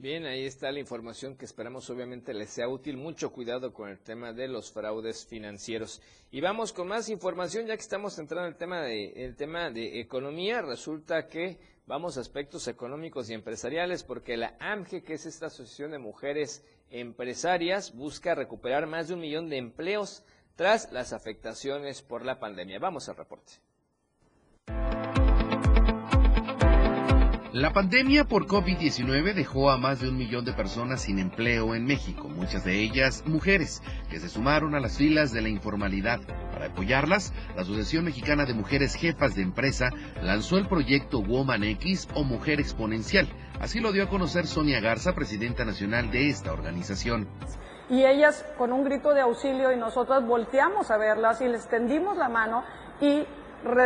Bien, 0.00 0.24
ahí 0.24 0.46
está 0.46 0.72
la 0.72 0.80
información 0.80 1.36
que 1.36 1.44
esperamos 1.44 1.90
obviamente 1.90 2.32
les 2.32 2.48
sea 2.48 2.66
útil. 2.70 2.96
Mucho 2.96 3.30
cuidado 3.30 3.74
con 3.74 3.90
el 3.90 3.98
tema 3.98 4.32
de 4.32 4.48
los 4.48 4.72
fraudes 4.72 5.26
financieros. 5.26 6.00
Y 6.30 6.40
vamos 6.40 6.72
con 6.72 6.88
más 6.88 7.10
información 7.10 7.66
ya 7.66 7.76
que 7.76 7.82
estamos 7.82 8.18
entrando 8.18 8.46
en 8.46 8.54
el 8.54 8.58
tema 8.58 8.80
de, 8.80 9.12
el 9.26 9.36
tema 9.36 9.70
de 9.70 10.00
economía. 10.00 10.62
Resulta 10.62 11.26
que 11.28 11.58
vamos 11.86 12.16
a 12.16 12.22
aspectos 12.22 12.66
económicos 12.66 13.28
y 13.28 13.34
empresariales 13.34 14.02
porque 14.02 14.38
la 14.38 14.56
AMGE, 14.58 15.02
que 15.02 15.12
es 15.12 15.26
esta 15.26 15.48
asociación 15.48 15.90
de 15.90 15.98
mujeres 15.98 16.64
empresarias, 16.88 17.94
busca 17.94 18.34
recuperar 18.34 18.86
más 18.86 19.08
de 19.08 19.14
un 19.14 19.20
millón 19.20 19.50
de 19.50 19.58
empleos 19.58 20.24
tras 20.56 20.90
las 20.92 21.12
afectaciones 21.12 22.00
por 22.00 22.24
la 22.24 22.40
pandemia. 22.40 22.78
Vamos 22.78 23.10
al 23.10 23.16
reporte. 23.16 23.52
La 27.52 27.72
pandemia 27.72 28.26
por 28.26 28.46
COVID-19 28.46 29.34
dejó 29.34 29.72
a 29.72 29.76
más 29.76 30.00
de 30.00 30.08
un 30.08 30.16
millón 30.16 30.44
de 30.44 30.52
personas 30.52 31.00
sin 31.00 31.18
empleo 31.18 31.74
en 31.74 31.84
México, 31.84 32.28
muchas 32.28 32.64
de 32.64 32.80
ellas 32.80 33.24
mujeres, 33.26 33.82
que 34.08 34.20
se 34.20 34.28
sumaron 34.28 34.76
a 34.76 34.80
las 34.80 34.98
filas 34.98 35.32
de 35.32 35.40
la 35.42 35.48
informalidad. 35.48 36.20
Para 36.52 36.66
apoyarlas, 36.66 37.32
la 37.56 37.62
Asociación 37.62 38.04
Mexicana 38.04 38.44
de 38.44 38.54
Mujeres 38.54 38.94
Jefas 38.94 39.34
de 39.34 39.42
Empresa 39.42 39.90
lanzó 40.22 40.58
el 40.58 40.68
proyecto 40.68 41.22
Woman 41.22 41.64
X 41.64 42.06
o 42.14 42.22
Mujer 42.22 42.60
Exponencial. 42.60 43.26
Así 43.58 43.80
lo 43.80 43.90
dio 43.90 44.04
a 44.04 44.08
conocer 44.08 44.46
Sonia 44.46 44.78
Garza, 44.78 45.16
presidenta 45.16 45.64
nacional 45.64 46.12
de 46.12 46.28
esta 46.28 46.52
organización. 46.52 47.26
Y 47.88 48.04
ellas 48.04 48.46
con 48.58 48.72
un 48.72 48.84
grito 48.84 49.12
de 49.12 49.22
auxilio 49.22 49.72
y 49.72 49.76
nosotras 49.76 50.24
volteamos 50.24 50.92
a 50.92 50.98
verlas 50.98 51.40
y 51.40 51.48
les 51.48 51.66
tendimos 51.66 52.16
la 52.16 52.28
mano 52.28 52.62
y 53.00 53.24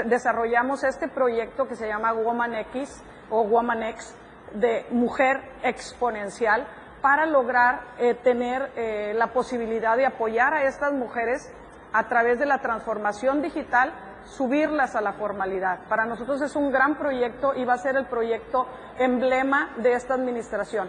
desarrollamos 0.05 0.85
este 0.85 1.09
proyecto 1.09 1.67
que 1.67 1.77
se 1.77 1.89
llama 1.89 2.13
Woman 2.13 2.55
X 2.57 3.03
o 3.31 3.43
Womanex 3.43 4.15
de 4.55 4.87
mujer 4.91 5.41
exponencial 5.63 6.67
para 7.01 7.27
lograr 7.27 7.83
eh, 7.99 8.15
tener 8.15 8.73
eh, 8.77 9.13
la 9.15 9.27
posibilidad 9.27 9.97
de 9.97 10.07
apoyar 10.07 10.55
a 10.55 10.65
estas 10.65 10.93
mujeres 10.93 11.53
a 11.93 12.09
través 12.09 12.39
de 12.39 12.47
la 12.47 12.59
transformación 12.59 13.43
digital, 13.43 13.93
subirlas 14.25 14.97
a 14.97 15.01
la 15.01 15.13
formalidad. 15.13 15.81
Para 15.89 16.07
nosotros 16.07 16.41
es 16.41 16.57
un 16.57 16.73
gran 16.73 16.97
proyecto 16.97 17.55
y 17.55 17.65
va 17.65 17.75
a 17.75 17.79
ser 17.79 17.97
el 17.97 18.07
proyecto 18.07 18.67
emblema 18.99 19.75
de 19.77 19.93
esta 19.93 20.15
administración. 20.15 20.89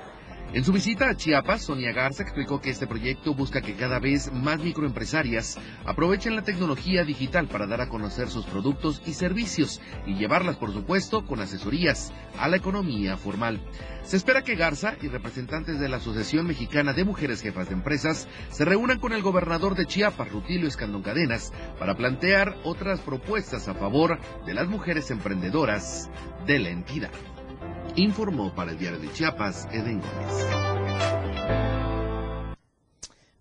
En 0.55 0.63
su 0.63 0.71
visita 0.71 1.09
a 1.09 1.17
Chiapas, 1.17 1.63
Sonia 1.63 1.91
Garza 1.91 2.23
explicó 2.23 2.61
que 2.61 2.69
este 2.69 2.87
proyecto 2.87 3.33
busca 3.33 3.59
que 3.59 3.75
cada 3.75 3.99
vez 3.99 4.31
más 4.31 4.57
microempresarias 4.57 5.59
aprovechen 5.85 6.37
la 6.37 6.43
tecnología 6.43 7.03
digital 7.03 7.49
para 7.49 7.67
dar 7.67 7.81
a 7.81 7.89
conocer 7.89 8.29
sus 8.29 8.45
productos 8.45 9.01
y 9.05 9.15
servicios 9.15 9.81
y 10.05 10.15
llevarlas, 10.15 10.55
por 10.55 10.71
supuesto, 10.71 11.25
con 11.25 11.41
asesorías 11.41 12.13
a 12.39 12.47
la 12.47 12.55
economía 12.55 13.17
formal. 13.17 13.59
Se 14.05 14.15
espera 14.15 14.43
que 14.43 14.55
Garza 14.55 14.95
y 15.01 15.09
representantes 15.09 15.77
de 15.77 15.89
la 15.89 15.97
Asociación 15.97 16.47
Mexicana 16.47 16.93
de 16.93 17.03
Mujeres 17.03 17.41
Jefas 17.41 17.67
de 17.67 17.73
Empresas 17.73 18.29
se 18.49 18.63
reúnan 18.63 18.99
con 18.99 19.11
el 19.11 19.23
gobernador 19.23 19.75
de 19.75 19.87
Chiapas, 19.87 20.31
Rutilio 20.31 20.69
Escandón 20.69 21.01
Cadenas, 21.01 21.51
para 21.77 21.97
plantear 21.97 22.55
otras 22.63 23.01
propuestas 23.01 23.67
a 23.67 23.73
favor 23.73 24.21
de 24.45 24.53
las 24.53 24.69
mujeres 24.69 25.11
emprendedoras 25.11 26.09
de 26.47 26.59
la 26.59 26.69
entidad. 26.69 27.11
Informó 27.95 28.53
para 28.53 28.71
el 28.71 28.77
diario 28.77 28.99
de 28.99 29.11
Chiapas, 29.13 29.67
Eden 29.71 30.01
Gómez. 30.01 30.85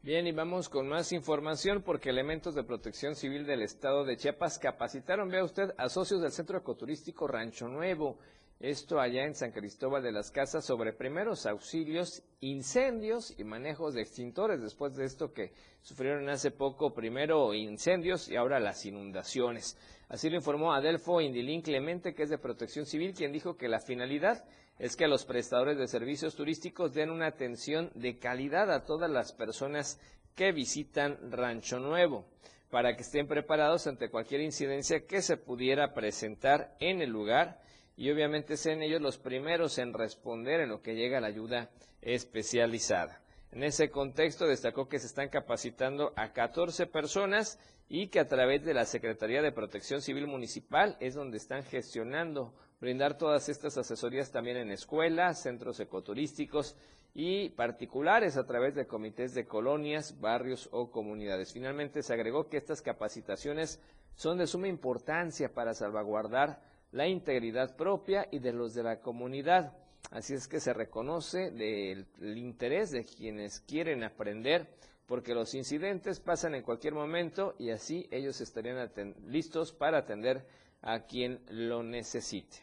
Bien, 0.05 0.27
y 0.27 0.33
vamos 0.33 0.69
con 0.69 0.87
más 0.87 1.13
información 1.13 1.83
porque 1.83 2.11
elementos 2.11 2.55
de 2.55 2.63
protección 2.63 3.17
civil 3.17 3.47
del 3.47 3.63
estado 3.63 4.05
de 4.05 4.19
Chiapas 4.19 4.59
capacitaron, 4.59 5.31
vea 5.31 5.43
usted, 5.43 5.75
a 5.79 5.89
socios 5.89 6.21
del 6.21 6.31
centro 6.31 6.59
ecoturístico 6.59 7.27
Rancho 7.27 7.69
Nuevo. 7.69 8.19
Esto 8.61 9.01
allá 9.01 9.25
en 9.25 9.35
San 9.35 9.51
Cristóbal 9.51 10.03
de 10.03 10.13
las 10.13 10.31
Casas 10.31 10.65
sobre 10.65 10.93
primeros 10.93 11.47
auxilios, 11.47 12.23
incendios 12.41 13.35
y 13.39 13.45
manejos 13.45 13.95
de 13.95 14.03
extintores. 14.03 14.61
Después 14.61 14.95
de 14.95 15.05
esto 15.05 15.33
que 15.33 15.53
sufrieron 15.83 16.29
hace 16.29 16.51
poco, 16.51 16.95
primero 16.95 17.53
incendios 17.55 18.29
y 18.29 18.37
ahora 18.37 18.61
las 18.61 18.87
inundaciones. 18.87 19.77
Así 20.09 20.29
lo 20.29 20.37
informó 20.37 20.73
Adelfo 20.73 21.21
Indilín 21.21 21.63
Clemente, 21.63 22.15
que 22.15 22.25
es 22.25 22.31
de 22.31 22.39
Protección 22.39 22.87
Civil, 22.87 23.15
quien 23.15 23.33
dijo 23.33 23.57
que 23.57 23.69
la 23.69 23.81
finalidad 23.81 24.45
es 24.79 24.97
que 24.97 25.09
los 25.09 25.25
prestadores 25.25 25.79
de 25.79 25.87
servicios 25.87 26.35
turísticos 26.35 26.95
den 26.95 27.11
una 27.11 27.27
atención 27.27 27.91
de 27.95 28.19
calidad 28.19 28.71
a 28.73 28.85
todas 28.85 29.11
las 29.11 29.33
personas 29.33 30.01
que 30.35 30.53
visitan 30.53 31.31
Rancho 31.31 31.79
Nuevo, 31.79 32.27
para 32.71 32.97
que 32.97 33.03
estén 33.03 33.29
preparados 33.29 33.87
ante 33.87 34.11
cualquier 34.11 34.41
incidencia 34.41 35.07
que 35.07 35.23
se 35.23 35.37
pudiera 35.37 35.95
presentar 35.95 36.75
en 36.81 37.01
el 37.01 37.11
lugar 37.11 37.61
y 37.97 38.11
obviamente 38.11 38.57
sean 38.57 38.83
ellos 38.83 39.01
los 39.01 39.19
primeros 39.19 39.79
en 39.79 39.93
responder 39.93 40.61
en 40.61 40.71
lo 40.71 40.83
que 40.83 40.97
llega 40.97 41.21
la 41.21 41.29
ayuda 41.29 41.71
especializada. 42.03 43.24
En 43.55 43.63
ese 43.63 43.89
contexto 43.89 44.49
destacó 44.49 44.89
que 44.89 44.99
se 44.99 45.07
están 45.07 45.29
capacitando 45.29 46.13
a 46.17 46.33
14 46.33 46.89
personas 46.89 47.61
y 47.89 48.09
que 48.09 48.19
a 48.19 48.27
través 48.27 48.65
de 48.65 48.75
la 48.75 48.85
Secretaría 48.85 49.43
de 49.43 49.53
Protección 49.53 50.03
Civil 50.03 50.27
Municipal 50.27 50.97
es 50.99 51.15
donde 51.15 51.37
están 51.37 51.63
gestionando 51.63 52.53
brindar 52.81 53.17
todas 53.17 53.49
estas 53.49 53.79
asesorías 53.79 54.33
también 54.33 54.57
en 54.57 54.73
escuelas, 54.73 55.41
centros 55.41 55.79
ecoturísticos 55.79 56.75
y 57.15 57.51
particulares 57.51 58.37
a 58.37 58.45
través 58.45 58.75
de 58.75 58.89
comités 58.89 59.35
de 59.35 59.47
colonias, 59.47 60.21
barrios 60.21 60.69
o 60.73 60.91
comunidades. 60.91 61.53
Finalmente 61.53 62.03
se 62.03 62.13
agregó 62.13 62.49
que 62.49 62.57
estas 62.57 62.83
capacitaciones 62.83 63.81
son 64.17 64.37
de 64.37 64.49
suma 64.49 64.67
importancia 64.67 65.55
para 65.55 65.75
salvaguardar 65.75 66.61
la 66.91 67.07
integridad 67.07 67.77
propia 67.77 68.27
y 68.33 68.41
de 68.41 68.53
los 68.53 68.75
de 68.75 68.83
la 68.83 68.99
comunidad. 68.99 69.75
Así 70.11 70.35
es 70.35 70.47
que 70.47 70.61
se 70.61 70.73
reconoce 70.73 71.51
del 71.51 72.07
interés 72.39 72.91
de 72.91 73.05
quienes 73.05 73.61
quieren 73.61 74.05
aprender, 74.05 74.69
porque 75.07 75.35
los 75.35 75.55
incidentes 75.55 76.21
pasan 76.21 76.55
en 76.55 76.63
cualquier 76.63 76.95
momento 76.95 77.55
y 77.59 77.71
así 77.71 78.07
ellos 78.11 78.41
estarían 78.41 78.91
listos 79.27 79.73
para 79.73 79.99
atender 79.99 80.47
a 80.83 81.01
quien 81.01 81.41
lo 81.49 81.83
necesite. 81.83 82.59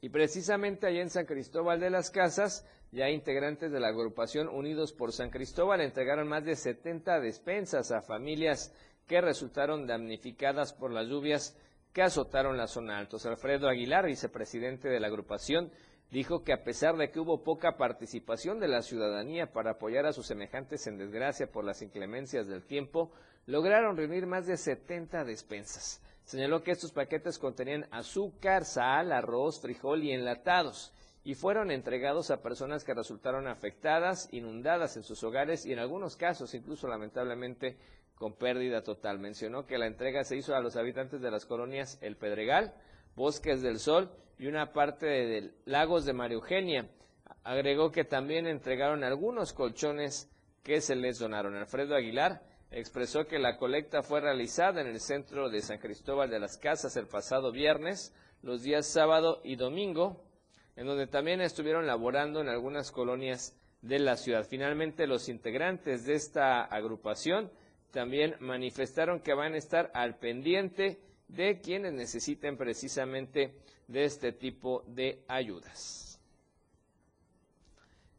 Y 0.00 0.08
precisamente 0.08 0.86
allá 0.86 1.00
en 1.00 1.10
San 1.10 1.26
Cristóbal 1.26 1.78
de 1.78 1.90
las 1.90 2.10
Casas, 2.10 2.66
ya 2.90 3.08
integrantes 3.08 3.70
de 3.70 3.80
la 3.80 3.88
agrupación 3.88 4.48
Unidos 4.48 4.92
por 4.92 5.12
San 5.12 5.30
Cristóbal 5.30 5.80
entregaron 5.80 6.28
más 6.28 6.44
de 6.44 6.56
70 6.56 7.20
despensas 7.20 7.92
a 7.92 8.02
familias 8.02 8.74
que 9.06 9.20
resultaron 9.20 9.86
damnificadas 9.86 10.72
por 10.72 10.90
las 10.92 11.06
lluvias 11.06 11.56
que 11.92 12.02
azotaron 12.02 12.56
la 12.56 12.66
zona 12.66 12.98
altos. 12.98 13.26
Alfredo 13.26 13.68
Aguilar, 13.68 14.06
vicepresidente 14.06 14.88
de 14.88 14.98
la 14.98 15.06
agrupación, 15.06 15.70
dijo 16.12 16.44
que 16.44 16.52
a 16.52 16.62
pesar 16.62 16.96
de 16.98 17.10
que 17.10 17.18
hubo 17.18 17.42
poca 17.42 17.78
participación 17.78 18.60
de 18.60 18.68
la 18.68 18.82
ciudadanía 18.82 19.50
para 19.50 19.72
apoyar 19.72 20.04
a 20.04 20.12
sus 20.12 20.26
semejantes 20.26 20.86
en 20.86 20.98
desgracia 20.98 21.50
por 21.50 21.64
las 21.64 21.80
inclemencias 21.80 22.46
del 22.46 22.66
tiempo, 22.66 23.10
lograron 23.46 23.96
reunir 23.96 24.26
más 24.26 24.46
de 24.46 24.58
70 24.58 25.24
despensas. 25.24 26.02
Señaló 26.24 26.62
que 26.62 26.70
estos 26.70 26.92
paquetes 26.92 27.38
contenían 27.38 27.86
azúcar, 27.90 28.66
sal, 28.66 29.10
arroz, 29.10 29.60
frijol 29.60 30.04
y 30.04 30.12
enlatados 30.12 30.92
y 31.24 31.34
fueron 31.34 31.70
entregados 31.70 32.30
a 32.30 32.42
personas 32.42 32.84
que 32.84 32.94
resultaron 32.94 33.48
afectadas, 33.48 34.28
inundadas 34.32 34.98
en 34.98 35.04
sus 35.04 35.24
hogares 35.24 35.64
y 35.64 35.72
en 35.72 35.78
algunos 35.78 36.16
casos 36.16 36.52
incluso 36.52 36.88
lamentablemente 36.88 37.78
con 38.16 38.34
pérdida 38.34 38.82
total. 38.82 39.18
Mencionó 39.18 39.64
que 39.66 39.78
la 39.78 39.86
entrega 39.86 40.24
se 40.24 40.36
hizo 40.36 40.54
a 40.54 40.60
los 40.60 40.76
habitantes 40.76 41.22
de 41.22 41.30
las 41.30 41.46
colonias 41.46 41.98
El 42.02 42.16
Pedregal, 42.16 42.74
Bosques 43.16 43.62
del 43.62 43.78
Sol 43.78 44.10
y 44.42 44.48
una 44.48 44.72
parte 44.72 45.06
de 45.06 45.52
Lagos 45.66 46.04
de 46.04 46.12
María 46.12 46.34
Eugenia. 46.34 46.88
Agregó 47.44 47.92
que 47.92 48.02
también 48.02 48.48
entregaron 48.48 49.04
algunos 49.04 49.52
colchones 49.52 50.28
que 50.64 50.80
se 50.80 50.96
les 50.96 51.20
donaron. 51.20 51.54
Alfredo 51.54 51.94
Aguilar 51.94 52.42
expresó 52.72 53.24
que 53.28 53.38
la 53.38 53.56
colecta 53.56 54.02
fue 54.02 54.20
realizada 54.20 54.80
en 54.80 54.88
el 54.88 54.98
centro 54.98 55.48
de 55.48 55.62
San 55.62 55.78
Cristóbal 55.78 56.28
de 56.28 56.40
las 56.40 56.58
Casas 56.58 56.96
el 56.96 57.06
pasado 57.06 57.52
viernes, 57.52 58.12
los 58.42 58.64
días 58.64 58.88
sábado 58.88 59.40
y 59.44 59.54
domingo, 59.54 60.24
en 60.74 60.88
donde 60.88 61.06
también 61.06 61.40
estuvieron 61.40 61.86
laborando 61.86 62.40
en 62.40 62.48
algunas 62.48 62.90
colonias 62.90 63.56
de 63.80 64.00
la 64.00 64.16
ciudad. 64.16 64.44
Finalmente, 64.50 65.06
los 65.06 65.28
integrantes 65.28 66.04
de 66.04 66.14
esta 66.14 66.64
agrupación 66.64 67.52
también 67.92 68.34
manifestaron 68.40 69.20
que 69.20 69.34
van 69.34 69.54
a 69.54 69.58
estar 69.58 69.92
al 69.94 70.16
pendiente 70.18 70.98
de 71.34 71.60
quienes 71.60 71.92
necesiten 71.92 72.56
precisamente 72.56 73.54
de 73.88 74.04
este 74.04 74.32
tipo 74.32 74.84
de 74.86 75.24
ayudas. 75.28 76.20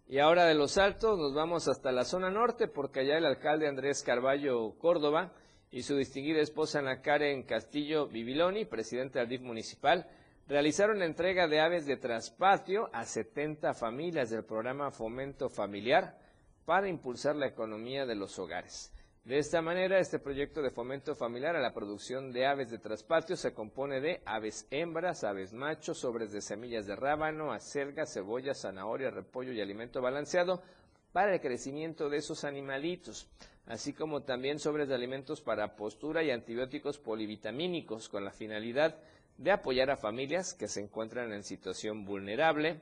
Y 0.08 0.20
ahora 0.20 0.46
de 0.46 0.56
los 0.56 0.78
altos 0.78 1.18
nos 1.18 1.34
vamos 1.34 1.68
hasta 1.68 1.92
la 1.92 2.04
zona 2.04 2.30
norte 2.30 2.68
porque 2.68 3.00
allá 3.00 3.18
el 3.18 3.26
alcalde 3.26 3.68
Andrés 3.68 4.04
Carballo 4.04 4.78
Córdoba 4.78 5.34
y 5.72 5.84
su 5.84 5.96
distinguida 5.96 6.42
esposa 6.42 6.80
Ana 6.80 7.02
Karen 7.02 7.44
Castillo 7.44 8.08
Bibiloni, 8.08 8.66
presidente 8.66 9.20
del 9.20 9.30
DIF 9.30 9.42
municipal, 9.42 10.08
realizaron 10.48 11.00
la 11.00 11.06
entrega 11.06 11.48
de 11.48 11.62
aves 11.62 11.86
de 11.86 11.98
traspatio 11.98 12.90
a 12.94 13.06
70 13.06 13.74
familias 13.74 14.30
del 14.30 14.44
programa 14.44 14.92
Fomento 14.92 15.50
Familiar 15.50 16.18
para 16.66 16.90
impulsar 16.90 17.36
la 17.36 17.48
economía 17.48 18.06
de 18.06 18.16
los 18.16 18.38
hogares. 18.40 18.92
De 19.26 19.38
esta 19.38 19.62
manera, 19.62 20.00
este 20.00 20.20
proyecto 20.20 20.62
de 20.62 20.70
fomento 20.70 21.16
familiar 21.16 21.56
a 21.56 21.62
la 21.62 21.74
producción 21.74 22.34
de 22.34 22.46
aves 22.46 22.70
de 22.70 22.78
traspatio 22.78 23.38
se 23.38 23.54
compone 23.54 24.02
de 24.02 24.22
aves 24.26 24.68
hembras, 24.70 25.24
aves 25.24 25.54
machos, 25.54 26.00
sobres 26.00 26.34
de 26.34 26.42
semillas 26.42 26.88
de 26.88 26.98
rábano, 26.98 27.54
acelga, 27.54 28.06
cebolla, 28.06 28.54
zanahoria, 28.54 29.12
repollo 29.12 29.54
y 29.54 29.62
alimento 29.62 30.02
balanceado 30.02 30.62
para 31.14 31.36
el 31.36 31.40
crecimiento 31.40 32.10
de 32.10 32.18
esos 32.18 32.44
animalitos, 32.44 33.30
así 33.66 33.94
como 33.94 34.24
también 34.24 34.60
sobres 34.60 34.90
de 34.90 34.96
alimentos 34.96 35.40
para 35.40 35.78
postura 35.78 36.22
y 36.22 36.30
antibióticos 36.30 36.98
polivitamínicos 36.98 38.10
con 38.10 38.26
la 38.26 38.32
finalidad 38.32 38.98
de 39.38 39.52
apoyar 39.52 39.90
a 39.90 39.96
familias 39.96 40.54
que 40.54 40.68
se 40.68 40.82
encuentran 40.82 41.32
en 41.32 41.44
situación 41.44 42.04
vulnerable 42.04 42.82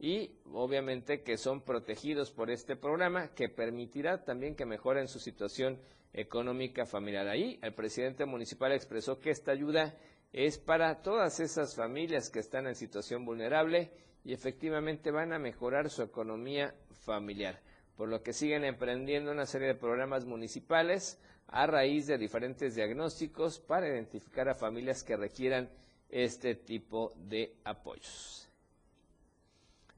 y 0.00 0.30
obviamente 0.50 1.22
que 1.22 1.36
son 1.36 1.60
protegidos 1.60 2.32
por 2.32 2.50
este 2.50 2.74
programa 2.74 3.34
que 3.34 3.50
permitirá 3.50 4.24
también 4.24 4.56
que 4.56 4.64
mejoren 4.64 5.08
su 5.08 5.18
situación 5.20 5.78
económica 6.14 6.86
familiar. 6.86 7.28
Ahí 7.28 7.58
el 7.62 7.74
presidente 7.74 8.24
municipal 8.24 8.72
expresó 8.72 9.20
que 9.20 9.30
esta 9.30 9.52
ayuda 9.52 9.94
es 10.32 10.56
para 10.58 11.02
todas 11.02 11.38
esas 11.38 11.76
familias 11.76 12.30
que 12.30 12.38
están 12.38 12.66
en 12.66 12.76
situación 12.76 13.26
vulnerable 13.26 13.90
y 14.24 14.32
efectivamente 14.32 15.10
van 15.10 15.34
a 15.34 15.38
mejorar 15.38 15.90
su 15.90 16.02
economía 16.02 16.74
familiar, 17.04 17.60
por 17.94 18.08
lo 18.08 18.22
que 18.22 18.32
siguen 18.32 18.64
emprendiendo 18.64 19.30
una 19.30 19.44
serie 19.44 19.68
de 19.68 19.74
programas 19.74 20.24
municipales 20.24 21.20
a 21.48 21.66
raíz 21.66 22.06
de 22.06 22.16
diferentes 22.16 22.74
diagnósticos 22.74 23.58
para 23.58 23.88
identificar 23.88 24.48
a 24.48 24.54
familias 24.54 25.02
que 25.04 25.16
requieran 25.16 25.68
este 26.08 26.54
tipo 26.54 27.12
de 27.16 27.54
apoyos. 27.64 28.49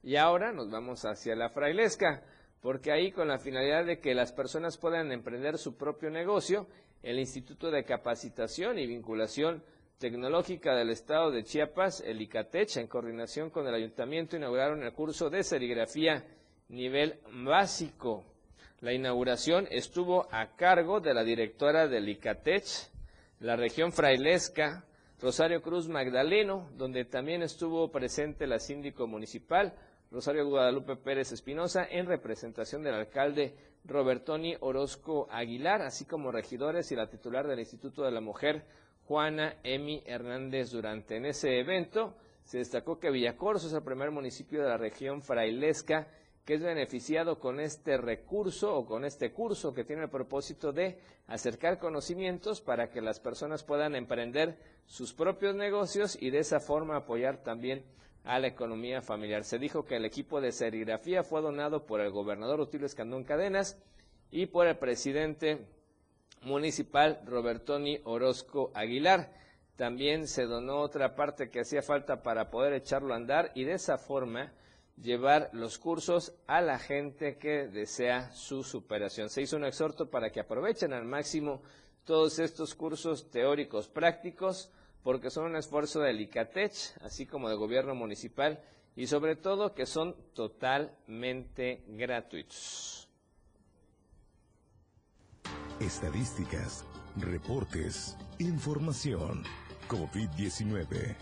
Y 0.02 0.16
ahora 0.16 0.52
nos 0.52 0.70
vamos 0.70 1.04
hacia 1.04 1.36
la 1.36 1.50
frailesca, 1.50 2.22
porque 2.60 2.92
ahí 2.92 3.12
con 3.12 3.28
la 3.28 3.38
finalidad 3.38 3.84
de 3.84 4.00
que 4.00 4.14
las 4.14 4.32
personas 4.32 4.76
puedan 4.76 5.12
emprender 5.12 5.58
su 5.58 5.76
propio 5.76 6.10
negocio, 6.10 6.66
el 7.02 7.18
Instituto 7.18 7.70
de 7.70 7.84
Capacitación 7.84 8.78
y 8.78 8.86
Vinculación 8.86 9.62
Tecnológica 9.98 10.74
del 10.74 10.90
Estado 10.90 11.30
de 11.30 11.44
Chiapas, 11.44 12.02
el 12.04 12.20
ICATECH, 12.20 12.78
en 12.78 12.88
coordinación 12.88 13.50
con 13.50 13.66
el 13.68 13.74
Ayuntamiento, 13.74 14.36
inauguraron 14.36 14.82
el 14.82 14.92
curso 14.92 15.30
de 15.30 15.44
serigrafía 15.44 16.24
nivel 16.68 17.20
básico. 17.44 18.24
La 18.80 18.92
inauguración 18.92 19.68
estuvo 19.70 20.26
a 20.32 20.56
cargo 20.56 20.98
de 20.98 21.14
la 21.14 21.22
directora 21.22 21.86
del 21.86 22.08
ICATECH, 22.08 22.90
la 23.38 23.54
región 23.54 23.92
frailesca, 23.92 24.84
Rosario 25.20 25.62
Cruz 25.62 25.86
Magdaleno, 25.86 26.68
donde 26.76 27.04
también 27.04 27.42
estuvo 27.42 27.92
presente 27.92 28.48
la 28.48 28.58
síndico 28.58 29.06
municipal, 29.06 29.72
Rosario 30.12 30.46
Guadalupe 30.46 30.96
Pérez 30.96 31.32
Espinosa, 31.32 31.86
en 31.90 32.04
representación 32.04 32.82
del 32.82 32.94
alcalde 32.94 33.54
Robertoni 33.86 34.54
Orozco 34.60 35.26
Aguilar, 35.30 35.80
así 35.80 36.04
como 36.04 36.30
regidores 36.30 36.92
y 36.92 36.96
la 36.96 37.08
titular 37.08 37.48
del 37.48 37.60
Instituto 37.60 38.02
de 38.02 38.10
la 38.10 38.20
Mujer, 38.20 38.66
Juana 39.06 39.56
Emi 39.62 40.02
Hernández 40.04 40.70
Durante. 40.70 41.16
En 41.16 41.24
ese 41.24 41.58
evento 41.58 42.14
se 42.44 42.58
destacó 42.58 43.00
que 43.00 43.10
Villacorso 43.10 43.68
es 43.68 43.72
el 43.72 43.82
primer 43.82 44.10
municipio 44.10 44.62
de 44.62 44.68
la 44.68 44.76
región 44.76 45.22
frailesca 45.22 46.08
que 46.44 46.54
es 46.54 46.60
beneficiado 46.60 47.38
con 47.38 47.58
este 47.58 47.96
recurso 47.96 48.76
o 48.76 48.84
con 48.84 49.06
este 49.06 49.32
curso 49.32 49.72
que 49.72 49.84
tiene 49.84 50.02
el 50.02 50.10
propósito 50.10 50.72
de 50.72 50.98
acercar 51.26 51.78
conocimientos 51.78 52.60
para 52.60 52.90
que 52.90 53.00
las 53.00 53.18
personas 53.18 53.64
puedan 53.64 53.94
emprender 53.94 54.58
sus 54.84 55.14
propios 55.14 55.54
negocios 55.54 56.20
y 56.20 56.28
de 56.28 56.40
esa 56.40 56.60
forma 56.60 56.96
apoyar 56.96 57.42
también 57.42 57.84
a 58.24 58.38
la 58.38 58.46
economía 58.46 59.02
familiar. 59.02 59.44
Se 59.44 59.58
dijo 59.58 59.84
que 59.84 59.96
el 59.96 60.04
equipo 60.04 60.40
de 60.40 60.52
serigrafía 60.52 61.24
fue 61.24 61.40
donado 61.40 61.86
por 61.86 62.00
el 62.00 62.10
gobernador 62.10 62.60
Utilio 62.60 62.86
Escandón 62.86 63.24
Cadenas 63.24 63.78
y 64.30 64.46
por 64.46 64.66
el 64.66 64.78
presidente 64.78 65.66
municipal 66.42 67.20
Robertoni 67.26 68.00
Orozco 68.04 68.70
Aguilar. 68.74 69.32
También 69.76 70.28
se 70.28 70.44
donó 70.44 70.80
otra 70.80 71.16
parte 71.16 71.50
que 71.50 71.60
hacía 71.60 71.82
falta 71.82 72.22
para 72.22 72.50
poder 72.50 72.72
echarlo 72.74 73.14
a 73.14 73.16
andar 73.16 73.50
y 73.54 73.64
de 73.64 73.74
esa 73.74 73.98
forma 73.98 74.52
llevar 75.00 75.50
los 75.52 75.78
cursos 75.78 76.34
a 76.46 76.60
la 76.60 76.78
gente 76.78 77.38
que 77.38 77.66
desea 77.66 78.30
su 78.32 78.62
superación. 78.62 79.30
Se 79.30 79.42
hizo 79.42 79.56
un 79.56 79.64
exhorto 79.64 80.10
para 80.10 80.30
que 80.30 80.40
aprovechen 80.40 80.92
al 80.92 81.04
máximo 81.04 81.62
todos 82.04 82.38
estos 82.38 82.74
cursos 82.74 83.30
teóricos 83.30 83.88
prácticos 83.88 84.70
porque 85.02 85.30
son 85.30 85.46
un 85.46 85.56
esfuerzo 85.56 86.00
del 86.00 86.20
ICATECH, 86.20 87.02
así 87.02 87.26
como 87.26 87.48
del 87.48 87.58
gobierno 87.58 87.94
municipal, 87.94 88.60
y 88.94 89.06
sobre 89.06 89.36
todo 89.36 89.74
que 89.74 89.86
son 89.86 90.14
totalmente 90.34 91.82
gratuitos. 91.88 93.08
Estadísticas, 95.80 96.84
reportes, 97.16 98.16
información. 98.38 99.42
COVID-19. 99.88 101.16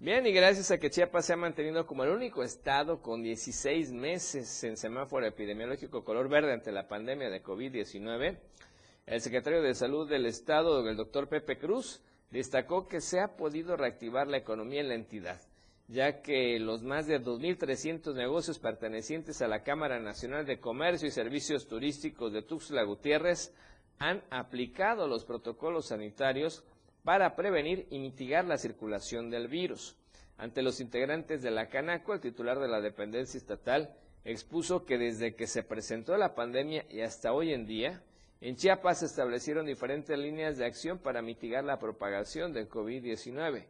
Bien, 0.00 0.26
y 0.26 0.32
gracias 0.32 0.70
a 0.70 0.78
que 0.78 0.90
Chiapas 0.90 1.26
se 1.26 1.32
ha 1.32 1.36
mantenido 1.36 1.86
como 1.86 2.04
el 2.04 2.10
único 2.10 2.42
estado 2.42 3.02
con 3.02 3.22
16 3.22 3.92
meses 3.92 4.62
en 4.62 4.76
semáforo 4.76 5.26
epidemiológico 5.26 6.04
color 6.04 6.28
verde 6.28 6.52
ante 6.52 6.70
la 6.70 6.86
pandemia 6.86 7.30
de 7.30 7.42
COVID-19, 7.42 8.38
el 9.10 9.22
secretario 9.22 9.62
de 9.62 9.74
Salud 9.74 10.08
del 10.08 10.26
Estado, 10.26 10.86
el 10.86 10.96
doctor 10.96 11.28
Pepe 11.28 11.56
Cruz, 11.56 12.02
destacó 12.30 12.88
que 12.88 13.00
se 13.00 13.20
ha 13.20 13.36
podido 13.36 13.74
reactivar 13.74 14.28
la 14.28 14.36
economía 14.36 14.82
en 14.82 14.88
la 14.88 14.96
entidad, 14.96 15.40
ya 15.86 16.20
que 16.20 16.58
los 16.58 16.82
más 16.82 17.06
de 17.06 17.18
2.300 17.18 18.14
negocios 18.14 18.58
pertenecientes 18.58 19.40
a 19.40 19.48
la 19.48 19.62
Cámara 19.62 19.98
Nacional 19.98 20.44
de 20.44 20.60
Comercio 20.60 21.08
y 21.08 21.10
Servicios 21.10 21.66
Turísticos 21.66 22.34
de 22.34 22.42
Tuxtla 22.42 22.82
Gutiérrez 22.82 23.54
han 23.98 24.22
aplicado 24.28 25.08
los 25.08 25.24
protocolos 25.24 25.86
sanitarios 25.86 26.62
para 27.02 27.34
prevenir 27.34 27.86
y 27.90 28.00
mitigar 28.00 28.44
la 28.44 28.58
circulación 28.58 29.30
del 29.30 29.48
virus. 29.48 29.96
Ante 30.36 30.60
los 30.60 30.80
integrantes 30.80 31.40
de 31.40 31.50
la 31.50 31.70
Canaco, 31.70 32.12
el 32.12 32.20
titular 32.20 32.58
de 32.58 32.68
la 32.68 32.82
dependencia 32.82 33.38
estatal 33.38 33.90
expuso 34.24 34.84
que 34.84 34.98
desde 34.98 35.34
que 35.34 35.46
se 35.46 35.62
presentó 35.62 36.14
la 36.18 36.34
pandemia 36.34 36.84
y 36.90 37.00
hasta 37.00 37.32
hoy 37.32 37.54
en 37.54 37.66
día, 37.66 38.02
en 38.40 38.56
Chiapas 38.56 39.00
se 39.00 39.06
establecieron 39.06 39.66
diferentes 39.66 40.16
líneas 40.16 40.56
de 40.58 40.64
acción 40.64 40.98
para 40.98 41.22
mitigar 41.22 41.64
la 41.64 41.78
propagación 41.78 42.52
del 42.52 42.68
COVID-19. 42.68 43.66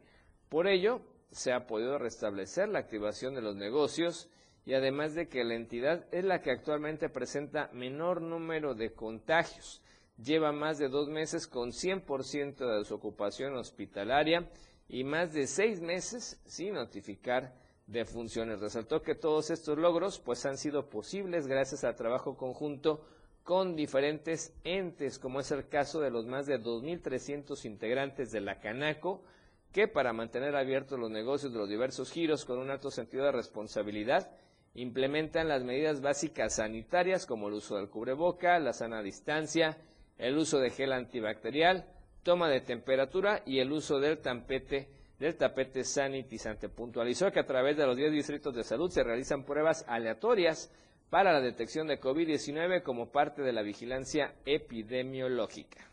Por 0.47 0.67
ello, 0.67 1.01
se 1.31 1.51
ha 1.51 1.65
podido 1.65 1.97
restablecer 1.97 2.69
la 2.69 2.79
activación 2.79 3.33
de 3.33 3.41
los 3.41 3.55
negocios 3.55 4.29
y 4.65 4.73
además 4.73 5.15
de 5.15 5.27
que 5.27 5.43
la 5.43 5.55
entidad 5.55 6.05
es 6.11 6.23
la 6.23 6.41
que 6.41 6.51
actualmente 6.51 7.09
presenta 7.09 7.69
menor 7.73 8.21
número 8.21 8.75
de 8.75 8.93
contagios. 8.93 9.81
Lleva 10.17 10.51
más 10.51 10.77
de 10.77 10.89
dos 10.89 11.09
meses 11.09 11.47
con 11.47 11.71
100% 11.71 12.77
de 12.77 12.85
su 12.85 12.93
ocupación 12.93 13.55
hospitalaria 13.55 14.49
y 14.87 15.03
más 15.03 15.33
de 15.33 15.47
seis 15.47 15.81
meses 15.81 16.39
sin 16.45 16.73
notificar 16.73 17.55
de 17.87 18.05
funciones. 18.05 18.59
Resaltó 18.59 19.01
que 19.01 19.15
todos 19.15 19.49
estos 19.49 19.77
logros 19.77 20.19
pues 20.19 20.45
han 20.45 20.57
sido 20.57 20.89
posibles 20.89 21.47
gracias 21.47 21.83
al 21.83 21.95
trabajo 21.95 22.37
conjunto 22.37 23.01
con 23.49 23.75
diferentes 23.75 24.53
entes, 24.63 25.17
como 25.17 25.39
es 25.39 25.49
el 25.49 25.67
caso 25.67 26.01
de 26.01 26.11
los 26.11 26.27
más 26.27 26.45
de 26.45 26.61
2.300 26.61 27.65
integrantes 27.65 28.31
de 28.31 28.41
la 28.41 28.59
Canaco, 28.59 29.23
que 29.71 29.87
para 29.87 30.13
mantener 30.13 30.55
abiertos 30.55 30.99
los 30.99 31.09
negocios 31.09 31.51
de 31.51 31.57
los 31.57 31.67
diversos 31.67 32.11
giros 32.11 32.45
con 32.45 32.59
un 32.59 32.69
alto 32.69 32.91
sentido 32.91 33.25
de 33.25 33.31
responsabilidad, 33.31 34.29
implementan 34.75 35.47
las 35.47 35.63
medidas 35.63 35.99
básicas 35.99 36.57
sanitarias 36.57 37.25
como 37.25 37.47
el 37.47 37.55
uso 37.55 37.77
del 37.77 37.89
cubreboca, 37.89 38.59
la 38.59 38.71
sana 38.71 39.01
distancia, 39.01 39.79
el 40.19 40.37
uso 40.37 40.59
de 40.59 40.69
gel 40.69 40.93
antibacterial, 40.93 41.87
toma 42.21 42.49
de 42.49 42.61
temperatura 42.61 43.41
y 43.47 43.57
el 43.57 43.71
uso 43.71 43.99
del 43.99 44.19
tapete 44.19 44.89
del 45.17 45.35
tapete 45.37 45.83
sanitizante. 45.83 46.69
Puntualizó 46.69 47.31
que 47.31 47.39
a 47.39 47.47
través 47.47 47.77
de 47.77 47.87
los 47.87 47.97
10 47.97 48.11
distritos 48.11 48.53
de 48.53 48.63
salud 48.63 48.91
se 48.91 49.03
realizan 49.03 49.43
pruebas 49.43 49.85
aleatorias 49.87 50.71
para 51.09 51.33
la 51.33 51.41
detección 51.41 51.87
de 51.87 51.99
COVID-19 51.99 52.83
como 52.83 53.11
parte 53.11 53.41
de 53.41 53.53
la 53.53 53.61
vigilancia 53.61 54.33
epidemiológica. 54.45 55.89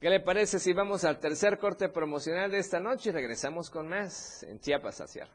¿Qué 0.00 0.10
le 0.10 0.18
parece 0.18 0.58
si 0.58 0.72
vamos 0.72 1.04
al 1.04 1.20
tercer 1.20 1.58
corte 1.58 1.88
promocional 1.88 2.50
de 2.50 2.58
esta 2.58 2.80
noche 2.80 3.10
y 3.10 3.12
regresamos 3.12 3.70
con 3.70 3.88
más 3.88 4.42
en 4.42 4.58
Chiapas 4.58 5.00
a 5.00 5.06
Sierra? 5.06 5.30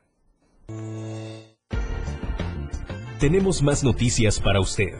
Tenemos 3.19 3.63
más 3.63 3.83
noticias 3.83 4.39
para 4.41 4.59
usted. 4.59 4.93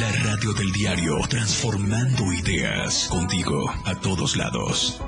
La 0.00 0.12
radio 0.24 0.52
del 0.52 0.72
diario, 0.72 1.18
transformando 1.30 2.32
ideas 2.32 3.08
contigo 3.08 3.70
a 3.84 3.94
todos 4.00 4.36
lados. 4.36 5.00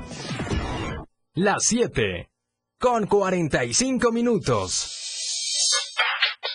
Las 1.40 1.66
7 1.66 2.28
con 2.80 3.06
45 3.06 4.10
minutos. 4.10 4.90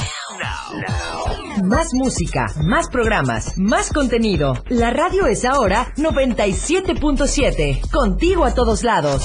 Más 1.62 1.94
música, 1.94 2.52
más 2.64 2.88
programas, 2.88 3.56
más 3.56 3.92
contenido. 3.92 4.54
La 4.68 4.90
radio 4.90 5.26
es 5.26 5.44
ahora 5.44 5.94
97.7, 5.96 7.88
contigo 7.92 8.44
a 8.44 8.52
todos 8.52 8.82
lados. 8.82 9.22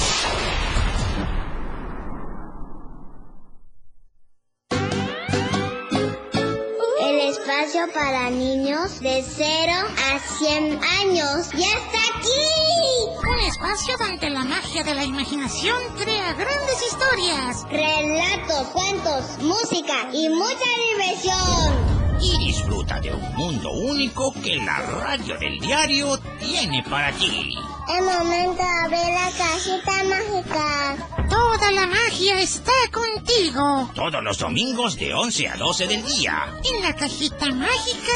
El 7.01 7.19
espacio 7.27 7.87
para 7.91 8.29
niños 8.29 8.99
de 8.99 9.23
0 9.23 9.71
a 10.13 10.19
100 10.19 10.79
años 11.01 11.49
ya 11.53 11.65
está 11.65 11.97
aquí. 12.19 13.26
Espacio 13.57 13.97
donde 13.97 14.29
la 14.29 14.43
magia 14.43 14.83
de 14.83 14.93
la 14.93 15.03
imaginación 15.03 15.75
crea 15.97 16.33
grandes 16.33 16.79
historias. 16.79 17.65
Relatos, 17.67 18.67
cuentos, 18.67 19.39
música 19.39 20.09
y 20.13 20.29
mucha 20.29 20.69
diversión. 20.91 22.21
Y 22.21 22.37
disfruta 22.37 22.99
de 22.99 23.15
un 23.15 23.35
mundo 23.35 23.71
único 23.71 24.31
que 24.43 24.57
la 24.57 24.77
radio 24.77 25.39
del 25.39 25.59
diario 25.59 26.19
tiene 26.39 26.83
para 26.87 27.11
ti. 27.13 27.57
Es 27.89 28.03
momento 28.05 28.61
de 28.61 28.69
abrir 28.69 29.13
la 29.15 29.31
cajita 29.35 30.03
mágica. 30.03 31.27
Toda 31.27 31.71
la 31.71 31.87
magia 31.87 32.39
está 32.39 32.71
contigo. 32.91 33.89
Todos 33.95 34.23
los 34.23 34.37
domingos 34.37 34.95
de 34.97 35.15
11 35.15 35.47
a 35.47 35.57
12 35.57 35.87
del 35.87 36.05
día. 36.05 36.45
En 36.63 36.83
la 36.83 36.95
cajita 36.95 37.47
mágica. 37.47 38.13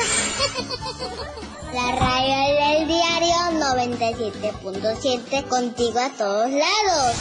La 1.73 1.91
radio 1.95 2.35
del 2.59 2.87
diario 2.87 3.35
97.7 3.59 5.47
contigo 5.47 5.99
a 5.99 6.09
todos 6.09 6.51
lados. 6.51 7.15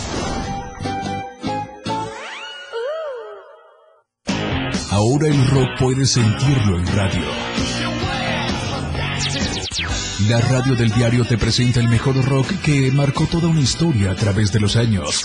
Ahora 4.90 5.28
el 5.28 5.46
rock 5.50 5.68
puedes 5.78 6.10
sentirlo 6.10 6.78
en 6.78 6.86
radio. 6.88 7.26
La 10.28 10.40
radio 10.40 10.74
del 10.74 10.90
diario 10.90 11.24
te 11.24 11.38
presenta 11.38 11.78
el 11.78 11.88
mejor 11.88 12.22
rock 12.24 12.48
que 12.64 12.90
marcó 12.90 13.26
toda 13.26 13.46
una 13.48 13.60
historia 13.60 14.10
a 14.10 14.16
través 14.16 14.52
de 14.52 14.60
los 14.60 14.74
años. 14.74 15.24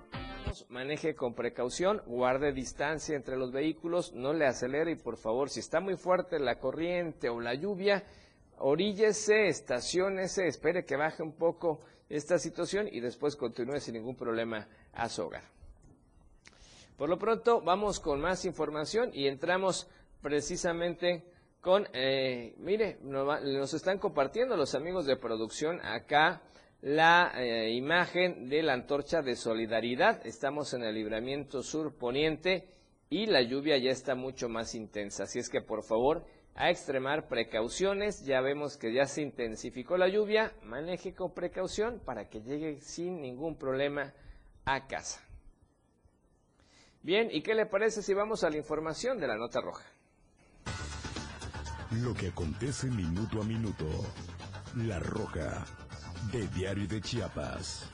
Maneje 0.71 1.15
con 1.15 1.33
precaución, 1.33 2.01
guarde 2.05 2.53
distancia 2.53 3.17
entre 3.17 3.35
los 3.35 3.51
vehículos, 3.51 4.13
no 4.13 4.31
le 4.31 4.45
acelere 4.45 4.91
y 4.91 4.95
por 4.95 5.17
favor, 5.17 5.49
si 5.49 5.59
está 5.59 5.81
muy 5.81 5.97
fuerte 5.97 6.39
la 6.39 6.59
corriente 6.59 7.27
o 7.27 7.41
la 7.41 7.53
lluvia, 7.53 8.05
oríllese, 8.57 9.47
estaciónese, 9.47 10.47
espere 10.47 10.85
que 10.85 10.95
baje 10.95 11.23
un 11.23 11.33
poco 11.33 11.81
esta 12.07 12.37
situación 12.39 12.87
y 12.89 13.01
después 13.01 13.35
continúe 13.35 13.81
sin 13.81 13.95
ningún 13.95 14.15
problema 14.15 14.65
a 14.93 15.09
su 15.09 15.23
hogar. 15.23 15.43
Por 16.95 17.09
lo 17.09 17.19
pronto, 17.19 17.59
vamos 17.59 17.99
con 17.99 18.21
más 18.21 18.45
información 18.45 19.11
y 19.13 19.27
entramos 19.27 19.89
precisamente 20.21 21.25
con, 21.59 21.85
eh, 21.91 22.55
mire, 22.59 22.97
nos 23.01 23.73
están 23.73 23.99
compartiendo 23.99 24.55
los 24.55 24.73
amigos 24.73 25.05
de 25.05 25.17
producción 25.17 25.81
acá 25.81 26.41
la 26.81 27.31
eh, 27.35 27.71
imagen 27.71 28.49
de 28.49 28.63
la 28.63 28.73
antorcha 28.73 29.21
de 29.21 29.35
solidaridad. 29.35 30.25
Estamos 30.25 30.73
en 30.73 30.83
el 30.83 30.95
libramiento 30.95 31.61
sur 31.61 31.95
poniente 31.95 32.67
y 33.09 33.27
la 33.27 33.41
lluvia 33.41 33.77
ya 33.77 33.91
está 33.91 34.15
mucho 34.15 34.49
más 34.49 34.73
intensa. 34.73 35.23
Así 35.23 35.39
es 35.39 35.49
que 35.49 35.61
por 35.61 35.83
favor, 35.83 36.25
a 36.55 36.69
extremar 36.69 37.27
precauciones. 37.27 38.25
Ya 38.25 38.41
vemos 38.41 38.77
que 38.77 38.93
ya 38.93 39.05
se 39.05 39.21
intensificó 39.21 39.97
la 39.97 40.07
lluvia. 40.07 40.53
Maneje 40.63 41.13
con 41.13 41.33
precaución 41.33 42.01
para 42.03 42.29
que 42.29 42.41
llegue 42.41 42.81
sin 42.81 43.21
ningún 43.21 43.57
problema 43.57 44.13
a 44.65 44.87
casa. 44.87 45.21
Bien, 47.03 47.29
¿y 47.31 47.41
qué 47.41 47.55
le 47.55 47.65
parece 47.65 48.01
si 48.01 48.13
vamos 48.13 48.43
a 48.43 48.49
la 48.49 48.57
información 48.57 49.19
de 49.19 49.27
la 49.27 49.35
nota 49.35 49.59
roja? 49.61 49.85
Lo 51.91 52.13
que 52.13 52.27
acontece 52.27 52.87
minuto 52.87 53.41
a 53.41 53.43
minuto. 53.43 53.85
La 54.77 54.99
roja 54.99 55.65
de 56.31 56.47
Diario 56.47 56.87
de 56.87 57.01
Chiapas. 57.01 57.89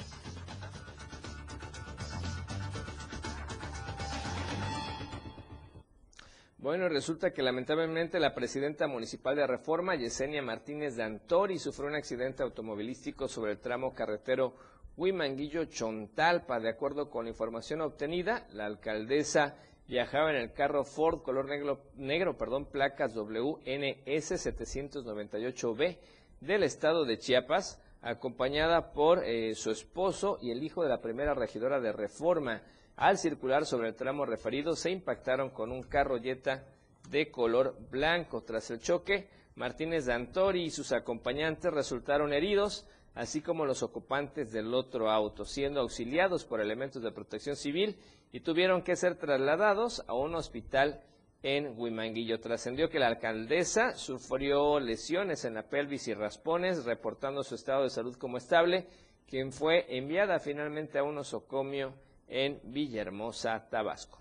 Bueno, 6.60 6.90
resulta 6.90 7.32
que 7.32 7.42
lamentablemente 7.42 8.20
la 8.20 8.34
presidenta 8.34 8.88
municipal 8.88 9.36
de 9.38 9.48
Reforma, 9.48 9.96
Yesenia 9.96 10.42
Martínez 10.42 10.98
de 10.98 11.04
Antori, 11.04 11.60
sufrió 11.60 11.88
un 11.88 11.96
accidente 11.96 12.44
automovilístico 12.44 13.30
sobre 13.30 13.54
el 13.54 13.60
tramo 13.60 13.94
carretero 13.94 14.56
Huimanguillo-Chontalpa. 14.98 16.60
De 16.60 16.70
acuerdo 16.70 17.10
con 17.10 17.24
la 17.24 17.30
información 17.30 17.80
obtenida, 17.82 18.48
la 18.52 18.66
alcaldesa 18.66 19.56
viajaba 19.88 20.32
en 20.32 20.38
el 20.38 20.52
carro 20.52 20.84
Ford 20.84 21.22
color 21.22 21.46
negro, 21.46 21.84
negro 21.96 22.38
perdón, 22.38 22.66
placas 22.66 23.14
WNS 23.16 24.32
798B 24.32 25.98
del 26.42 26.64
estado 26.64 27.06
de 27.06 27.18
Chiapas, 27.18 27.82
acompañada 28.02 28.92
por 28.92 29.24
eh, 29.24 29.56
su 29.56 29.72
esposo 29.72 30.38
y 30.42 30.52
el 30.52 30.64
hijo 30.64 30.84
de 30.84 30.90
la 30.90 31.02
primera 31.02 31.34
regidora 31.34 31.80
de 31.80 31.92
Reforma. 31.92 32.62
Al 32.96 33.18
circular 33.18 33.66
sobre 33.66 33.90
el 33.90 33.96
tramo 33.96 34.26
referido, 34.26 34.76
se 34.76 34.92
impactaron 34.92 35.50
con 35.50 35.72
un 35.72 35.84
carro 35.84 36.20
Jetta 36.20 36.66
de 37.10 37.30
color 37.32 37.78
blanco. 37.90 38.42
Tras 38.42 38.72
el 38.72 38.80
choque, 38.80 39.30
Martínez 39.56 40.06
de 40.06 40.14
Antori 40.14 40.66
y 40.66 40.70
sus 40.70 40.92
acompañantes 40.92 41.74
resultaron 41.74 42.34
heridos, 42.34 42.88
así 43.16 43.42
como 43.42 43.66
los 43.66 43.84
ocupantes 43.84 44.52
del 44.52 44.74
otro 44.74 45.10
auto, 45.10 45.46
siendo 45.46 45.82
auxiliados 45.82 46.46
por 46.46 46.62
elementos 46.62 47.02
de 47.02 47.12
protección 47.12 47.56
civil 47.56 47.98
y 48.32 48.42
tuvieron 48.42 48.84
que 48.84 48.96
ser 48.96 49.16
trasladados 49.16 50.04
a 50.08 50.14
un 50.14 50.36
hospital 50.36 51.02
en 51.48 51.80
Huimanguillo. 51.80 52.42
Trascendió 52.42 52.90
que 52.90 53.00
la 53.00 53.08
alcaldesa 53.08 53.96
sufrió 53.96 54.82
lesiones 54.82 55.46
en 55.46 55.54
la 55.54 55.64
pelvis 55.64 56.10
y 56.10 56.14
raspones, 56.14 56.84
reportando 56.84 57.42
su 57.42 57.56
estado 57.56 57.84
de 57.84 57.90
salud 57.90 58.18
como 58.18 58.36
estable, 58.36 58.86
quien 59.26 59.54
fue 59.54 59.86
enviada 59.98 60.40
finalmente 60.40 61.00
a 61.00 61.04
un 61.04 61.18
osocomio 61.18 61.94
en 62.28 62.60
Villahermosa, 62.64 63.70
Tabasco. 63.70 64.20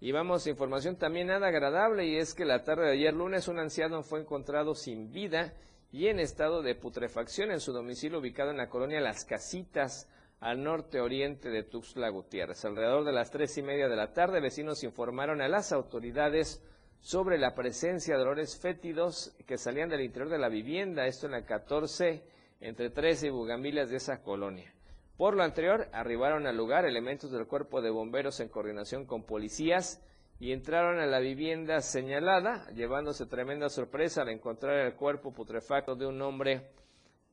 Y 0.00 0.12
vamos 0.12 0.46
información 0.46 0.96
también 0.96 1.26
nada 1.26 1.48
agradable 1.48 2.06
y 2.06 2.16
es 2.16 2.32
que 2.32 2.46
la 2.46 2.62
tarde 2.62 2.86
de 2.86 2.92
ayer 2.92 3.12
lunes 3.12 3.46
un 3.46 3.58
anciano 3.58 4.02
fue 4.02 4.20
encontrado 4.20 4.74
sin 4.74 5.12
vida 5.12 5.52
y 5.92 6.08
en 6.08 6.20
estado 6.20 6.62
de 6.62 6.74
putrefacción 6.74 7.50
en 7.50 7.60
su 7.60 7.72
domicilio 7.72 8.18
ubicado 8.18 8.50
en 8.50 8.56
la 8.56 8.70
colonia 8.70 9.00
Las 9.00 9.26
Casitas 9.26 10.08
al 10.40 10.62
norte 10.62 11.00
oriente 11.00 11.48
de 11.48 11.62
Tuxtla 11.62 12.08
Gutiérrez. 12.10 12.64
Alrededor 12.64 13.04
de 13.04 13.12
las 13.12 13.30
tres 13.30 13.56
y 13.58 13.62
media 13.62 13.88
de 13.88 13.96
la 13.96 14.12
tarde, 14.12 14.40
vecinos 14.40 14.84
informaron 14.84 15.40
a 15.40 15.48
las 15.48 15.72
autoridades 15.72 16.62
sobre 17.00 17.38
la 17.38 17.54
presencia 17.54 18.16
de 18.16 18.22
olores 18.22 18.58
fétidos 18.58 19.36
que 19.46 19.58
salían 19.58 19.88
del 19.88 20.00
interior 20.00 20.30
de 20.30 20.38
la 20.38 20.48
vivienda, 20.48 21.06
esto 21.06 21.26
en 21.26 21.32
la 21.32 21.44
14, 21.44 22.22
entre 22.60 22.90
13 22.90 23.26
y 23.26 23.30
Bugambilias 23.30 23.90
de 23.90 23.96
esa 23.96 24.22
colonia. 24.22 24.72
Por 25.16 25.36
lo 25.36 25.42
anterior, 25.42 25.88
arribaron 25.92 26.46
al 26.46 26.56
lugar 26.56 26.86
elementos 26.86 27.30
del 27.30 27.46
cuerpo 27.46 27.80
de 27.82 27.90
bomberos 27.90 28.40
en 28.40 28.48
coordinación 28.48 29.06
con 29.06 29.24
policías 29.24 30.02
y 30.40 30.52
entraron 30.52 30.98
a 30.98 31.06
la 31.06 31.20
vivienda 31.20 31.80
señalada, 31.80 32.66
llevándose 32.74 33.26
tremenda 33.26 33.68
sorpresa 33.68 34.22
al 34.22 34.30
encontrar 34.30 34.78
el 34.78 34.94
cuerpo 34.94 35.32
putrefacto 35.32 35.94
de 35.94 36.06
un 36.06 36.20
hombre 36.20 36.70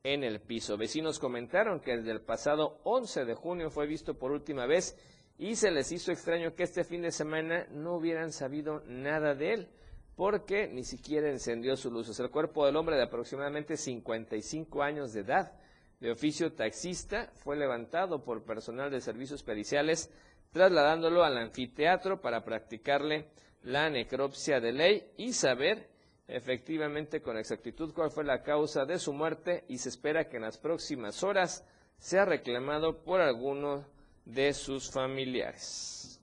en 0.04 0.24
el 0.24 0.40
piso. 0.40 0.76
Vecinos 0.76 1.18
comentaron 1.18 1.80
que 1.80 1.96
desde 1.96 2.10
el 2.10 2.20
pasado 2.20 2.80
11 2.84 3.24
de 3.24 3.34
junio 3.34 3.70
fue 3.70 3.86
visto 3.86 4.18
por 4.18 4.32
última 4.32 4.66
vez 4.66 4.96
y 5.38 5.56
se 5.56 5.70
les 5.70 5.92
hizo 5.92 6.12
extraño 6.12 6.54
que 6.54 6.64
este 6.64 6.84
fin 6.84 7.02
de 7.02 7.12
semana 7.12 7.66
no 7.70 7.94
hubieran 7.94 8.32
sabido 8.32 8.82
nada 8.86 9.34
de 9.34 9.54
él, 9.54 9.68
porque 10.16 10.68
ni 10.68 10.84
siquiera 10.84 11.30
encendió 11.30 11.76
su 11.76 11.90
luz. 11.90 12.18
El 12.18 12.30
cuerpo 12.30 12.66
del 12.66 12.76
hombre 12.76 12.96
de 12.96 13.04
aproximadamente 13.04 13.76
55 13.76 14.82
años 14.82 15.12
de 15.12 15.20
edad, 15.20 15.52
de 16.00 16.10
oficio 16.10 16.52
taxista, 16.52 17.30
fue 17.36 17.56
levantado 17.56 18.24
por 18.24 18.44
personal 18.44 18.90
de 18.90 19.00
servicios 19.00 19.42
periciales, 19.42 20.10
trasladándolo 20.50 21.24
al 21.24 21.38
anfiteatro 21.38 22.20
para 22.20 22.44
practicarle 22.44 23.28
la 23.62 23.88
necropsia 23.88 24.60
de 24.60 24.72
ley 24.72 25.12
y 25.16 25.32
saber 25.32 25.91
efectivamente 26.32 27.22
con 27.22 27.36
exactitud 27.36 27.92
cuál 27.92 28.10
fue 28.10 28.24
la 28.24 28.42
causa 28.42 28.84
de 28.84 28.98
su 28.98 29.12
muerte 29.12 29.64
y 29.68 29.78
se 29.78 29.88
espera 29.88 30.28
que 30.28 30.36
en 30.36 30.42
las 30.42 30.58
próximas 30.58 31.22
horas 31.22 31.64
sea 31.98 32.24
reclamado 32.24 33.04
por 33.04 33.20
alguno 33.20 33.86
de 34.24 34.52
sus 34.52 34.90
familiares. 34.90 36.20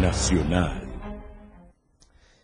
Nacional. 0.00 0.90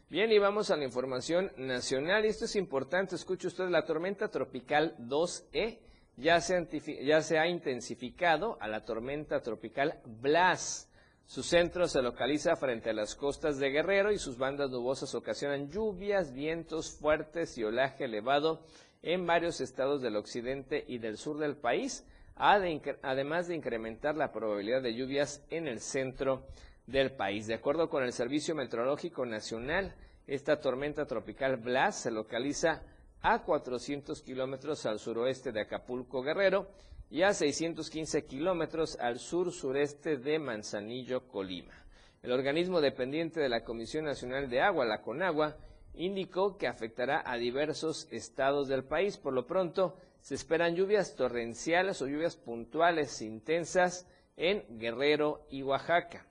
Bien, 0.08 0.30
y 0.30 0.38
vamos 0.38 0.70
a 0.70 0.76
la 0.76 0.84
información 0.84 1.52
nacional. 1.56 2.24
Y 2.24 2.28
esto 2.28 2.44
es 2.44 2.54
importante, 2.56 3.16
escuche 3.16 3.48
usted, 3.48 3.68
la 3.68 3.84
tormenta 3.84 4.28
tropical 4.28 4.96
2E 4.98 5.80
ya 6.16 6.40
se, 6.40 6.66
ya 7.04 7.22
se 7.22 7.38
ha 7.38 7.48
intensificado 7.48 8.56
a 8.60 8.68
la 8.68 8.84
tormenta 8.84 9.40
tropical 9.40 10.00
Blas. 10.04 10.85
Su 11.26 11.42
centro 11.42 11.88
se 11.88 12.02
localiza 12.02 12.54
frente 12.54 12.90
a 12.90 12.92
las 12.92 13.16
costas 13.16 13.58
de 13.58 13.70
Guerrero 13.70 14.12
y 14.12 14.18
sus 14.18 14.38
bandas 14.38 14.70
nubosas 14.70 15.12
ocasionan 15.16 15.68
lluvias, 15.70 16.32
vientos 16.32 16.92
fuertes 16.92 17.58
y 17.58 17.64
olaje 17.64 18.04
elevado 18.04 18.62
en 19.02 19.26
varios 19.26 19.60
estados 19.60 20.00
del 20.02 20.14
occidente 20.14 20.84
y 20.86 20.98
del 20.98 21.18
sur 21.18 21.38
del 21.38 21.56
país, 21.56 22.06
además 22.36 23.48
de 23.48 23.56
incrementar 23.56 24.14
la 24.14 24.30
probabilidad 24.30 24.82
de 24.82 24.94
lluvias 24.94 25.44
en 25.50 25.66
el 25.66 25.80
centro 25.80 26.46
del 26.86 27.10
país. 27.10 27.48
De 27.48 27.54
acuerdo 27.54 27.90
con 27.90 28.04
el 28.04 28.12
Servicio 28.12 28.54
Meteorológico 28.54 29.26
Nacional, 29.26 29.96
esta 30.28 30.60
tormenta 30.60 31.06
tropical 31.06 31.56
Blas 31.56 32.02
se 32.02 32.12
localiza 32.12 32.82
a 33.20 33.42
400 33.42 34.22
kilómetros 34.22 34.86
al 34.86 35.00
suroeste 35.00 35.50
de 35.50 35.62
Acapulco 35.62 36.22
Guerrero 36.22 36.68
y 37.10 37.22
a 37.22 37.32
615 37.32 38.24
kilómetros 38.24 38.96
al 39.00 39.18
sur-sureste 39.18 40.16
de 40.16 40.38
Manzanillo, 40.38 41.28
Colima. 41.28 41.74
El 42.22 42.32
organismo 42.32 42.80
dependiente 42.80 43.40
de 43.40 43.48
la 43.48 43.62
Comisión 43.62 44.04
Nacional 44.04 44.50
de 44.50 44.60
Agua, 44.60 44.84
la 44.84 45.02
CONAGUA, 45.02 45.56
indicó 45.94 46.58
que 46.58 46.66
afectará 46.66 47.22
a 47.24 47.36
diversos 47.36 48.08
estados 48.10 48.68
del 48.68 48.84
país. 48.84 49.16
Por 49.16 49.32
lo 49.32 49.46
pronto, 49.46 49.96
se 50.20 50.34
esperan 50.34 50.74
lluvias 50.74 51.14
torrenciales 51.14 52.02
o 52.02 52.08
lluvias 52.08 52.36
puntuales 52.36 53.22
intensas 53.22 54.06
en 54.36 54.64
Guerrero 54.78 55.46
y 55.50 55.62
Oaxaca. 55.62 56.26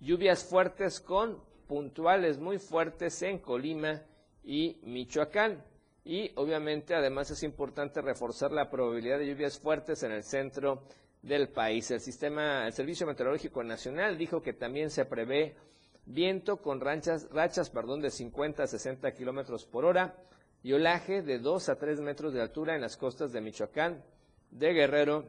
Lluvias 0.00 0.44
fuertes 0.44 1.00
con 1.00 1.38
puntuales 1.66 2.38
muy 2.38 2.58
fuertes 2.58 3.20
en 3.22 3.38
Colima 3.38 4.02
y 4.42 4.78
Michoacán. 4.82 5.62
Y 6.04 6.32
obviamente 6.34 6.94
además 6.94 7.30
es 7.30 7.42
importante 7.42 8.02
reforzar 8.02 8.52
la 8.52 8.68
probabilidad 8.68 9.18
de 9.18 9.26
lluvias 9.26 9.58
fuertes 9.58 10.02
en 10.02 10.12
el 10.12 10.22
centro 10.22 10.82
del 11.22 11.48
país. 11.48 11.90
El 11.90 12.00
sistema, 12.00 12.66
el 12.66 12.74
Servicio 12.74 13.06
Meteorológico 13.06 13.64
Nacional 13.64 14.18
dijo 14.18 14.42
que 14.42 14.52
también 14.52 14.90
se 14.90 15.06
prevé 15.06 15.56
viento 16.04 16.58
con 16.58 16.80
rachas, 16.80 17.28
rachas 17.30 17.70
perdón, 17.70 18.02
de 18.02 18.10
50 18.10 18.62
a 18.62 18.66
60 18.66 19.12
kilómetros 19.12 19.64
por 19.64 19.86
hora 19.86 20.14
y 20.62 20.74
olaje 20.74 21.22
de 21.22 21.38
2 21.38 21.70
a 21.70 21.76
3 21.76 22.00
metros 22.00 22.34
de 22.34 22.42
altura 22.42 22.74
en 22.74 22.82
las 22.82 22.98
costas 22.98 23.32
de 23.32 23.40
Michoacán, 23.40 24.04
de 24.50 24.72
Guerrero 24.74 25.24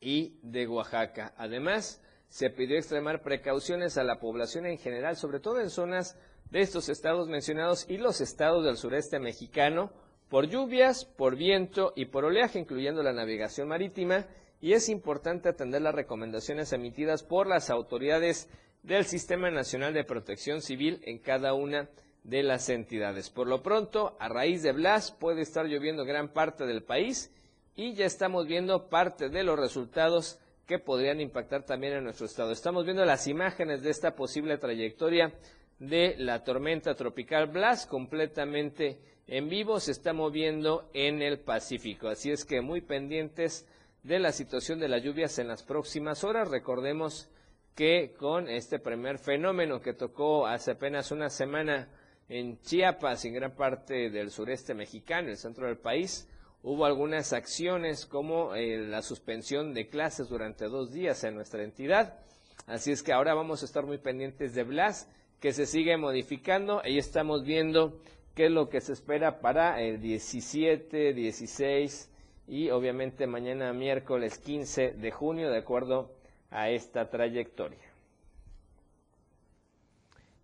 y 0.00 0.38
de 0.42 0.66
Oaxaca. 0.66 1.34
Además, 1.36 2.02
se 2.28 2.50
pidió 2.50 2.76
extremar 2.76 3.22
precauciones 3.22 3.96
a 3.96 4.02
la 4.02 4.18
población 4.18 4.66
en 4.66 4.78
general, 4.78 5.16
sobre 5.16 5.38
todo 5.38 5.60
en 5.60 5.70
zonas 5.70 6.18
de 6.50 6.60
estos 6.60 6.88
estados 6.88 7.28
mencionados 7.28 7.86
y 7.88 7.98
los 7.98 8.20
estados 8.20 8.64
del 8.64 8.76
sureste 8.76 9.18
mexicano 9.18 9.90
por 10.28 10.48
lluvias, 10.48 11.04
por 11.04 11.36
viento 11.36 11.92
y 11.94 12.06
por 12.06 12.24
oleaje, 12.24 12.58
incluyendo 12.58 13.02
la 13.02 13.12
navegación 13.12 13.68
marítima, 13.68 14.26
y 14.60 14.72
es 14.72 14.88
importante 14.88 15.48
atender 15.48 15.82
las 15.82 15.94
recomendaciones 15.94 16.72
emitidas 16.72 17.22
por 17.22 17.46
las 17.46 17.70
autoridades 17.70 18.48
del 18.82 19.04
Sistema 19.04 19.50
Nacional 19.50 19.94
de 19.94 20.04
Protección 20.04 20.62
Civil 20.62 21.00
en 21.04 21.18
cada 21.18 21.54
una 21.54 21.88
de 22.22 22.42
las 22.42 22.68
entidades. 22.68 23.30
Por 23.30 23.46
lo 23.46 23.62
pronto, 23.62 24.16
a 24.18 24.28
raíz 24.28 24.62
de 24.62 24.72
Blas 24.72 25.12
puede 25.12 25.42
estar 25.42 25.66
lloviendo 25.66 26.04
gran 26.04 26.32
parte 26.32 26.64
del 26.64 26.82
país 26.82 27.30
y 27.76 27.94
ya 27.94 28.06
estamos 28.06 28.46
viendo 28.46 28.88
parte 28.88 29.28
de 29.28 29.42
los 29.42 29.58
resultados 29.58 30.38
que 30.66 30.78
podrían 30.78 31.20
impactar 31.20 31.64
también 31.64 31.92
en 31.92 32.04
nuestro 32.04 32.26
estado. 32.26 32.50
Estamos 32.50 32.84
viendo 32.84 33.04
las 33.04 33.26
imágenes 33.26 33.82
de 33.82 33.90
esta 33.90 34.14
posible 34.14 34.56
trayectoria 34.56 35.34
de 35.78 36.14
la 36.18 36.44
tormenta 36.44 36.94
tropical 36.94 37.46
Blas 37.46 37.86
completamente 37.86 38.98
en 39.26 39.48
vivo 39.48 39.80
se 39.80 39.92
está 39.92 40.12
moviendo 40.12 40.90
en 40.92 41.22
el 41.22 41.38
Pacífico. 41.38 42.08
Así 42.08 42.30
es 42.30 42.44
que 42.44 42.60
muy 42.60 42.82
pendientes 42.82 43.66
de 44.02 44.18
la 44.18 44.32
situación 44.32 44.78
de 44.78 44.88
las 44.88 45.02
lluvias 45.02 45.38
en 45.38 45.48
las 45.48 45.62
próximas 45.62 46.24
horas. 46.24 46.50
Recordemos 46.50 47.30
que 47.74 48.14
con 48.18 48.48
este 48.48 48.78
primer 48.78 49.18
fenómeno 49.18 49.80
que 49.80 49.94
tocó 49.94 50.46
hace 50.46 50.72
apenas 50.72 51.10
una 51.10 51.30
semana 51.30 51.88
en 52.28 52.60
Chiapas 52.60 53.24
en 53.24 53.34
gran 53.34 53.54
parte 53.56 54.10
del 54.10 54.30
sureste 54.30 54.74
mexicano, 54.74 55.28
el 55.28 55.36
centro 55.36 55.66
del 55.66 55.78
país, 55.78 56.28
hubo 56.62 56.84
algunas 56.84 57.32
acciones 57.32 58.06
como 58.06 58.54
eh, 58.54 58.78
la 58.78 59.02
suspensión 59.02 59.74
de 59.74 59.88
clases 59.88 60.28
durante 60.28 60.66
dos 60.66 60.92
días 60.92 61.24
en 61.24 61.34
nuestra 61.34 61.62
entidad. 61.62 62.18
Así 62.66 62.92
es 62.92 63.02
que 63.02 63.12
ahora 63.12 63.34
vamos 63.34 63.62
a 63.62 63.66
estar 63.66 63.84
muy 63.84 63.98
pendientes 63.98 64.54
de 64.54 64.64
Blas 64.64 65.08
que 65.44 65.52
se 65.52 65.66
sigue 65.66 65.98
modificando. 65.98 66.80
Ahí 66.82 66.96
estamos 66.96 67.44
viendo 67.44 68.00
qué 68.34 68.46
es 68.46 68.50
lo 68.50 68.70
que 68.70 68.80
se 68.80 68.94
espera 68.94 69.40
para 69.42 69.78
el 69.82 70.00
17, 70.00 71.12
16 71.12 72.10
y 72.48 72.70
obviamente 72.70 73.26
mañana 73.26 73.74
miércoles 73.74 74.38
15 74.38 74.92
de 74.92 75.10
junio, 75.10 75.50
de 75.50 75.58
acuerdo 75.58 76.10
a 76.50 76.70
esta 76.70 77.10
trayectoria. 77.10 77.92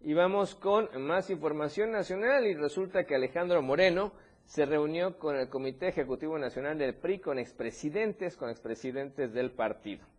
Y 0.03 0.13
vamos 0.13 0.55
con 0.55 0.91
más 1.01 1.31
información 1.31 1.93
nacional 1.93 2.47
y 2.47 2.53
resulta 2.53 3.05
que 3.05 3.15
Alejandro 3.15 3.63
Moreno 3.63 4.13
se 4.45 4.67
reunió 4.67 5.19
con 5.19 5.35
el 5.35 5.49
Comité 5.49 5.89
Ejecutivo 5.89 6.39
Nacional 6.39 6.77
del 6.77 6.93
PRI, 6.95 7.21
con 7.21 7.39
expresidentes, 7.39 8.37
con 8.37 8.51
expresidentes 8.51 9.33
del 9.33 9.51
partido. 9.51 10.10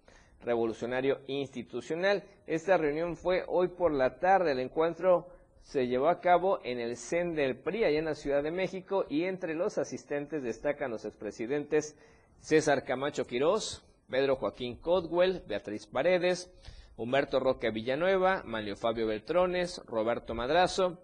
Revolucionario 0.44 1.20
Institucional. 1.28 2.24
Esta 2.48 2.78
reunión 2.78 3.16
fue 3.16 3.44
hoy 3.48 3.70
por 3.70 3.92
la 3.92 4.20
tarde. 4.20 4.52
El 4.52 4.60
encuentro 4.60 5.28
se 5.62 5.88
llevó 5.88 6.10
a 6.10 6.20
cabo 6.20 6.60
en 6.64 6.80
el 6.80 6.98
CEN 6.98 7.36
del 7.36 7.58
PRI, 7.58 7.84
allá 7.84 8.00
en 8.00 8.06
la 8.06 8.16
Ciudad 8.16 8.44
de 8.44 8.52
México, 8.52 9.06
y 9.10 9.24
entre 9.24 9.56
los 9.56 9.78
asistentes 9.78 10.44
destacan 10.44 10.92
los 10.92 11.06
expresidentes 11.06 11.96
César 12.40 12.84
Camacho 12.84 13.26
Quirós, 13.26 13.84
Pedro 14.10 14.36
Joaquín 14.36 14.76
Codwell, 14.76 15.44
Beatriz 15.48 15.86
Paredes, 15.88 16.52
Humberto 16.98 17.40
Roque 17.40 17.72
Villanueva, 17.72 18.44
Manlio 18.46 18.76
Fabio 18.76 19.08
Beltrones, 19.08 19.82
Roberto 19.86 20.34
Madrazo, 20.34 20.98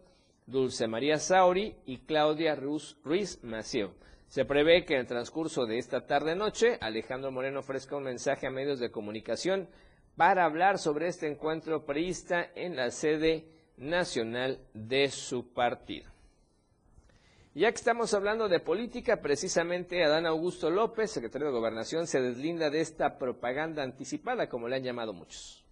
Dulce 0.46 0.88
María 0.88 1.20
Sauri 1.20 1.76
y 1.86 2.00
Claudia 2.00 2.56
Ruiz 2.56 3.40
Maciel. 3.44 3.92
Se 4.28 4.44
prevé 4.44 4.84
que 4.84 4.96
en 4.96 5.02
el 5.02 5.08
transcurso 5.08 5.66
de 5.66 5.78
esta 5.78 6.06
tarde-noche 6.06 6.78
Alejandro 6.82 7.32
Moreno 7.32 7.62
ofrezca 7.62 7.96
un 7.96 8.04
mensaje 8.04 8.46
a 8.46 8.52
medios 8.52 8.80
de 8.80 8.92
comunicación 8.92 9.70
para 10.18 10.44
hablar 10.44 10.80
sobre 10.80 11.08
este 11.08 11.28
encuentro 11.28 11.86
priista 11.86 12.50
en 12.56 12.76
la 12.76 12.92
sede 12.92 13.46
nacional 13.78 14.60
de 14.74 15.10
su 15.10 15.54
partido. 15.54 16.12
Ya 17.54 17.72
que 17.72 17.78
estamos 17.78 18.14
hablando 18.14 18.50
de 18.50 18.60
política, 18.60 19.22
precisamente 19.22 20.04
Adán 20.04 20.26
Augusto 20.26 20.70
López, 20.70 21.10
secretario 21.10 21.48
de 21.48 21.54
Gobernación, 21.54 22.06
se 22.06 22.22
deslinda 22.22 22.70
de 22.70 22.82
esta 22.82 23.18
propaganda 23.18 23.82
anticipada, 23.82 24.48
como 24.48 24.68
le 24.68 24.76
han 24.76 24.84
llamado 24.84 25.14
muchos. 25.14 25.66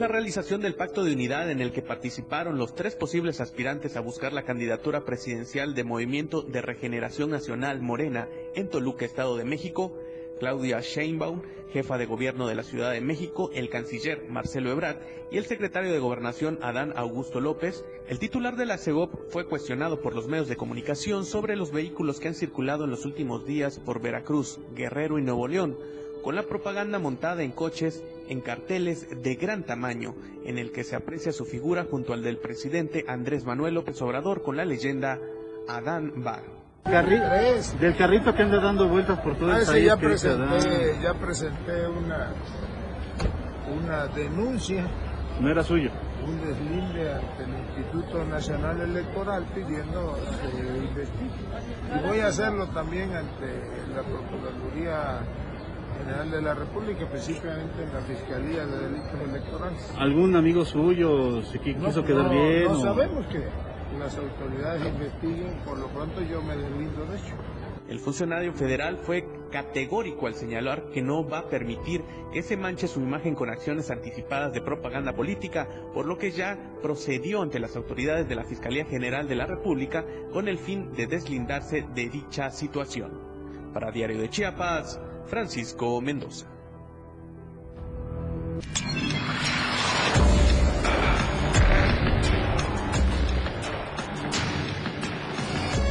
La 0.00 0.08
realización 0.08 0.62
del 0.62 0.76
pacto 0.76 1.04
de 1.04 1.12
unidad 1.12 1.50
en 1.50 1.60
el 1.60 1.72
que 1.72 1.82
participaron 1.82 2.56
los 2.56 2.74
tres 2.74 2.96
posibles 2.96 3.38
aspirantes 3.42 3.96
a 3.96 4.00
buscar 4.00 4.32
la 4.32 4.44
candidatura 4.44 5.04
presidencial 5.04 5.74
de 5.74 5.84
Movimiento 5.84 6.40
de 6.40 6.62
Regeneración 6.62 7.28
Nacional 7.28 7.82
Morena 7.82 8.26
en 8.54 8.70
Toluca, 8.70 9.04
Estado 9.04 9.36
de 9.36 9.44
México, 9.44 9.94
Claudia 10.38 10.80
Sheinbaum, 10.80 11.42
jefa 11.70 11.98
de 11.98 12.06
gobierno 12.06 12.48
de 12.48 12.54
la 12.54 12.62
Ciudad 12.62 12.92
de 12.92 13.02
México, 13.02 13.50
el 13.52 13.68
canciller 13.68 14.24
Marcelo 14.26 14.70
Ebrard 14.70 14.96
y 15.30 15.36
el 15.36 15.44
secretario 15.44 15.92
de 15.92 15.98
Gobernación 15.98 16.58
Adán 16.62 16.94
Augusto 16.96 17.38
López, 17.38 17.84
el 18.08 18.18
titular 18.18 18.56
de 18.56 18.64
la 18.64 18.78
CEGOP 18.78 19.28
fue 19.28 19.44
cuestionado 19.44 20.00
por 20.00 20.14
los 20.14 20.28
medios 20.28 20.48
de 20.48 20.56
comunicación 20.56 21.26
sobre 21.26 21.56
los 21.56 21.72
vehículos 21.72 22.20
que 22.20 22.28
han 22.28 22.34
circulado 22.34 22.84
en 22.84 22.90
los 22.90 23.04
últimos 23.04 23.44
días 23.44 23.78
por 23.78 24.00
Veracruz, 24.00 24.60
Guerrero 24.74 25.18
y 25.18 25.22
Nuevo 25.22 25.46
León, 25.46 25.76
con 26.22 26.36
la 26.36 26.44
propaganda 26.44 26.98
montada 26.98 27.42
en 27.42 27.50
coches 27.50 28.02
en 28.30 28.40
carteles 28.40 29.22
de 29.22 29.34
gran 29.34 29.64
tamaño, 29.64 30.14
en 30.46 30.56
el 30.58 30.72
que 30.72 30.84
se 30.84 30.96
aprecia 30.96 31.32
su 31.32 31.44
figura 31.44 31.84
junto 31.90 32.12
al 32.14 32.22
del 32.22 32.38
presidente 32.38 33.04
Andrés 33.06 33.44
Manuel 33.44 33.74
López 33.74 34.00
Obrador 34.00 34.42
con 34.42 34.56
la 34.56 34.64
leyenda 34.64 35.18
Adán 35.68 36.22
Bar. 36.24 36.42
del 36.84 37.96
carrito 37.96 38.34
que 38.34 38.42
anda 38.42 38.58
dando 38.60 38.88
vueltas 38.88 39.18
por 39.20 39.36
todo 39.36 39.50
el 39.50 39.56
Ah, 39.56 39.60
sí, 39.60 39.72
país. 39.72 39.86
ya 39.86 39.96
que 39.98 40.06
presenté, 40.06 40.42
Adán. 40.44 41.02
ya 41.02 41.14
presenté 41.14 41.86
una, 41.88 42.32
una 43.76 44.06
denuncia, 44.06 44.86
No 45.40 45.50
era 45.50 45.62
suyo. 45.62 45.90
un 46.26 46.40
deslinde 46.40 47.12
ante 47.12 47.44
el 47.44 47.50
Instituto 47.58 48.24
Nacional 48.24 48.80
Electoral 48.80 49.44
pidiendo 49.54 50.16
se 50.16 50.58
investigue. 50.78 51.30
Y 51.96 52.08
voy 52.08 52.20
a 52.20 52.26
hacerlo 52.28 52.66
también 52.68 53.12
ante 53.14 53.46
la 53.94 54.02
Procuraduría 54.02 55.20
General 56.00 56.30
de 56.30 56.42
la 56.42 56.54
República, 56.54 57.04
específicamente 57.04 57.82
en 57.82 57.92
la 57.92 58.00
Fiscalía 58.00 58.66
de 58.66 58.78
Delitos 58.88 59.20
Electorales. 59.28 59.94
¿Algún 59.98 60.36
amigo 60.36 60.64
suyo 60.64 61.42
se 61.42 61.58
No, 61.58 61.86
quiso 61.86 62.04
quedar 62.04 62.24
no, 62.24 62.30
bien? 62.30 62.64
No 62.64 62.70
o- 62.72 62.82
sabemos 62.82 63.26
que 63.26 63.42
las 63.98 64.16
autoridades 64.16 64.86
investiguen, 64.86 65.54
por 65.64 65.78
lo 65.78 65.88
pronto 65.88 66.20
yo 66.22 66.40
me 66.42 66.56
deslindo 66.56 67.04
de 67.06 67.16
hecho. 67.16 67.34
El 67.88 67.98
funcionario 67.98 68.52
federal 68.52 68.98
fue 69.02 69.26
categórico 69.50 70.28
al 70.28 70.34
señalar 70.34 70.90
que 70.92 71.02
no 71.02 71.26
va 71.28 71.38
a 71.40 71.48
permitir 71.48 72.04
que 72.32 72.40
se 72.42 72.56
manche 72.56 72.86
su 72.86 73.00
imagen 73.00 73.34
con 73.34 73.50
acciones 73.50 73.90
anticipadas 73.90 74.52
de 74.52 74.60
propaganda 74.60 75.12
política, 75.12 75.66
por 75.92 76.06
lo 76.06 76.16
que 76.16 76.30
ya 76.30 76.56
procedió 76.82 77.42
ante 77.42 77.58
las 77.58 77.74
autoridades 77.74 78.28
de 78.28 78.36
la 78.36 78.44
Fiscalía 78.44 78.84
General 78.84 79.26
de 79.26 79.34
la 79.34 79.46
República 79.46 80.04
con 80.32 80.46
el 80.46 80.58
fin 80.58 80.92
de 80.92 81.08
deslindarse 81.08 81.84
de 81.92 82.08
dicha 82.08 82.50
situación. 82.52 83.10
Para 83.74 83.90
Diario 83.90 84.20
de 84.20 84.30
Chiapas, 84.30 85.00
Francisco 85.30 86.00
Mendoza. 86.00 86.44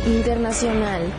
Internacional. 0.05 1.13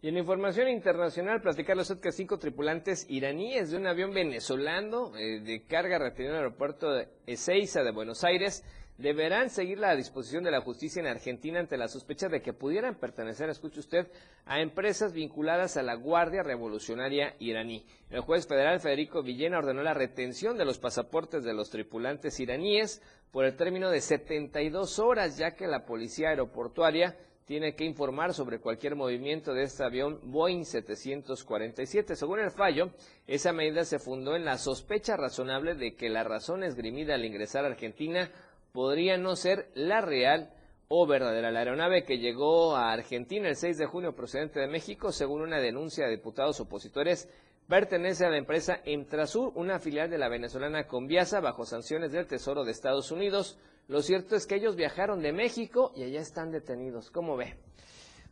Y 0.00 0.08
en 0.08 0.16
información 0.16 0.68
internacional, 0.68 1.42
platicarles 1.42 1.92
que 2.00 2.12
cinco 2.12 2.38
tripulantes 2.38 3.04
iraníes 3.10 3.72
de 3.72 3.76
un 3.76 3.88
avión 3.88 4.14
venezolano 4.14 5.16
eh, 5.16 5.40
de 5.40 5.64
carga 5.66 5.98
retenido 5.98 6.34
en 6.34 6.38
el 6.38 6.44
aeropuerto 6.44 6.92
de 6.92 7.08
Ezeiza 7.26 7.82
de 7.82 7.90
Buenos 7.90 8.22
Aires 8.22 8.62
deberán 9.00 9.48
seguir 9.48 9.78
la 9.78 9.96
disposición 9.96 10.44
de 10.44 10.50
la 10.50 10.60
justicia 10.60 11.00
en 11.00 11.06
Argentina 11.06 11.58
ante 11.58 11.76
la 11.76 11.88
sospecha 11.88 12.28
de 12.28 12.42
que 12.42 12.52
pudieran 12.52 12.96
pertenecer, 12.96 13.48
escuche 13.48 13.80
usted, 13.80 14.08
a 14.44 14.60
empresas 14.60 15.12
vinculadas 15.12 15.76
a 15.76 15.82
la 15.82 15.94
Guardia 15.94 16.42
Revolucionaria 16.42 17.34
iraní. 17.38 17.86
El 18.10 18.20
juez 18.20 18.46
federal 18.46 18.80
Federico 18.80 19.22
Villena 19.22 19.58
ordenó 19.58 19.82
la 19.82 19.94
retención 19.94 20.58
de 20.58 20.66
los 20.66 20.78
pasaportes 20.78 21.44
de 21.44 21.54
los 21.54 21.70
tripulantes 21.70 22.38
iraníes 22.40 23.02
por 23.30 23.44
el 23.44 23.56
término 23.56 23.90
de 23.90 24.00
72 24.00 24.98
horas, 24.98 25.38
ya 25.38 25.52
que 25.52 25.66
la 25.66 25.86
policía 25.86 26.28
aeroportuaria 26.28 27.16
tiene 27.46 27.74
que 27.74 27.84
informar 27.84 28.32
sobre 28.32 28.60
cualquier 28.60 28.94
movimiento 28.94 29.54
de 29.54 29.64
este 29.64 29.82
avión 29.82 30.20
Boeing 30.22 30.64
747. 30.64 32.14
Según 32.14 32.38
el 32.38 32.52
fallo, 32.52 32.90
esa 33.26 33.52
medida 33.52 33.84
se 33.84 33.98
fundó 33.98 34.36
en 34.36 34.44
la 34.44 34.56
sospecha 34.56 35.16
razonable 35.16 35.74
de 35.74 35.96
que 35.96 36.10
la 36.10 36.22
razón 36.22 36.62
esgrimida 36.62 37.14
al 37.14 37.24
ingresar 37.24 37.64
a 37.64 37.68
Argentina 37.68 38.30
podría 38.72 39.16
no 39.16 39.36
ser 39.36 39.70
la 39.74 40.00
real 40.00 40.52
o 40.88 41.06
verdadera. 41.06 41.50
La 41.50 41.60
aeronave 41.60 42.04
que 42.04 42.18
llegó 42.18 42.76
a 42.76 42.92
Argentina 42.92 43.48
el 43.48 43.56
6 43.56 43.78
de 43.78 43.86
junio 43.86 44.14
procedente 44.14 44.60
de 44.60 44.66
México, 44.66 45.12
según 45.12 45.42
una 45.42 45.58
denuncia 45.58 46.04
de 46.04 46.16
diputados 46.16 46.60
opositores, 46.60 47.28
pertenece 47.68 48.26
a 48.26 48.30
la 48.30 48.38
empresa 48.38 48.80
Entrasur, 48.84 49.52
una 49.54 49.78
filial 49.78 50.10
de 50.10 50.18
la 50.18 50.28
venezolana 50.28 50.88
Conviasa, 50.88 51.40
bajo 51.40 51.64
sanciones 51.64 52.10
del 52.10 52.26
Tesoro 52.26 52.64
de 52.64 52.72
Estados 52.72 53.12
Unidos. 53.12 53.58
Lo 53.86 54.02
cierto 54.02 54.34
es 54.34 54.46
que 54.46 54.56
ellos 54.56 54.74
viajaron 54.74 55.22
de 55.22 55.32
México 55.32 55.92
y 55.94 56.02
allá 56.02 56.20
están 56.20 56.50
detenidos. 56.50 57.10
¿Cómo 57.10 57.36
ve? 57.36 57.54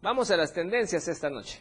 Vamos 0.03 0.31
a 0.33 0.37
las 0.37 0.53
tendencias 0.53 1.07
esta 1.07 1.31
noche. 1.31 1.61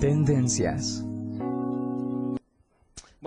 Tendencias. 0.00 1.04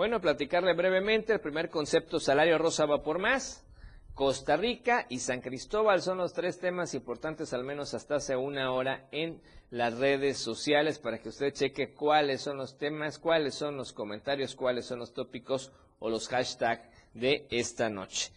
Bueno, 0.00 0.18
platicarle 0.18 0.72
brevemente. 0.72 1.34
El 1.34 1.40
primer 1.40 1.68
concepto, 1.68 2.20
salario 2.20 2.56
rosa 2.56 2.86
va 2.86 3.02
por 3.02 3.18
más. 3.18 3.66
Costa 4.14 4.56
Rica 4.56 5.04
y 5.10 5.18
San 5.18 5.42
Cristóbal 5.42 6.00
son 6.00 6.16
los 6.16 6.32
tres 6.32 6.58
temas 6.58 6.94
importantes, 6.94 7.52
al 7.52 7.64
menos 7.64 7.92
hasta 7.92 8.14
hace 8.14 8.34
una 8.34 8.72
hora, 8.72 9.08
en 9.12 9.42
las 9.68 9.98
redes 9.98 10.38
sociales 10.38 10.98
para 10.98 11.18
que 11.18 11.28
usted 11.28 11.52
cheque 11.52 11.92
cuáles 11.92 12.40
son 12.40 12.56
los 12.56 12.78
temas, 12.78 13.18
cuáles 13.18 13.54
son 13.54 13.76
los 13.76 13.92
comentarios, 13.92 14.54
cuáles 14.54 14.86
son 14.86 15.00
los 15.00 15.12
tópicos 15.12 15.70
o 15.98 16.08
los 16.08 16.28
hashtags 16.28 16.88
de 17.12 17.46
esta 17.50 17.90
noche. 17.90 18.32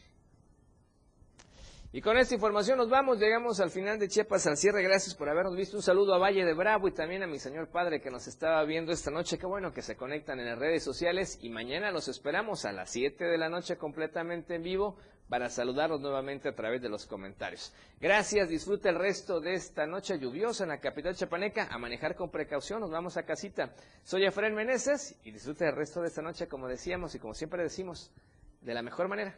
Y 1.96 2.02
con 2.02 2.18
esta 2.18 2.34
información 2.34 2.80
nos 2.80 2.90
vamos, 2.90 3.20
llegamos 3.20 3.60
al 3.60 3.70
final 3.70 4.00
de 4.00 4.08
Chiapas 4.08 4.48
al 4.48 4.58
cierre. 4.58 4.82
Gracias 4.82 5.14
por 5.14 5.30
habernos 5.30 5.56
visto. 5.56 5.78
Un 5.78 5.84
saludo 5.84 6.16
a 6.16 6.18
Valle 6.18 6.44
de 6.44 6.56
Bravo 6.56 6.88
y 6.88 6.92
también 6.92 7.22
a 7.22 7.28
mi 7.28 7.38
señor 7.38 7.68
padre 7.68 8.02
que 8.02 8.10
nos 8.10 8.26
estaba 8.26 8.64
viendo 8.64 8.92
esta 8.92 9.12
noche. 9.12 9.38
Qué 9.38 9.46
bueno 9.46 9.72
que 9.72 9.84
se 9.84 9.96
conectan 9.96 10.40
en 10.40 10.48
las 10.48 10.58
redes 10.58 10.84
sociales 10.84 11.38
y 11.44 11.52
mañana 11.52 11.92
los 11.92 12.08
esperamos 12.08 12.66
a 12.66 12.72
las 12.72 12.90
7 12.90 13.26
de 13.26 13.38
la 13.38 13.48
noche 13.48 13.78
completamente 13.78 14.56
en 14.56 14.64
vivo 14.64 14.98
para 15.30 15.52
saludarlos 15.52 16.02
nuevamente 16.02 16.50
a 16.50 16.56
través 16.56 16.82
de 16.82 16.90
los 16.90 17.06
comentarios. 17.06 17.72
Gracias, 18.02 18.50
disfrute 18.50 18.90
el 18.90 18.96
resto 18.96 19.40
de 19.40 19.54
esta 19.54 19.86
noche 19.86 20.18
lluviosa 20.18 20.64
en 20.64 20.70
la 20.70 20.80
capital 20.80 21.16
chapaneca. 21.16 21.68
A 21.70 21.78
manejar 21.78 22.16
con 22.16 22.32
precaución, 22.32 22.80
nos 22.80 22.90
vamos 22.90 23.18
a 23.18 23.24
casita. 23.24 23.72
Soy 24.02 24.26
Efraín 24.26 24.56
Meneses 24.56 25.16
y 25.24 25.30
disfrute 25.30 25.68
el 25.68 25.76
resto 25.76 26.02
de 26.02 26.08
esta 26.08 26.24
noche 26.24 26.48
como 26.48 26.68
decíamos 26.68 27.14
y 27.14 27.20
como 27.20 27.36
siempre 27.36 27.62
decimos, 27.62 28.12
de 28.62 28.74
la 28.74 28.82
mejor 28.82 29.08
manera. 29.10 29.38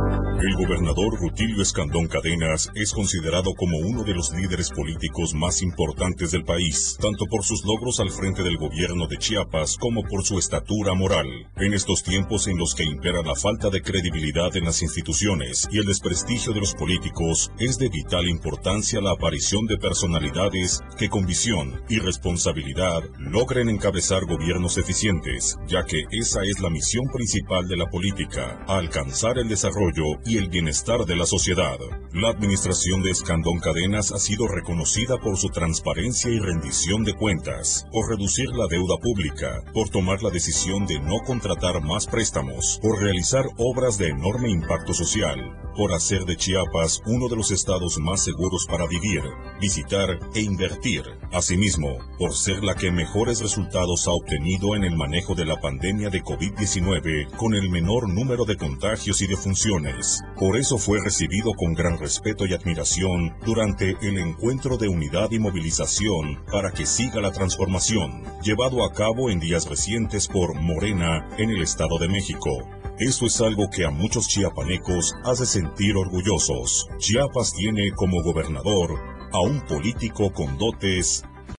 El 0.41 0.55
gobernador 0.55 1.19
Rutilio 1.19 1.61
Escandón 1.61 2.07
Cadenas 2.07 2.71
es 2.73 2.93
considerado 2.93 3.53
como 3.53 3.77
uno 3.77 4.03
de 4.03 4.15
los 4.15 4.33
líderes 4.33 4.71
políticos 4.71 5.35
más 5.35 5.61
importantes 5.61 6.31
del 6.31 6.43
país, 6.43 6.97
tanto 6.99 7.27
por 7.27 7.43
sus 7.43 7.63
logros 7.63 7.99
al 7.99 8.09
frente 8.09 8.41
del 8.41 8.57
gobierno 8.57 9.05
de 9.05 9.19
Chiapas 9.19 9.77
como 9.77 10.01
por 10.01 10.23
su 10.23 10.39
estatura 10.39 10.95
moral. 10.95 11.27
En 11.57 11.75
estos 11.75 12.01
tiempos 12.01 12.47
en 12.47 12.57
los 12.57 12.73
que 12.73 12.83
impera 12.83 13.21
la 13.21 13.35
falta 13.35 13.69
de 13.69 13.83
credibilidad 13.83 14.57
en 14.57 14.65
las 14.65 14.81
instituciones 14.81 15.69
y 15.71 15.77
el 15.77 15.85
desprestigio 15.85 16.53
de 16.53 16.61
los 16.61 16.73
políticos, 16.73 17.51
es 17.59 17.77
de 17.77 17.89
vital 17.89 18.27
importancia 18.27 18.99
la 18.99 19.11
aparición 19.11 19.67
de 19.67 19.77
personalidades 19.77 20.81
que 20.97 21.07
con 21.07 21.27
visión 21.27 21.83
y 21.87 21.99
responsabilidad 21.99 23.03
logren 23.19 23.69
encabezar 23.69 24.25
gobiernos 24.25 24.79
eficientes, 24.79 25.59
ya 25.67 25.83
que 25.83 26.01
esa 26.09 26.41
es 26.41 26.59
la 26.61 26.71
misión 26.71 27.05
principal 27.13 27.67
de 27.67 27.77
la 27.77 27.87
política, 27.91 28.65
alcanzar 28.67 29.37
el 29.37 29.47
desarrollo 29.47 30.05
y 30.30 30.30
el 30.37 30.49
bienestar 30.49 31.05
de 31.05 31.15
la 31.15 31.25
sociedad. 31.25 31.77
La 32.13 32.29
administración 32.29 33.01
de 33.01 33.11
Escandón 33.11 33.59
Cadenas 33.59 34.11
ha 34.11 34.19
sido 34.19 34.47
reconocida 34.47 35.17
por 35.17 35.37
su 35.37 35.49
transparencia 35.49 36.29
y 36.29 36.39
rendición 36.39 37.03
de 37.03 37.13
cuentas, 37.13 37.87
por 37.91 38.09
reducir 38.09 38.49
la 38.49 38.67
deuda 38.67 38.97
pública, 38.97 39.63
por 39.73 39.89
tomar 39.89 40.21
la 40.23 40.29
decisión 40.29 40.85
de 40.85 40.99
no 40.99 41.19
contratar 41.25 41.81
más 41.81 42.07
préstamos, 42.07 42.79
por 42.81 43.01
realizar 43.01 43.45
obras 43.57 43.97
de 43.97 44.07
enorme 44.07 44.49
impacto 44.49 44.93
social, 44.93 45.39
por 45.75 45.93
hacer 45.93 46.25
de 46.25 46.35
Chiapas 46.35 47.01
uno 47.05 47.27
de 47.27 47.35
los 47.35 47.51
estados 47.51 47.97
más 47.99 48.23
seguros 48.23 48.65
para 48.69 48.87
vivir, 48.87 49.21
visitar 49.59 50.19
e 50.35 50.41
invertir. 50.41 51.03
Asimismo, 51.31 51.97
por 52.17 52.33
ser 52.33 52.63
la 52.63 52.75
que 52.75 52.91
mejores 52.91 53.41
resultados 53.41 54.07
ha 54.07 54.11
obtenido 54.11 54.75
en 54.75 54.83
el 54.83 54.95
manejo 54.95 55.35
de 55.35 55.45
la 55.45 55.59
pandemia 55.59 56.09
de 56.09 56.23
COVID-19 56.23 57.31
con 57.37 57.53
el 57.55 57.69
menor 57.69 58.09
número 58.09 58.45
de 58.45 58.57
contagios 58.57 59.21
y 59.21 59.27
defunciones. 59.27 60.20
Por 60.37 60.57
eso 60.57 60.77
fue 60.77 60.99
recibido 61.03 61.53
con 61.53 61.73
gran 61.73 61.99
respeto 61.99 62.45
y 62.45 62.53
admiración 62.53 63.35
durante 63.45 63.95
el 64.01 64.17
encuentro 64.17 64.77
de 64.77 64.87
unidad 64.87 65.29
y 65.31 65.39
movilización 65.39 66.43
para 66.51 66.71
que 66.71 66.85
siga 66.85 67.21
la 67.21 67.31
transformación, 67.31 68.23
llevado 68.41 68.83
a 68.83 68.91
cabo 68.91 69.29
en 69.29 69.39
días 69.39 69.69
recientes 69.69 70.27
por 70.27 70.55
Morena 70.55 71.27
en 71.37 71.51
el 71.51 71.61
Estado 71.61 71.97
de 71.99 72.07
México. 72.07 72.49
Esto 72.97 73.25
es 73.25 73.41
algo 73.41 73.69
que 73.69 73.85
a 73.85 73.89
muchos 73.89 74.27
chiapanecos 74.27 75.15
hace 75.23 75.45
sentir 75.45 75.95
orgullosos. 75.95 76.87
Chiapas 76.97 77.53
tiene 77.53 77.91
como 77.95 78.21
gobernador 78.21 78.99
a 79.33 79.39
un 79.41 79.61
político 79.61 80.31
con 80.33 80.57
dotes 80.57 81.23